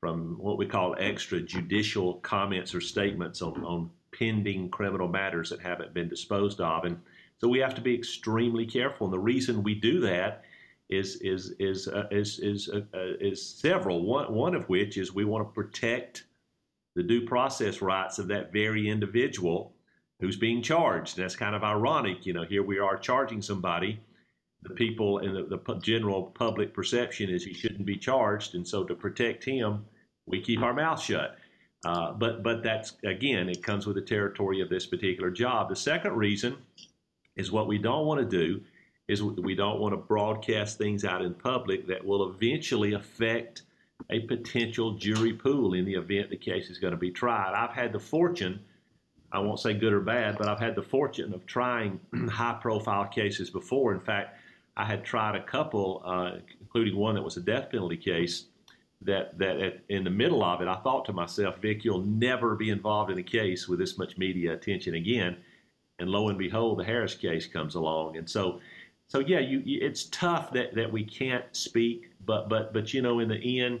from 0.00 0.36
what 0.38 0.58
we 0.58 0.64
call 0.64 0.94
extrajudicial 0.94 2.22
comments 2.22 2.72
or 2.72 2.80
statements 2.80 3.42
on, 3.42 3.64
on 3.64 3.90
pending 4.12 4.70
criminal 4.70 5.08
matters 5.08 5.50
that 5.50 5.60
haven't 5.60 5.92
been 5.92 6.08
disposed 6.08 6.60
of. 6.60 6.84
And 6.84 7.00
so 7.38 7.48
we 7.48 7.58
have 7.58 7.74
to 7.74 7.80
be 7.80 7.96
extremely 7.96 8.64
careful. 8.64 9.08
And 9.08 9.12
the 9.12 9.18
reason 9.18 9.62
we 9.62 9.74
do 9.74 10.00
that 10.00 10.44
is 10.88 11.16
is 11.16 11.54
is 11.58 11.88
uh, 11.88 12.08
is 12.10 12.38
is, 12.38 12.68
uh, 12.68 12.80
uh, 12.94 13.14
is 13.20 13.46
several. 13.46 14.04
One 14.04 14.32
one 14.32 14.54
of 14.54 14.68
which 14.68 14.96
is 14.96 15.14
we 15.14 15.24
want 15.24 15.46
to 15.46 15.52
protect 15.52 16.24
the 16.94 17.02
due 17.02 17.26
process 17.26 17.82
rights 17.82 18.18
of 18.18 18.28
that 18.28 18.52
very 18.52 18.88
individual 18.88 19.74
who's 20.20 20.36
being 20.36 20.62
charged. 20.62 21.16
That's 21.16 21.36
kind 21.36 21.54
of 21.54 21.62
ironic, 21.62 22.26
you 22.26 22.32
know. 22.32 22.44
Here 22.44 22.62
we 22.62 22.78
are 22.78 22.96
charging 22.96 23.42
somebody. 23.42 24.00
The 24.62 24.74
people 24.74 25.18
and 25.18 25.36
the, 25.36 25.56
the 25.56 25.74
general 25.76 26.24
public 26.34 26.74
perception 26.74 27.30
is 27.30 27.44
he 27.44 27.54
shouldn't 27.54 27.86
be 27.86 27.96
charged, 27.96 28.54
and 28.54 28.66
so 28.66 28.82
to 28.84 28.94
protect 28.94 29.44
him, 29.44 29.84
we 30.26 30.40
keep 30.40 30.62
our 30.62 30.74
mouth 30.74 31.00
shut. 31.00 31.36
Uh, 31.84 32.12
but 32.12 32.42
but 32.42 32.62
that's 32.62 32.94
again, 33.04 33.48
it 33.48 33.62
comes 33.62 33.86
with 33.86 33.94
the 33.94 34.02
territory 34.02 34.60
of 34.60 34.68
this 34.68 34.86
particular 34.86 35.30
job. 35.30 35.68
The 35.68 35.76
second 35.76 36.16
reason 36.16 36.56
is 37.36 37.52
what 37.52 37.68
we 37.68 37.78
don't 37.78 38.06
want 38.06 38.20
to 38.20 38.26
do 38.26 38.60
is 39.08 39.22
we 39.22 39.54
don't 39.54 39.80
want 39.80 39.94
to 39.94 39.96
broadcast 39.96 40.76
things 40.76 41.04
out 41.04 41.22
in 41.22 41.32
public 41.32 41.86
that 41.86 42.04
will 42.04 42.30
eventually 42.30 42.92
affect 42.92 43.62
a 44.10 44.20
potential 44.20 44.92
jury 44.92 45.32
pool 45.32 45.74
in 45.74 45.84
the 45.84 45.94
event 45.94 46.30
the 46.30 46.36
case 46.36 46.70
is 46.70 46.78
going 46.78 46.92
to 46.92 46.98
be 46.98 47.10
tried. 47.10 47.54
I've 47.54 47.74
had 47.74 47.92
the 47.92 47.98
fortune, 47.98 48.60
I 49.32 49.40
won't 49.40 49.60
say 49.60 49.74
good 49.74 49.92
or 49.92 50.00
bad, 50.00 50.36
but 50.38 50.48
I've 50.48 50.60
had 50.60 50.74
the 50.74 50.82
fortune 50.82 51.32
of 51.32 51.46
trying 51.46 52.00
high 52.30 52.58
profile 52.60 53.06
cases 53.06 53.50
before. 53.50 53.94
In 53.94 54.00
fact, 54.00 54.38
I 54.76 54.84
had 54.84 55.04
tried 55.04 55.34
a 55.34 55.42
couple, 55.42 56.02
uh, 56.04 56.38
including 56.60 56.96
one 56.96 57.14
that 57.16 57.22
was 57.22 57.36
a 57.36 57.40
death 57.40 57.70
penalty 57.70 57.96
case. 57.96 58.44
That 59.02 59.38
that 59.38 59.60
at, 59.60 59.80
in 59.88 60.02
the 60.02 60.10
middle 60.10 60.42
of 60.42 60.60
it, 60.60 60.66
I 60.66 60.74
thought 60.74 61.04
to 61.04 61.12
myself, 61.12 61.58
Vic, 61.60 61.84
you'll 61.84 62.02
never 62.02 62.56
be 62.56 62.70
involved 62.70 63.12
in 63.12 63.18
a 63.18 63.22
case 63.22 63.68
with 63.68 63.78
this 63.78 63.96
much 63.96 64.18
media 64.18 64.52
attention 64.52 64.94
again. 64.94 65.36
And 66.00 66.10
lo 66.10 66.28
and 66.28 66.36
behold, 66.36 66.80
the 66.80 66.84
Harris 66.84 67.14
case 67.14 67.46
comes 67.46 67.76
along, 67.76 68.16
and 68.16 68.28
so 68.28 68.60
so 69.08 69.20
yeah, 69.20 69.40
you, 69.40 69.62
you, 69.64 69.78
it's 69.80 70.04
tough 70.04 70.52
that, 70.52 70.74
that 70.74 70.92
we 70.92 71.02
can't 71.02 71.44
speak, 71.52 72.10
but 72.26 72.48
but 72.48 72.74
but 72.74 72.92
you 72.92 73.00
know, 73.00 73.20
in 73.20 73.28
the 73.28 73.60
end, 73.60 73.80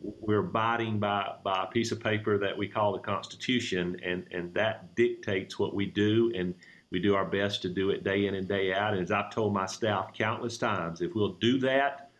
we're 0.00 0.40
abiding 0.40 0.98
by 0.98 1.34
by 1.44 1.64
a 1.64 1.66
piece 1.66 1.92
of 1.92 2.00
paper 2.00 2.36
that 2.38 2.58
we 2.58 2.66
call 2.66 2.92
the 2.92 2.98
Constitution, 2.98 3.96
and 4.04 4.26
and 4.32 4.52
that 4.54 4.94
dictates 4.96 5.58
what 5.58 5.72
we 5.72 5.86
do, 5.86 6.32
and 6.34 6.52
we 6.90 6.98
do 6.98 7.14
our 7.14 7.24
best 7.24 7.62
to 7.62 7.68
do 7.68 7.90
it 7.90 8.02
day 8.02 8.26
in 8.26 8.34
and 8.34 8.48
day 8.48 8.74
out. 8.74 8.92
And 8.92 9.02
as 9.02 9.12
I've 9.12 9.30
told 9.30 9.54
my 9.54 9.66
staff 9.66 10.12
countless 10.12 10.58
times, 10.58 11.00
if 11.00 11.14
we'll 11.14 11.34
do 11.34 11.60
that, 11.60 12.10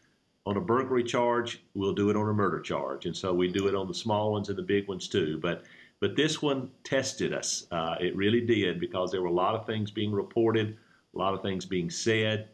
on 0.46 0.56
a 0.56 0.60
burglary 0.60 1.02
charge, 1.02 1.64
we'll 1.74 1.94
do 1.94 2.10
it 2.10 2.16
on 2.16 2.28
a 2.28 2.32
murder 2.32 2.60
charge, 2.60 3.06
and 3.06 3.16
so 3.16 3.34
we 3.34 3.48
do 3.48 3.66
it 3.66 3.74
on 3.74 3.88
the 3.88 3.94
small 3.94 4.30
ones 4.30 4.48
and 4.48 4.56
the 4.56 4.62
big 4.62 4.86
ones 4.86 5.08
too. 5.08 5.36
But 5.42 5.64
but 5.98 6.14
this 6.14 6.40
one 6.40 6.70
tested 6.84 7.34
us. 7.34 7.66
Uh, 7.72 7.96
it 8.00 8.14
really 8.14 8.40
did 8.40 8.78
because 8.78 9.10
there 9.10 9.20
were 9.20 9.28
a 9.28 9.32
lot 9.32 9.56
of 9.56 9.66
things 9.66 9.90
being 9.90 10.12
reported, 10.12 10.78
a 11.14 11.18
lot 11.18 11.34
of 11.34 11.42
things 11.42 11.64
being 11.64 11.90
said, 11.90 12.48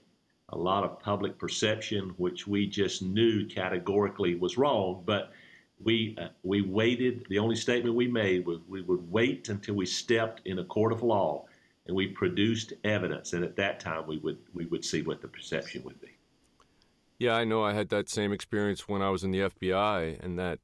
a 0.51 0.57
lot 0.57 0.85
of 0.85 1.01
public 1.01 1.39
perception, 1.39 2.15
which 2.17 2.47
we 2.47 2.67
just 2.67 3.03
knew 3.03 3.47
categorically 3.47 4.37
was 4.37 4.57
wrong. 4.57 5.03
But 5.05 5.33
we 5.83 6.17
uh, 6.21 6.29
we 6.43 6.63
waited. 6.63 7.27
The 7.29 7.39
only 7.39 7.57
statement 7.57 7.95
we 7.95 8.09
made 8.09 8.47
was 8.47 8.59
we 8.69 8.83
would 8.83 9.11
wait 9.11 9.49
until 9.49 9.75
we 9.75 9.87
stepped 9.87 10.43
in 10.47 10.59
a 10.59 10.65
court 10.65 10.93
of 10.93 11.03
law 11.03 11.45
and 11.87 11.95
we 11.95 12.09
produced 12.09 12.73
evidence, 12.85 13.33
and 13.33 13.45
at 13.45 13.57
that 13.57 13.81
time 13.81 14.07
we 14.07 14.19
would 14.19 14.39
we 14.55 14.67
would 14.67 14.85
see 14.85 15.03
what 15.03 15.21
the 15.21 15.29
perception 15.29 15.83
would 15.85 16.01
be. 16.01 16.17
Yeah, 17.19 17.35
I 17.35 17.45
know 17.45 17.65
I 17.65 17.73
had 17.73 17.89
that 17.91 18.09
same 18.09 18.33
experience 18.33 18.89
when 18.89 19.03
I 19.03 19.11
was 19.11 19.25
in 19.25 19.31
the 19.31 19.41
FBI, 19.41 20.23
and 20.23 20.39
that 20.39 20.59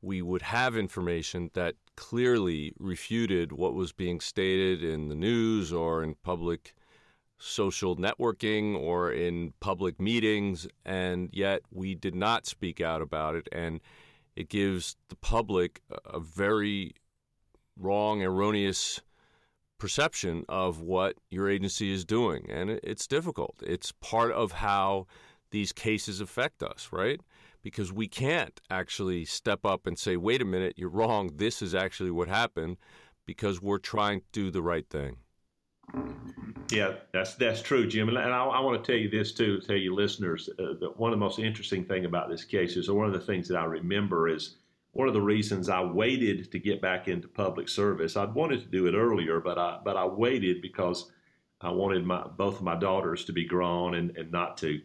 we 0.00 0.22
would 0.22 0.42
have 0.42 0.76
information 0.76 1.50
that 1.54 1.74
clearly 1.96 2.72
refuted 2.78 3.52
what 3.52 3.74
was 3.74 3.92
being 3.92 4.20
stated 4.20 4.84
in 4.84 5.08
the 5.08 5.14
news 5.14 5.72
or 5.72 6.02
in 6.02 6.14
public 6.22 6.74
social 7.38 7.96
networking 7.96 8.76
or 8.76 9.12
in 9.12 9.52
public 9.60 10.00
meetings, 10.00 10.66
and 10.84 11.30
yet 11.32 11.62
we 11.70 11.94
did 11.94 12.14
not 12.14 12.46
speak 12.46 12.80
out 12.80 13.00
about 13.00 13.36
it. 13.36 13.48
And 13.52 13.80
it 14.36 14.48
gives 14.48 14.96
the 15.08 15.16
public 15.16 15.80
a 16.04 16.20
very 16.20 16.94
wrong, 17.76 18.22
erroneous 18.22 19.00
perception 19.78 20.44
of 20.48 20.80
what 20.80 21.16
your 21.30 21.48
agency 21.48 21.92
is 21.92 22.04
doing. 22.04 22.46
And 22.50 22.70
it's 22.82 23.06
difficult. 23.06 23.56
It's 23.64 23.92
part 24.00 24.32
of 24.32 24.52
how 24.52 25.06
these 25.50 25.72
cases 25.72 26.20
affect 26.20 26.62
us, 26.62 26.88
right? 26.92 27.20
Because 27.62 27.92
we 27.92 28.08
can't 28.08 28.60
actually 28.70 29.24
step 29.24 29.64
up 29.64 29.86
and 29.86 29.98
say, 29.98 30.16
wait 30.16 30.42
a 30.42 30.44
minute, 30.44 30.74
you're 30.76 30.88
wrong. 30.88 31.30
This 31.34 31.62
is 31.62 31.74
actually 31.74 32.10
what 32.10 32.28
happened 32.28 32.76
because 33.26 33.62
we're 33.62 33.78
trying 33.78 34.20
to 34.20 34.26
do 34.32 34.50
the 34.50 34.62
right 34.62 34.88
thing. 34.88 35.16
Yeah, 36.70 36.94
that's 37.12 37.34
that's 37.34 37.62
true, 37.62 37.86
Jim. 37.86 38.08
And 38.08 38.18
I, 38.18 38.44
I 38.44 38.60
want 38.60 38.82
to 38.82 38.92
tell 38.92 39.00
you 39.00 39.08
this 39.08 39.32
too, 39.32 39.60
tell 39.60 39.76
you 39.76 39.94
listeners, 39.94 40.50
uh, 40.58 40.74
that 40.80 40.98
one 40.98 41.12
of 41.12 41.18
the 41.18 41.24
most 41.24 41.38
interesting 41.38 41.84
thing 41.84 42.04
about 42.04 42.28
this 42.28 42.44
case 42.44 42.76
is, 42.76 42.88
or 42.88 42.98
one 42.98 43.06
of 43.06 43.14
the 43.14 43.20
things 43.20 43.48
that 43.48 43.56
I 43.56 43.64
remember 43.64 44.28
is 44.28 44.56
one 44.92 45.08
of 45.08 45.14
the 45.14 45.22
reasons 45.22 45.68
I 45.68 45.82
waited 45.82 46.50
to 46.52 46.58
get 46.58 46.82
back 46.82 47.08
into 47.08 47.28
public 47.28 47.68
service. 47.68 48.16
I'd 48.16 48.34
wanted 48.34 48.60
to 48.60 48.66
do 48.66 48.86
it 48.86 48.94
earlier, 48.94 49.40
but 49.40 49.58
I 49.58 49.78
but 49.82 49.96
I 49.96 50.04
waited 50.04 50.60
because 50.60 51.10
I 51.60 51.70
wanted 51.70 52.04
my 52.04 52.26
both 52.36 52.56
of 52.56 52.62
my 52.62 52.76
daughters 52.76 53.24
to 53.26 53.32
be 53.32 53.46
grown 53.46 53.94
and, 53.94 54.16
and 54.16 54.30
not 54.30 54.58
to 54.58 54.80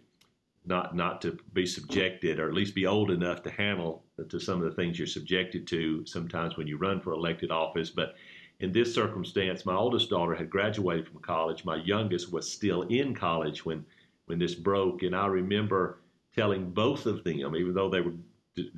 not 0.65 0.95
not 0.95 1.21
to 1.23 1.37
be 1.53 1.65
subjected 1.65 2.39
or 2.39 2.47
at 2.47 2.53
least 2.53 2.75
be 2.75 2.85
old 2.85 3.11
enough 3.11 3.43
to 3.43 3.51
handle 3.51 4.05
to 4.29 4.39
some 4.39 4.61
of 4.61 4.69
the 4.69 4.75
things 4.75 4.97
you're 4.97 5.07
subjected 5.07 5.67
to 5.67 6.05
sometimes 6.05 6.55
when 6.55 6.67
you 6.67 6.77
run 6.77 7.01
for 7.01 7.11
elected 7.11 7.51
office 7.51 7.89
but 7.89 8.15
in 8.59 8.71
this 8.71 8.93
circumstance 8.93 9.65
my 9.65 9.75
oldest 9.75 10.09
daughter 10.09 10.35
had 10.35 10.49
graduated 10.49 11.07
from 11.07 11.19
college 11.19 11.65
my 11.65 11.75
youngest 11.77 12.31
was 12.31 12.49
still 12.49 12.83
in 12.83 13.13
college 13.13 13.65
when 13.65 13.85
when 14.25 14.39
this 14.39 14.55
broke 14.55 15.03
and 15.03 15.15
i 15.15 15.25
remember 15.25 15.99
telling 16.35 16.69
both 16.69 17.05
of 17.05 17.23
them 17.23 17.55
even 17.55 17.73
though 17.73 17.89
they 17.89 18.01
were 18.01 18.13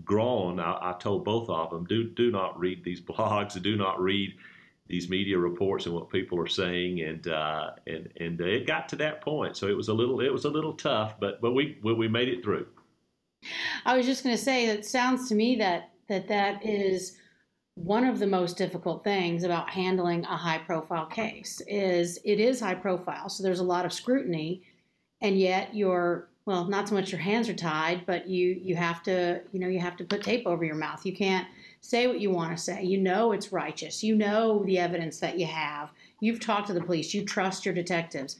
grown 0.03 0.59
i, 0.59 0.78
I 0.82 0.95
told 0.99 1.26
both 1.26 1.49
of 1.49 1.69
them 1.69 1.86
do 1.86 2.09
do 2.09 2.32
not 2.32 2.59
read 2.59 2.84
these 2.84 3.01
blogs 3.09 3.61
do 3.61 3.76
not 3.76 4.01
read 4.01 4.34
these 4.88 5.09
media 5.09 5.38
reports 5.38 5.86
and 5.86 5.95
what 5.95 6.09
people 6.09 6.39
are 6.39 6.47
saying, 6.47 7.01
and 7.01 7.28
uh, 7.28 7.71
and 7.88 8.09
and 8.17 8.39
it 8.41 8.67
got 8.67 8.88
to 8.89 8.95
that 8.97 9.21
point. 9.21 9.57
So 9.57 9.67
it 9.67 9.76
was 9.76 9.88
a 9.88 9.93
little 9.93 10.21
it 10.21 10.32
was 10.32 10.45
a 10.45 10.49
little 10.49 10.73
tough, 10.73 11.19
but 11.19 11.41
but 11.41 11.53
we 11.53 11.78
we 11.82 12.07
made 12.07 12.30
it 12.30 12.43
through. 12.43 12.67
I 13.86 13.97
was 13.97 14.05
just 14.05 14.23
going 14.23 14.36
to 14.36 14.41
say 14.41 14.67
that 14.67 14.86
sounds 14.86 15.28
to 15.30 15.36
me 15.36 15.55
that 15.57 15.91
that 16.07 16.28
that 16.28 16.63
is 16.65 17.17
one 17.76 18.05
of 18.05 18.19
the 18.19 18.28
most 18.28 18.57
difficult 18.57 19.03
things 19.03 19.43
about 19.43 19.69
handling 19.69 20.23
a 20.23 20.38
high 20.38 20.57
profile 20.59 21.05
case 21.05 21.61
is 21.67 22.17
it 22.23 22.39
is 22.39 22.59
high 22.59 22.76
profile, 22.76 23.28
so 23.30 23.43
there's 23.43 23.59
a 23.59 23.63
lot 23.63 23.86
of 23.86 23.93
scrutiny, 23.93 24.63
and 25.21 25.38
yet 25.38 25.76
you're 25.76 26.30
well, 26.45 26.65
not 26.65 26.88
so 26.88 26.93
much 26.93 27.11
your 27.11 27.19
hands 27.21 27.49
are 27.49 27.55
tied, 27.55 28.05
but 28.05 28.28
you 28.30 28.59
you 28.61 28.76
have 28.76 29.03
to 29.03 29.41
you 29.51 29.59
know 29.59 29.67
you 29.67 29.80
have 29.80 29.97
to 29.97 30.05
put 30.05 30.23
tape 30.23 30.47
over 30.47 30.63
your 30.63 30.76
mouth. 30.76 31.05
You 31.05 31.13
can't 31.13 31.47
say 31.82 32.07
what 32.07 32.21
you 32.21 32.32
want 32.32 32.55
to 32.55 32.63
say. 32.63 32.84
You 32.84 32.97
know 32.97 33.34
it's 33.34 33.51
righteous. 33.51 34.03
You 34.03 34.15
know 34.15 34.63
the 34.63 34.80
evidence 34.80 35.19
that 35.19 35.38
you 35.38 35.45
have. 35.45 35.91
You've 36.21 36.39
talked 36.39 36.67
to 36.67 36.73
the 36.73 36.84
police. 36.84 37.13
You 37.13 37.26
trust 37.26 37.65
your 37.65 37.73
detectives. 37.73 38.38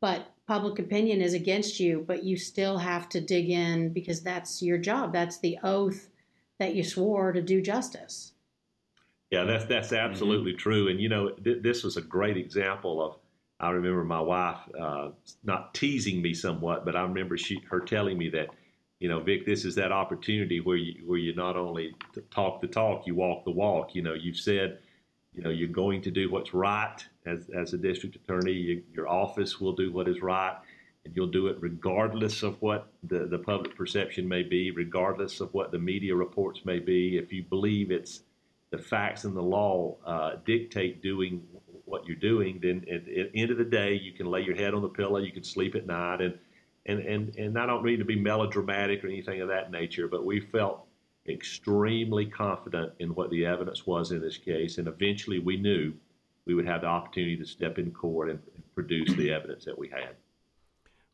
But 0.00 0.32
public 0.48 0.80
opinion 0.80 1.20
is 1.20 1.34
against 1.34 1.78
you, 1.78 2.04
but 2.06 2.24
you 2.24 2.36
still 2.36 2.78
have 2.78 3.08
to 3.10 3.20
dig 3.20 3.48
in 3.50 3.92
because 3.92 4.22
that's 4.22 4.60
your 4.60 4.78
job. 4.78 5.12
That's 5.12 5.38
the 5.38 5.58
oath 5.62 6.08
that 6.58 6.74
you 6.74 6.82
swore 6.82 7.32
to 7.32 7.40
do 7.40 7.62
justice. 7.62 8.31
Yeah, 9.32 9.44
that's 9.44 9.64
that's 9.64 9.92
absolutely 9.92 10.52
mm-hmm. 10.52 10.58
true. 10.58 10.88
And 10.88 11.00
you 11.00 11.08
know, 11.08 11.30
th- 11.30 11.62
this 11.62 11.82
was 11.82 11.96
a 11.96 12.02
great 12.02 12.36
example 12.36 13.04
of. 13.04 13.16
I 13.58 13.70
remember 13.70 14.04
my 14.04 14.20
wife 14.20 14.58
uh, 14.78 15.10
not 15.44 15.72
teasing 15.72 16.20
me 16.20 16.34
somewhat, 16.34 16.84
but 16.84 16.96
I 16.96 17.02
remember 17.02 17.38
she 17.38 17.60
her 17.70 17.80
telling 17.80 18.18
me 18.18 18.28
that 18.30 18.48
you 18.98 19.08
know, 19.08 19.20
Vic, 19.20 19.46
this 19.46 19.64
is 19.64 19.74
that 19.76 19.90
opportunity 19.90 20.60
where 20.60 20.76
you 20.76 21.02
where 21.06 21.18
you 21.18 21.34
not 21.34 21.56
only 21.56 21.94
talk 22.30 22.60
the 22.60 22.66
talk, 22.66 23.06
you 23.06 23.14
walk 23.14 23.44
the 23.44 23.50
walk. 23.50 23.94
You 23.94 24.02
know, 24.02 24.14
you've 24.14 24.36
said, 24.36 24.78
you 25.32 25.42
know, 25.42 25.50
you're 25.50 25.68
going 25.68 26.02
to 26.02 26.10
do 26.10 26.30
what's 26.30 26.52
right 26.52 26.96
as 27.24 27.48
as 27.56 27.72
a 27.72 27.78
district 27.78 28.16
attorney. 28.16 28.52
You, 28.52 28.82
your 28.92 29.08
office 29.08 29.60
will 29.60 29.72
do 29.72 29.92
what 29.92 30.08
is 30.08 30.20
right, 30.22 30.56
and 31.04 31.16
you'll 31.16 31.28
do 31.28 31.46
it 31.46 31.56
regardless 31.60 32.42
of 32.42 32.60
what 32.60 32.92
the 33.02 33.26
the 33.26 33.38
public 33.38 33.76
perception 33.76 34.28
may 34.28 34.42
be, 34.42 34.70
regardless 34.72 35.40
of 35.40 35.54
what 35.54 35.72
the 35.72 35.78
media 35.78 36.14
reports 36.14 36.60
may 36.64 36.78
be. 36.78 37.16
If 37.16 37.32
you 37.32 37.44
believe 37.44 37.90
it's 37.90 38.20
the 38.72 38.78
facts 38.78 39.24
and 39.24 39.36
the 39.36 39.42
law 39.42 39.96
uh, 40.04 40.32
dictate 40.44 41.02
doing 41.02 41.42
what 41.84 42.06
you're 42.06 42.16
doing, 42.16 42.58
then 42.60 42.84
at, 42.92 43.04
the 43.04 43.30
end 43.34 43.50
of 43.50 43.58
the 43.58 43.64
day, 43.64 43.92
you 43.92 44.12
can 44.12 44.26
lay 44.26 44.40
your 44.40 44.56
head 44.56 44.74
on 44.74 44.82
the 44.82 44.88
pillow, 44.88 45.18
you 45.18 45.30
can 45.30 45.44
sleep 45.44 45.76
at 45.76 45.86
night, 45.86 46.20
and 46.20 46.38
and, 46.84 46.98
and, 46.98 47.36
and 47.36 47.56
I 47.56 47.64
don't 47.64 47.84
mean 47.84 48.00
to 48.00 48.04
be 48.04 48.16
melodramatic 48.16 49.04
or 49.04 49.06
anything 49.06 49.40
of 49.40 49.46
that 49.48 49.70
nature, 49.70 50.08
but 50.08 50.26
we 50.26 50.40
felt 50.40 50.84
extremely 51.28 52.26
confident 52.26 52.92
in 52.98 53.14
what 53.14 53.30
the 53.30 53.46
evidence 53.46 53.86
was 53.86 54.10
in 54.10 54.20
this 54.20 54.36
case, 54.36 54.78
and 54.78 54.88
eventually 54.88 55.38
we 55.38 55.56
knew 55.56 55.92
we 56.44 56.54
would 56.54 56.66
have 56.66 56.80
the 56.80 56.88
opportunity 56.88 57.36
to 57.36 57.44
step 57.44 57.78
in 57.78 57.92
court 57.92 58.30
and 58.30 58.40
produce 58.74 59.12
the 59.14 59.30
evidence 59.30 59.64
that 59.64 59.78
we 59.78 59.88
had. 59.88 60.16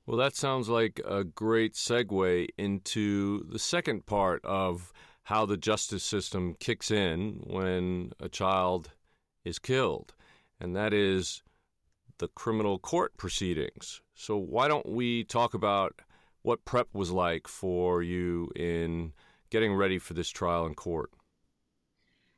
Well, 0.06 0.16
that 0.16 0.34
sounds 0.34 0.70
like 0.70 1.02
a 1.06 1.22
great 1.22 1.74
segue 1.74 2.48
into 2.56 3.44
the 3.50 3.58
second 3.58 4.06
part 4.06 4.42
of 4.42 4.90
how 5.28 5.44
the 5.44 5.58
justice 5.58 6.02
system 6.02 6.56
kicks 6.58 6.90
in 6.90 7.42
when 7.44 8.10
a 8.18 8.30
child 8.30 8.92
is 9.44 9.58
killed, 9.58 10.14
and 10.58 10.74
that 10.74 10.94
is 10.94 11.42
the 12.16 12.28
criminal 12.28 12.78
court 12.78 13.14
proceedings. 13.18 14.00
So, 14.14 14.38
why 14.38 14.68
don't 14.68 14.88
we 14.88 15.24
talk 15.24 15.52
about 15.52 16.00
what 16.40 16.64
prep 16.64 16.88
was 16.94 17.10
like 17.10 17.46
for 17.46 18.02
you 18.02 18.50
in 18.56 19.12
getting 19.50 19.74
ready 19.74 19.98
for 19.98 20.14
this 20.14 20.30
trial 20.30 20.64
in 20.64 20.74
court? 20.74 21.10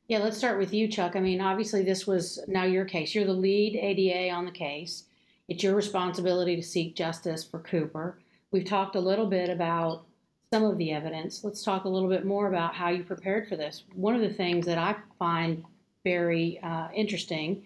Yeah, 0.09 0.19
let's 0.19 0.37
start 0.37 0.59
with 0.59 0.75
you, 0.75 0.89
Chuck. 0.89 1.15
I 1.15 1.21
mean, 1.21 1.41
obviously, 1.41 1.85
this 1.85 2.09
was 2.09 2.41
now 2.49 2.65
your 2.65 2.85
case. 2.85 3.15
You're 3.15 3.25
the 3.25 3.33
lead 3.33 3.77
ADA 3.77 4.35
on 4.35 4.47
the 4.47 4.51
case. 4.51 5.05
It's 5.47 5.63
your 5.63 5.77
responsibility 5.77 6.57
to 6.57 6.63
seek 6.63 6.97
justice 6.97 7.45
for 7.45 7.61
Cooper. 7.61 8.19
We've 8.51 8.65
talked 8.65 8.97
a 8.97 9.01
little 9.01 9.27
bit 9.27 9.49
about 9.49 10.07
some 10.53 10.65
of 10.65 10.79
the 10.79 10.91
evidence. 10.91 11.45
Let's 11.45 11.63
talk 11.63 11.85
a 11.85 11.89
little 11.89 12.09
bit 12.09 12.25
more 12.25 12.49
about 12.49 12.75
how 12.75 12.89
you 12.89 13.05
prepared 13.05 13.49
for 13.49 13.57
this. 13.57 13.85
One 13.95 14.17
of 14.17 14.21
the 14.21 14.35
things 14.35 14.67
that 14.67 14.79
I 14.79 14.97
find 15.17 15.65
very 16.03 16.59
uh, 16.61 16.89
interesting 16.93 17.63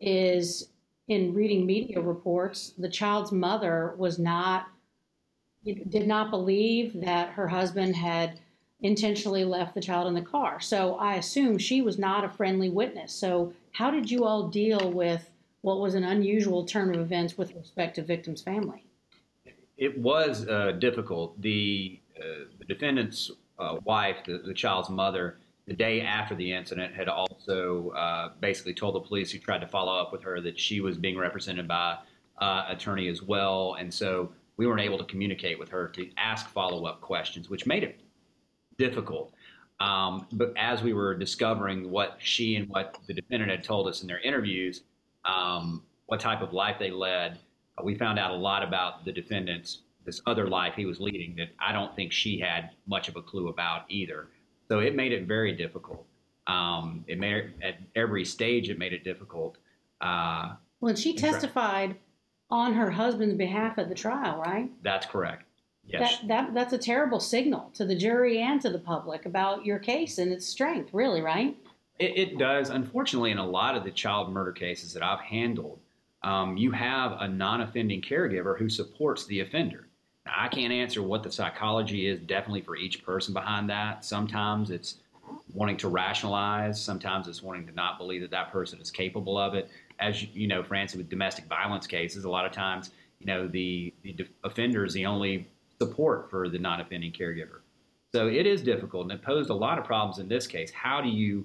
is 0.00 0.70
in 1.06 1.34
reading 1.34 1.64
media 1.64 2.00
reports, 2.00 2.72
the 2.78 2.88
child's 2.88 3.30
mother 3.30 3.94
was 3.96 4.18
not 4.18 4.68
did 5.64 6.06
not 6.06 6.30
believe 6.30 7.00
that 7.00 7.30
her 7.30 7.48
husband 7.48 7.96
had 7.96 8.38
intentionally 8.82 9.44
left 9.44 9.74
the 9.74 9.80
child 9.80 10.06
in 10.06 10.14
the 10.14 10.22
car. 10.22 10.60
So 10.60 10.94
I 10.94 11.14
assume 11.16 11.58
she 11.58 11.82
was 11.82 11.98
not 11.98 12.24
a 12.24 12.28
friendly 12.28 12.68
witness. 12.68 13.12
So 13.12 13.52
how 13.72 13.90
did 13.90 14.08
you 14.08 14.24
all 14.24 14.46
deal 14.46 14.92
with 14.92 15.28
what 15.62 15.80
was 15.80 15.94
an 15.94 16.04
unusual 16.04 16.64
turn 16.64 16.94
of 16.94 17.00
events 17.00 17.36
with 17.36 17.52
respect 17.54 17.96
to 17.96 18.02
victim's 18.02 18.42
family? 18.42 18.84
It 19.76 19.98
was 19.98 20.46
uh, 20.46 20.72
difficult. 20.78 21.40
The, 21.42 21.98
the 22.58 22.64
defendant's 22.66 23.30
uh, 23.58 23.76
wife, 23.84 24.16
the, 24.26 24.38
the 24.38 24.54
child's 24.54 24.88
mother, 24.88 25.38
the 25.66 25.74
day 25.74 26.00
after 26.00 26.34
the 26.34 26.52
incident, 26.52 26.94
had 26.94 27.08
also 27.08 27.90
uh, 27.90 28.30
basically 28.40 28.74
told 28.74 28.94
the 28.94 29.00
police 29.00 29.30
who 29.30 29.38
tried 29.38 29.60
to 29.60 29.66
follow 29.66 29.96
up 30.00 30.12
with 30.12 30.22
her 30.22 30.40
that 30.40 30.58
she 30.58 30.80
was 30.80 30.96
being 30.96 31.18
represented 31.18 31.66
by 31.66 31.96
uh, 32.38 32.64
attorney 32.68 33.08
as 33.08 33.22
well, 33.22 33.76
and 33.78 33.92
so 33.92 34.30
we 34.56 34.66
weren't 34.66 34.80
able 34.80 34.98
to 34.98 35.04
communicate 35.04 35.58
with 35.58 35.68
her 35.68 35.88
to 35.88 36.08
ask 36.16 36.48
follow 36.50 36.84
up 36.86 37.00
questions, 37.00 37.50
which 37.50 37.66
made 37.66 37.82
it 37.82 38.00
difficult. 38.78 39.32
Um, 39.80 40.26
but 40.32 40.54
as 40.56 40.82
we 40.82 40.94
were 40.94 41.14
discovering 41.14 41.90
what 41.90 42.16
she 42.18 42.56
and 42.56 42.68
what 42.68 42.98
the 43.06 43.12
defendant 43.12 43.50
had 43.50 43.62
told 43.62 43.88
us 43.88 44.02
in 44.02 44.08
their 44.08 44.20
interviews, 44.20 44.82
um, 45.24 45.82
what 46.06 46.20
type 46.20 46.40
of 46.40 46.52
life 46.52 46.76
they 46.78 46.90
led, 46.90 47.38
we 47.82 47.94
found 47.94 48.18
out 48.18 48.30
a 48.30 48.36
lot 48.36 48.62
about 48.62 49.04
the 49.04 49.12
defendant's 49.12 49.82
this 50.06 50.22
other 50.26 50.48
life 50.48 50.74
he 50.76 50.86
was 50.86 51.00
leading 51.00 51.36
that 51.36 51.48
I 51.58 51.72
don't 51.72 51.94
think 51.94 52.12
she 52.12 52.38
had 52.38 52.70
much 52.86 53.08
of 53.08 53.16
a 53.16 53.22
clue 53.22 53.48
about 53.48 53.82
either. 53.88 54.28
So 54.68 54.78
it 54.78 54.94
made 54.94 55.12
it 55.12 55.26
very 55.26 55.52
difficult. 55.52 56.06
Um, 56.46 57.04
it 57.08 57.18
made 57.18 57.34
it 57.34 57.50
at 57.62 57.74
every 57.94 58.24
stage. 58.24 58.70
It 58.70 58.78
made 58.78 58.92
it 58.92 59.04
difficult. 59.04 59.58
Uh, 60.00 60.54
well, 60.80 60.94
she 60.94 61.14
testified 61.14 61.96
on 62.50 62.72
her 62.74 62.90
husband's 62.90 63.34
behalf 63.34 63.78
at 63.78 63.88
the 63.88 63.94
trial, 63.94 64.38
right? 64.38 64.70
That's 64.82 65.06
correct. 65.06 65.44
Yes. 65.84 66.18
That, 66.20 66.28
that 66.28 66.54
that's 66.54 66.72
a 66.72 66.78
terrible 66.78 67.20
signal 67.20 67.70
to 67.74 67.84
the 67.84 67.94
jury 67.94 68.40
and 68.40 68.60
to 68.60 68.70
the 68.70 68.78
public 68.78 69.24
about 69.26 69.64
your 69.64 69.78
case 69.78 70.18
and 70.18 70.32
its 70.32 70.46
strength, 70.46 70.90
really, 70.92 71.20
right? 71.20 71.56
It, 71.98 72.18
it 72.18 72.38
does. 72.38 72.70
Unfortunately, 72.70 73.30
in 73.30 73.38
a 73.38 73.46
lot 73.46 73.76
of 73.76 73.84
the 73.84 73.90
child 73.90 74.32
murder 74.32 74.52
cases 74.52 74.92
that 74.94 75.02
I've 75.02 75.20
handled, 75.20 75.78
um, 76.22 76.56
you 76.56 76.72
have 76.72 77.12
a 77.20 77.28
non-offending 77.28 78.02
caregiver 78.02 78.58
who 78.58 78.68
supports 78.68 79.26
the 79.26 79.40
offender. 79.40 79.85
I 80.28 80.48
can't 80.48 80.72
answer 80.72 81.02
what 81.02 81.22
the 81.22 81.30
psychology 81.30 82.08
is 82.08 82.20
definitely 82.20 82.62
for 82.62 82.76
each 82.76 83.04
person 83.04 83.34
behind 83.34 83.68
that. 83.70 84.04
Sometimes 84.04 84.70
it's 84.70 84.96
wanting 85.52 85.76
to 85.78 85.88
rationalize. 85.88 86.80
Sometimes 86.80 87.28
it's 87.28 87.42
wanting 87.42 87.66
to 87.66 87.72
not 87.72 87.98
believe 87.98 88.20
that 88.22 88.30
that 88.30 88.52
person 88.52 88.80
is 88.80 88.90
capable 88.90 89.38
of 89.38 89.54
it. 89.54 89.68
As 89.98 90.22
you 90.22 90.46
know, 90.46 90.62
Francey, 90.62 90.98
with 90.98 91.08
domestic 91.08 91.46
violence 91.46 91.86
cases, 91.86 92.24
a 92.24 92.30
lot 92.30 92.44
of 92.44 92.52
times, 92.52 92.90
you 93.18 93.26
know, 93.26 93.48
the, 93.48 93.92
the 94.02 94.26
offender 94.44 94.84
is 94.84 94.92
the 94.92 95.06
only 95.06 95.48
support 95.80 96.30
for 96.30 96.48
the 96.48 96.58
non-offending 96.58 97.12
caregiver. 97.12 97.60
So 98.14 98.28
it 98.28 98.46
is 98.46 98.62
difficult, 98.62 99.04
and 99.04 99.12
it 99.12 99.22
posed 99.22 99.50
a 99.50 99.54
lot 99.54 99.78
of 99.78 99.84
problems 99.84 100.18
in 100.18 100.28
this 100.28 100.46
case. 100.46 100.70
How 100.70 101.00
do 101.00 101.08
you 101.08 101.44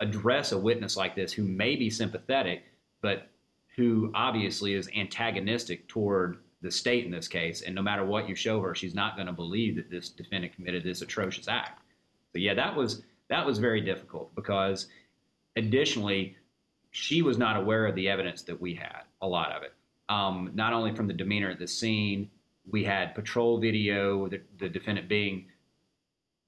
address 0.00 0.52
a 0.52 0.58
witness 0.58 0.96
like 0.96 1.14
this 1.14 1.32
who 1.32 1.44
may 1.44 1.76
be 1.76 1.90
sympathetic, 1.90 2.64
but 3.00 3.28
who 3.76 4.10
obviously 4.14 4.74
is 4.74 4.88
antagonistic 4.94 5.88
toward 5.88 6.38
the 6.62 6.70
state 6.70 7.04
in 7.04 7.10
this 7.10 7.28
case? 7.28 7.62
And 7.62 7.74
no 7.74 7.82
matter 7.82 8.04
what 8.04 8.28
you 8.28 8.34
show 8.34 8.60
her, 8.60 8.74
she's 8.74 8.94
not 8.94 9.16
going 9.16 9.26
to 9.26 9.32
believe 9.32 9.76
that 9.76 9.90
this 9.90 10.08
defendant 10.08 10.54
committed 10.54 10.84
this 10.84 11.02
atrocious 11.02 11.48
act. 11.48 11.82
So 12.32 12.38
yeah, 12.38 12.54
that 12.54 12.74
was 12.74 13.02
that 13.28 13.44
was 13.44 13.58
very 13.58 13.80
difficult 13.80 14.34
because 14.34 14.86
additionally, 15.56 16.36
she 16.90 17.22
was 17.22 17.38
not 17.38 17.56
aware 17.56 17.86
of 17.86 17.94
the 17.94 18.08
evidence 18.08 18.42
that 18.42 18.60
we 18.60 18.74
had. 18.74 19.02
A 19.20 19.26
lot 19.26 19.52
of 19.52 19.62
it, 19.62 19.74
um, 20.08 20.50
not 20.54 20.72
only 20.72 20.94
from 20.94 21.06
the 21.06 21.14
demeanor 21.14 21.50
at 21.50 21.58
the 21.58 21.68
scene 21.68 22.30
we 22.70 22.84
had 22.84 23.14
patrol 23.14 23.58
video, 23.58 24.28
the, 24.28 24.40
the 24.58 24.68
defendant 24.68 25.08
being 25.08 25.46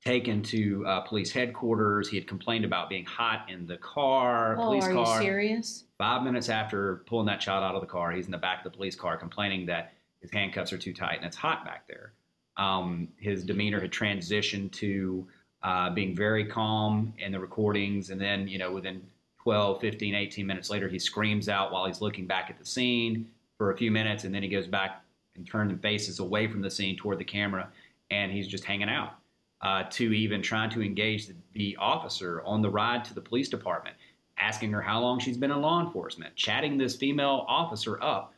taken 0.04 0.42
to 0.42 0.84
uh, 0.86 1.00
police 1.00 1.32
headquarters. 1.32 2.08
He 2.08 2.16
had 2.16 2.28
complained 2.28 2.64
about 2.64 2.88
being 2.88 3.06
hot 3.06 3.46
in 3.48 3.66
the 3.66 3.78
car. 3.78 4.56
Oh, 4.58 4.64
police 4.64 4.84
are 4.84 4.92
car. 4.92 5.22
you 5.22 5.26
serious? 5.26 5.84
Five 5.98 6.22
minutes 6.22 6.48
after 6.48 7.02
pulling 7.06 7.26
that 7.26 7.40
child 7.40 7.64
out 7.64 7.74
of 7.74 7.80
the 7.80 7.86
car, 7.86 8.12
he's 8.12 8.26
in 8.26 8.32
the 8.32 8.38
back 8.38 8.64
of 8.64 8.70
the 8.70 8.76
police 8.76 8.94
car 8.94 9.16
complaining 9.16 9.66
that 9.66 9.93
his 10.24 10.32
handcuffs 10.32 10.72
are 10.72 10.78
too 10.78 10.94
tight 10.94 11.18
and 11.18 11.26
it's 11.26 11.36
hot 11.36 11.66
back 11.66 11.86
there. 11.86 12.14
Um, 12.56 13.08
his 13.18 13.44
demeanor 13.44 13.78
had 13.78 13.90
transitioned 13.90 14.72
to 14.72 15.26
uh, 15.62 15.90
being 15.90 16.16
very 16.16 16.46
calm 16.46 17.12
in 17.18 17.30
the 17.30 17.38
recordings. 17.38 18.08
And 18.08 18.18
then, 18.18 18.48
you 18.48 18.56
know, 18.56 18.72
within 18.72 19.02
12, 19.42 19.82
15, 19.82 20.14
18 20.14 20.46
minutes 20.46 20.70
later, 20.70 20.88
he 20.88 20.98
screams 20.98 21.50
out 21.50 21.72
while 21.72 21.84
he's 21.84 22.00
looking 22.00 22.26
back 22.26 22.48
at 22.48 22.58
the 22.58 22.64
scene 22.64 23.28
for 23.58 23.70
a 23.70 23.76
few 23.76 23.90
minutes. 23.90 24.24
And 24.24 24.34
then 24.34 24.42
he 24.42 24.48
goes 24.48 24.66
back 24.66 25.02
and 25.36 25.46
turns 25.46 25.72
and 25.72 25.82
faces 25.82 26.20
away 26.20 26.46
from 26.46 26.62
the 26.62 26.70
scene 26.70 26.96
toward 26.96 27.18
the 27.18 27.24
camera, 27.24 27.68
and 28.10 28.32
he's 28.32 28.48
just 28.48 28.64
hanging 28.64 28.88
out. 28.88 29.14
Uh, 29.60 29.84
to 29.88 30.12
even 30.12 30.42
trying 30.42 30.68
to 30.68 30.82
engage 30.82 31.26
the, 31.26 31.34
the, 31.54 31.76
officer 31.80 32.42
on 32.44 32.60
the 32.60 32.68
ride 32.68 33.02
to 33.02 33.14
the 33.14 33.20
police 33.20 33.48
department, 33.48 33.96
asking 34.38 34.70
her 34.70 34.82
how 34.82 35.00
long 35.00 35.18
she's 35.18 35.38
been 35.38 35.50
in 35.50 35.62
law 35.62 35.80
enforcement, 35.80 36.34
chatting 36.36 36.76
this 36.76 36.94
female 36.96 37.46
officer 37.48 38.02
up, 38.02 38.33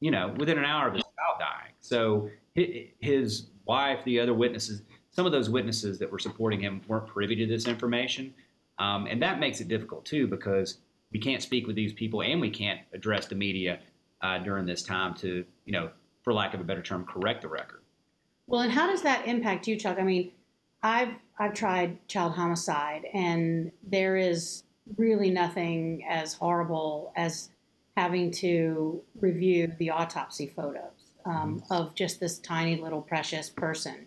you 0.00 0.10
know, 0.10 0.34
within 0.36 0.58
an 0.58 0.64
hour 0.64 0.88
of 0.88 0.94
his 0.94 1.02
child 1.02 1.38
dying. 1.38 1.72
So 1.80 2.30
his 2.54 3.48
wife, 3.64 4.00
the 4.04 4.20
other 4.20 4.34
witnesses, 4.34 4.82
some 5.10 5.26
of 5.26 5.32
those 5.32 5.48
witnesses 5.48 5.98
that 5.98 6.10
were 6.10 6.18
supporting 6.18 6.60
him 6.60 6.82
weren't 6.88 7.06
privy 7.06 7.36
to 7.36 7.46
this 7.46 7.66
information. 7.66 8.34
Um, 8.78 9.06
and 9.06 9.22
that 9.22 9.40
makes 9.40 9.60
it 9.60 9.68
difficult 9.68 10.04
too 10.04 10.26
because 10.26 10.78
we 11.12 11.18
can't 11.18 11.42
speak 11.42 11.66
with 11.66 11.76
these 11.76 11.92
people 11.92 12.22
and 12.22 12.40
we 12.40 12.50
can't 12.50 12.80
address 12.92 13.26
the 13.26 13.34
media 13.34 13.80
uh, 14.22 14.38
during 14.38 14.66
this 14.66 14.82
time 14.82 15.14
to, 15.14 15.44
you 15.64 15.72
know, 15.72 15.90
for 16.22 16.32
lack 16.32 16.54
of 16.54 16.60
a 16.60 16.64
better 16.64 16.82
term, 16.82 17.04
correct 17.04 17.42
the 17.42 17.48
record. 17.48 17.80
Well, 18.46 18.60
and 18.60 18.72
how 18.72 18.86
does 18.86 19.02
that 19.02 19.26
impact 19.26 19.66
you, 19.66 19.76
Chuck? 19.76 19.98
I 19.98 20.02
mean, 20.02 20.32
I've 20.82 21.14
I've 21.38 21.54
tried 21.54 22.06
child 22.08 22.32
homicide, 22.34 23.06
and 23.12 23.72
there 23.82 24.16
is 24.16 24.64
really 24.96 25.30
nothing 25.30 26.04
as 26.08 26.34
horrible 26.34 27.12
as 27.16 27.50
having 27.96 28.30
to 28.30 29.02
review 29.20 29.72
the 29.78 29.90
autopsy 29.90 30.46
photos 30.46 31.12
um, 31.24 31.60
mm-hmm. 31.60 31.72
of 31.72 31.94
just 31.94 32.20
this 32.20 32.38
tiny 32.38 32.76
little 32.76 33.00
precious 33.00 33.48
person. 33.48 34.06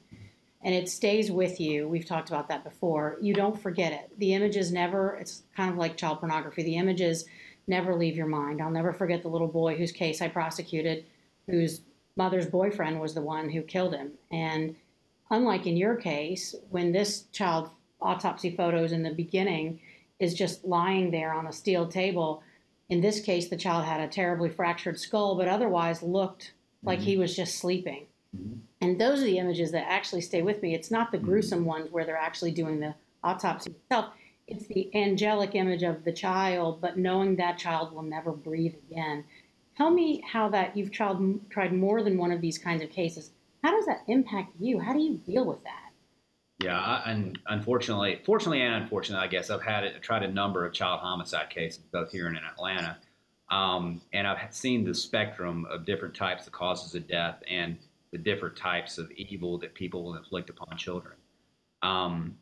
And 0.61 0.75
it 0.75 0.89
stays 0.89 1.31
with 1.31 1.59
you. 1.59 1.87
We've 1.87 2.05
talked 2.05 2.29
about 2.29 2.49
that 2.49 2.63
before. 2.63 3.17
You 3.21 3.33
don't 3.33 3.59
forget 3.59 3.93
it. 3.93 4.11
The 4.19 4.33
images 4.33 4.71
never, 4.71 5.15
it's 5.15 5.43
kind 5.55 5.71
of 5.71 5.77
like 5.77 5.97
child 5.97 6.19
pornography. 6.19 6.63
The 6.63 6.75
images 6.75 7.25
never 7.67 7.95
leave 7.95 8.15
your 8.15 8.27
mind. 8.27 8.61
I'll 8.61 8.69
never 8.69 8.91
forget 8.93 9.21
the 9.21 9.29
little 9.29 9.47
boy 9.47 9.77
whose 9.77 9.91
case 9.91 10.21
I 10.21 10.27
prosecuted, 10.27 11.05
whose 11.47 11.81
mother's 12.17 12.47
boyfriend 12.47 12.99
was 12.99 13.13
the 13.13 13.21
one 13.21 13.49
who 13.49 13.61
killed 13.61 13.95
him. 13.95 14.11
And 14.31 14.75
unlike 15.31 15.65
in 15.65 15.77
your 15.77 15.95
case, 15.95 16.55
when 16.69 16.91
this 16.91 17.23
child 17.31 17.69
autopsy 18.01 18.55
photos 18.55 18.91
in 18.91 19.03
the 19.03 19.13
beginning 19.13 19.79
is 20.19 20.33
just 20.33 20.65
lying 20.65 21.09
there 21.09 21.31
on 21.31 21.47
a 21.47 21.53
steel 21.53 21.87
table, 21.87 22.43
in 22.89 23.01
this 23.01 23.19
case, 23.19 23.47
the 23.47 23.57
child 23.57 23.85
had 23.85 24.01
a 24.01 24.07
terribly 24.07 24.49
fractured 24.49 24.99
skull, 24.99 25.35
but 25.35 25.47
otherwise 25.47 26.01
looked 26.01 26.53
like 26.83 26.99
mm-hmm. 26.99 27.07
he 27.07 27.17
was 27.17 27.35
just 27.35 27.59
sleeping. 27.59 28.07
Mm-hmm. 28.35 28.59
And 28.81 28.99
those 28.99 29.21
are 29.21 29.25
the 29.25 29.37
images 29.37 29.71
that 29.71 29.89
actually 29.89 30.21
stay 30.21 30.41
with 30.41 30.61
me. 30.61 30.73
It's 30.73 30.91
not 30.91 31.11
the 31.11 31.17
mm-hmm. 31.17 31.27
gruesome 31.27 31.65
ones 31.65 31.91
where 31.91 32.05
they're 32.05 32.17
actually 32.17 32.51
doing 32.51 32.79
the 32.79 32.95
autopsy 33.23 33.71
itself. 33.71 34.13
It's 34.47 34.65
the 34.65 34.89
angelic 34.95 35.53
image 35.53 35.83
of 35.83 36.03
the 36.03 36.11
child, 36.11 36.81
but 36.81 36.97
knowing 36.97 37.35
that 37.35 37.59
child 37.59 37.93
will 37.93 38.01
never 38.01 38.31
breathe 38.31 38.73
again. 38.89 39.23
Tell 39.77 39.91
me 39.91 40.23
how 40.27 40.49
that 40.49 40.75
you've 40.75 40.91
tried 40.91 41.17
tried 41.49 41.71
more 41.71 42.01
than 42.03 42.17
one 42.17 42.31
of 42.31 42.41
these 42.41 42.57
kinds 42.57 42.81
of 42.81 42.89
cases. 42.89 43.31
How 43.63 43.71
does 43.71 43.85
that 43.85 44.01
impact 44.07 44.53
you? 44.59 44.79
How 44.79 44.93
do 44.93 44.99
you 44.99 45.17
deal 45.17 45.45
with 45.45 45.63
that? 45.63 45.88
Yeah, 46.61 47.01
and 47.05 47.39
unfortunately, 47.47 48.21
fortunately 48.25 48.61
and 48.61 48.83
unfortunately, 48.83 49.25
I 49.25 49.29
guess 49.29 49.49
I've 49.49 49.61
had 49.61 49.85
it, 49.85 50.01
tried 50.01 50.23
a 50.23 50.31
number 50.31 50.65
of 50.65 50.73
child 50.73 50.99
homicide 50.99 51.49
cases, 51.49 51.79
both 51.91 52.11
here 52.11 52.27
and 52.27 52.35
in 52.35 52.43
Atlanta, 52.43 52.97
um, 53.49 54.01
and 54.11 54.27
I've 54.27 54.53
seen 54.53 54.83
the 54.83 54.93
spectrum 54.93 55.65
of 55.69 55.85
different 55.85 56.13
types 56.13 56.47
of 56.47 56.53
causes 56.53 56.93
of 56.95 57.07
death 57.07 57.41
and 57.49 57.77
the 58.11 58.17
different 58.17 58.57
types 58.57 58.97
of 58.97 59.09
evil 59.11 59.57
that 59.59 59.73
people 59.73 60.03
will 60.03 60.15
inflict 60.15 60.49
upon 60.49 60.77
children. 60.77 61.15
Um, 61.81 62.37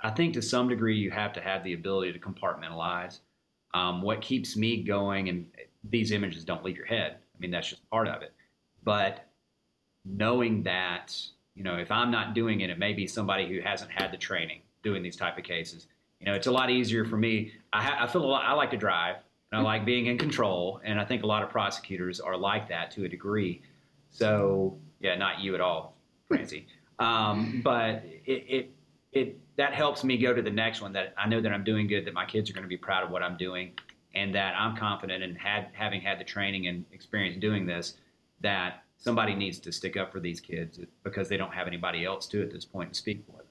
I 0.00 0.10
think 0.10 0.32
to 0.34 0.42
some 0.42 0.68
degree 0.68 0.96
you 0.96 1.10
have 1.10 1.32
to 1.34 1.40
have 1.40 1.62
the 1.62 1.74
ability 1.74 2.12
to 2.12 2.18
compartmentalize. 2.18 3.18
Um, 3.74 4.00
what 4.00 4.20
keeps 4.22 4.56
me 4.56 4.82
going, 4.82 5.28
and 5.28 5.46
these 5.84 6.10
images 6.10 6.44
don't 6.44 6.64
leave 6.64 6.76
your 6.76 6.86
head. 6.86 7.16
I 7.34 7.38
mean, 7.38 7.50
that's 7.50 7.68
just 7.68 7.88
part 7.90 8.08
of 8.08 8.22
it. 8.22 8.32
But 8.82 9.26
knowing 10.04 10.62
that, 10.62 11.14
you 11.60 11.64
know, 11.64 11.76
if 11.76 11.90
I'm 11.90 12.10
not 12.10 12.32
doing 12.32 12.62
it, 12.62 12.70
it 12.70 12.78
may 12.78 12.94
be 12.94 13.06
somebody 13.06 13.46
who 13.46 13.60
hasn't 13.60 13.90
had 13.90 14.10
the 14.10 14.16
training 14.16 14.62
doing 14.82 15.02
these 15.02 15.14
type 15.14 15.36
of 15.36 15.44
cases. 15.44 15.88
You 16.18 16.24
know, 16.24 16.32
it's 16.32 16.46
a 16.46 16.50
lot 16.50 16.70
easier 16.70 17.04
for 17.04 17.18
me. 17.18 17.52
I, 17.70 17.82
ha- 17.82 17.98
I 18.00 18.06
feel 18.06 18.24
a 18.24 18.28
lot, 18.28 18.46
I 18.46 18.54
like 18.54 18.70
to 18.70 18.78
drive 18.78 19.16
and 19.52 19.60
I 19.60 19.62
like 19.62 19.84
being 19.84 20.06
in 20.06 20.16
control. 20.16 20.80
And 20.84 20.98
I 20.98 21.04
think 21.04 21.22
a 21.22 21.26
lot 21.26 21.42
of 21.42 21.50
prosecutors 21.50 22.18
are 22.18 22.34
like 22.34 22.66
that 22.70 22.90
to 22.92 23.04
a 23.04 23.08
degree. 23.10 23.60
So, 24.08 24.78
yeah, 25.00 25.16
not 25.16 25.40
you 25.40 25.54
at 25.54 25.60
all, 25.60 25.96
Francey. 26.28 26.66
Um, 26.98 27.62
but 27.64 28.04
it, 28.26 28.44
it, 28.46 28.70
it, 29.12 29.40
that 29.56 29.72
helps 29.72 30.04
me 30.04 30.18
go 30.18 30.34
to 30.34 30.42
the 30.42 30.50
next 30.50 30.82
one 30.82 30.92
that 30.92 31.14
I 31.16 31.26
know 31.26 31.40
that 31.40 31.50
I'm 31.50 31.64
doing 31.64 31.86
good, 31.86 32.04
that 32.04 32.12
my 32.12 32.26
kids 32.26 32.50
are 32.50 32.52
going 32.52 32.62
to 32.62 32.68
be 32.68 32.76
proud 32.76 33.02
of 33.02 33.10
what 33.10 33.22
I'm 33.22 33.38
doing 33.38 33.72
and 34.14 34.34
that 34.34 34.54
I'm 34.54 34.76
confident 34.76 35.24
in 35.24 35.34
had, 35.34 35.68
having 35.72 36.02
had 36.02 36.20
the 36.20 36.24
training 36.24 36.66
and 36.66 36.84
experience 36.92 37.38
doing 37.38 37.64
this, 37.64 37.94
that 38.42 38.82
somebody 39.00 39.34
needs 39.34 39.58
to 39.58 39.72
stick 39.72 39.96
up 39.96 40.12
for 40.12 40.20
these 40.20 40.40
kids 40.40 40.78
because 41.02 41.28
they 41.28 41.36
don't 41.36 41.54
have 41.54 41.66
anybody 41.66 42.04
else 42.04 42.26
to 42.28 42.42
at 42.42 42.52
this 42.52 42.64
point 42.64 42.92
to 42.92 42.98
speak 42.98 43.24
for 43.26 43.32
them. 43.32 43.46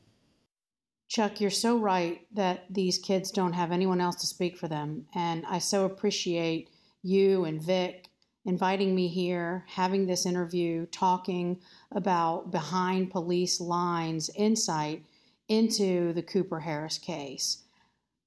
Chuck, 1.09 1.41
you're 1.41 1.49
so 1.49 1.77
right 1.77 2.21
that 2.33 2.65
these 2.69 2.99
kids 2.99 3.31
don't 3.31 3.53
have 3.53 3.71
anyone 3.71 3.99
else 3.99 4.15
to 4.17 4.27
speak 4.27 4.57
for 4.57 4.67
them. 4.67 5.07
And 5.15 5.43
I 5.47 5.57
so 5.57 5.85
appreciate 5.85 6.69
you 7.01 7.45
and 7.45 7.61
Vic 7.61 8.09
inviting 8.45 8.93
me 8.93 9.07
here, 9.07 9.65
having 9.67 10.05
this 10.05 10.25
interview, 10.25 10.85
talking 10.87 11.59
about 11.91 12.51
behind 12.51 13.11
police 13.11 13.59
lines 13.59 14.29
insight 14.35 15.03
into 15.47 16.13
the 16.13 16.21
Cooper 16.21 16.59
Harris 16.59 16.99
case. 16.99 17.63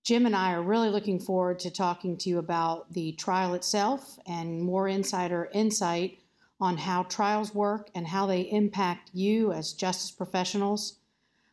Jim 0.05 0.27
and 0.27 0.35
I 0.35 0.53
are 0.53 0.63
really 0.63 0.91
looking 0.91 1.21
forward 1.21 1.61
to 1.61 1.71
talking 1.71 2.17
to 2.19 2.29
you 2.29 2.39
about 2.39 2.93
the 2.93 3.13
trial 3.13 3.55
itself 3.55 4.19
and 4.27 4.61
more 4.61 4.89
insider 4.89 5.49
insight 5.55 6.19
on 6.63 6.79
how 6.79 7.03
trials 7.03 7.55
work 7.55 7.91
and 7.95 8.07
how 8.07 8.25
they 8.25 8.41
impact 8.41 9.11
you 9.13 9.53
as 9.53 9.75
justice 9.75 10.11
professionals. 10.11 10.95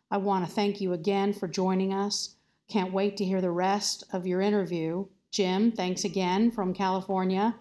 I 0.09 0.17
want 0.17 0.45
to 0.45 0.51
thank 0.51 0.79
you 0.79 0.93
again 0.93 1.33
for 1.33 1.49
joining 1.49 1.93
us. 1.93 2.35
Can't 2.69 2.93
wait 2.93 3.17
to 3.17 3.25
hear 3.25 3.41
the 3.41 3.51
rest 3.51 4.05
of 4.13 4.25
your 4.25 4.39
interview. 4.39 5.05
Jim, 5.31 5.73
thanks 5.73 6.05
again 6.05 6.49
from 6.49 6.73
California. 6.73 7.55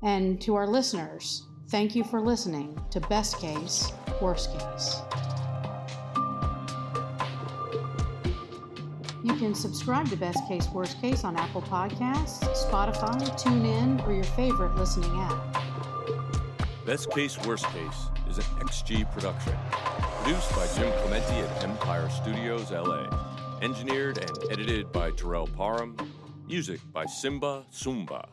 And 0.00 0.40
to 0.42 0.54
our 0.54 0.68
listeners, 0.68 1.42
Thank 1.68 1.96
you 1.96 2.04
for 2.04 2.20
listening 2.20 2.78
to 2.90 3.00
Best 3.00 3.38
Case, 3.38 3.90
Worst 4.20 4.52
Case. 4.52 5.00
You 9.24 9.34
can 9.36 9.54
subscribe 9.54 10.08
to 10.10 10.16
Best 10.16 10.46
Case, 10.46 10.68
Worst 10.68 11.00
Case 11.00 11.24
on 11.24 11.36
Apple 11.36 11.62
Podcasts, 11.62 12.44
Spotify, 12.54 13.18
TuneIn, 13.42 14.06
or 14.06 14.12
your 14.12 14.24
favorite 14.24 14.76
listening 14.76 15.18
app. 15.18 15.53
Best 16.86 17.10
Case, 17.12 17.38
Worst 17.46 17.64
Case 17.68 18.10
is 18.28 18.36
an 18.36 18.44
XG 18.60 19.10
production. 19.12 19.54
Produced 20.20 20.54
by 20.54 20.66
Jim 20.76 20.92
Clemente 21.00 21.40
at 21.40 21.64
Empire 21.64 22.10
Studios, 22.10 22.70
LA. 22.72 23.08
Engineered 23.62 24.18
and 24.18 24.52
edited 24.52 24.92
by 24.92 25.10
Terrell 25.12 25.46
Parham. 25.46 25.96
Music 26.46 26.80
by 26.92 27.06
Simba 27.06 27.64
Sumba. 27.72 28.26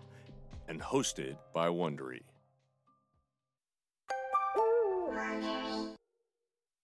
And 0.67 0.81
hosted 0.81 1.37
by 1.53 1.69
Wondery. 1.69 2.23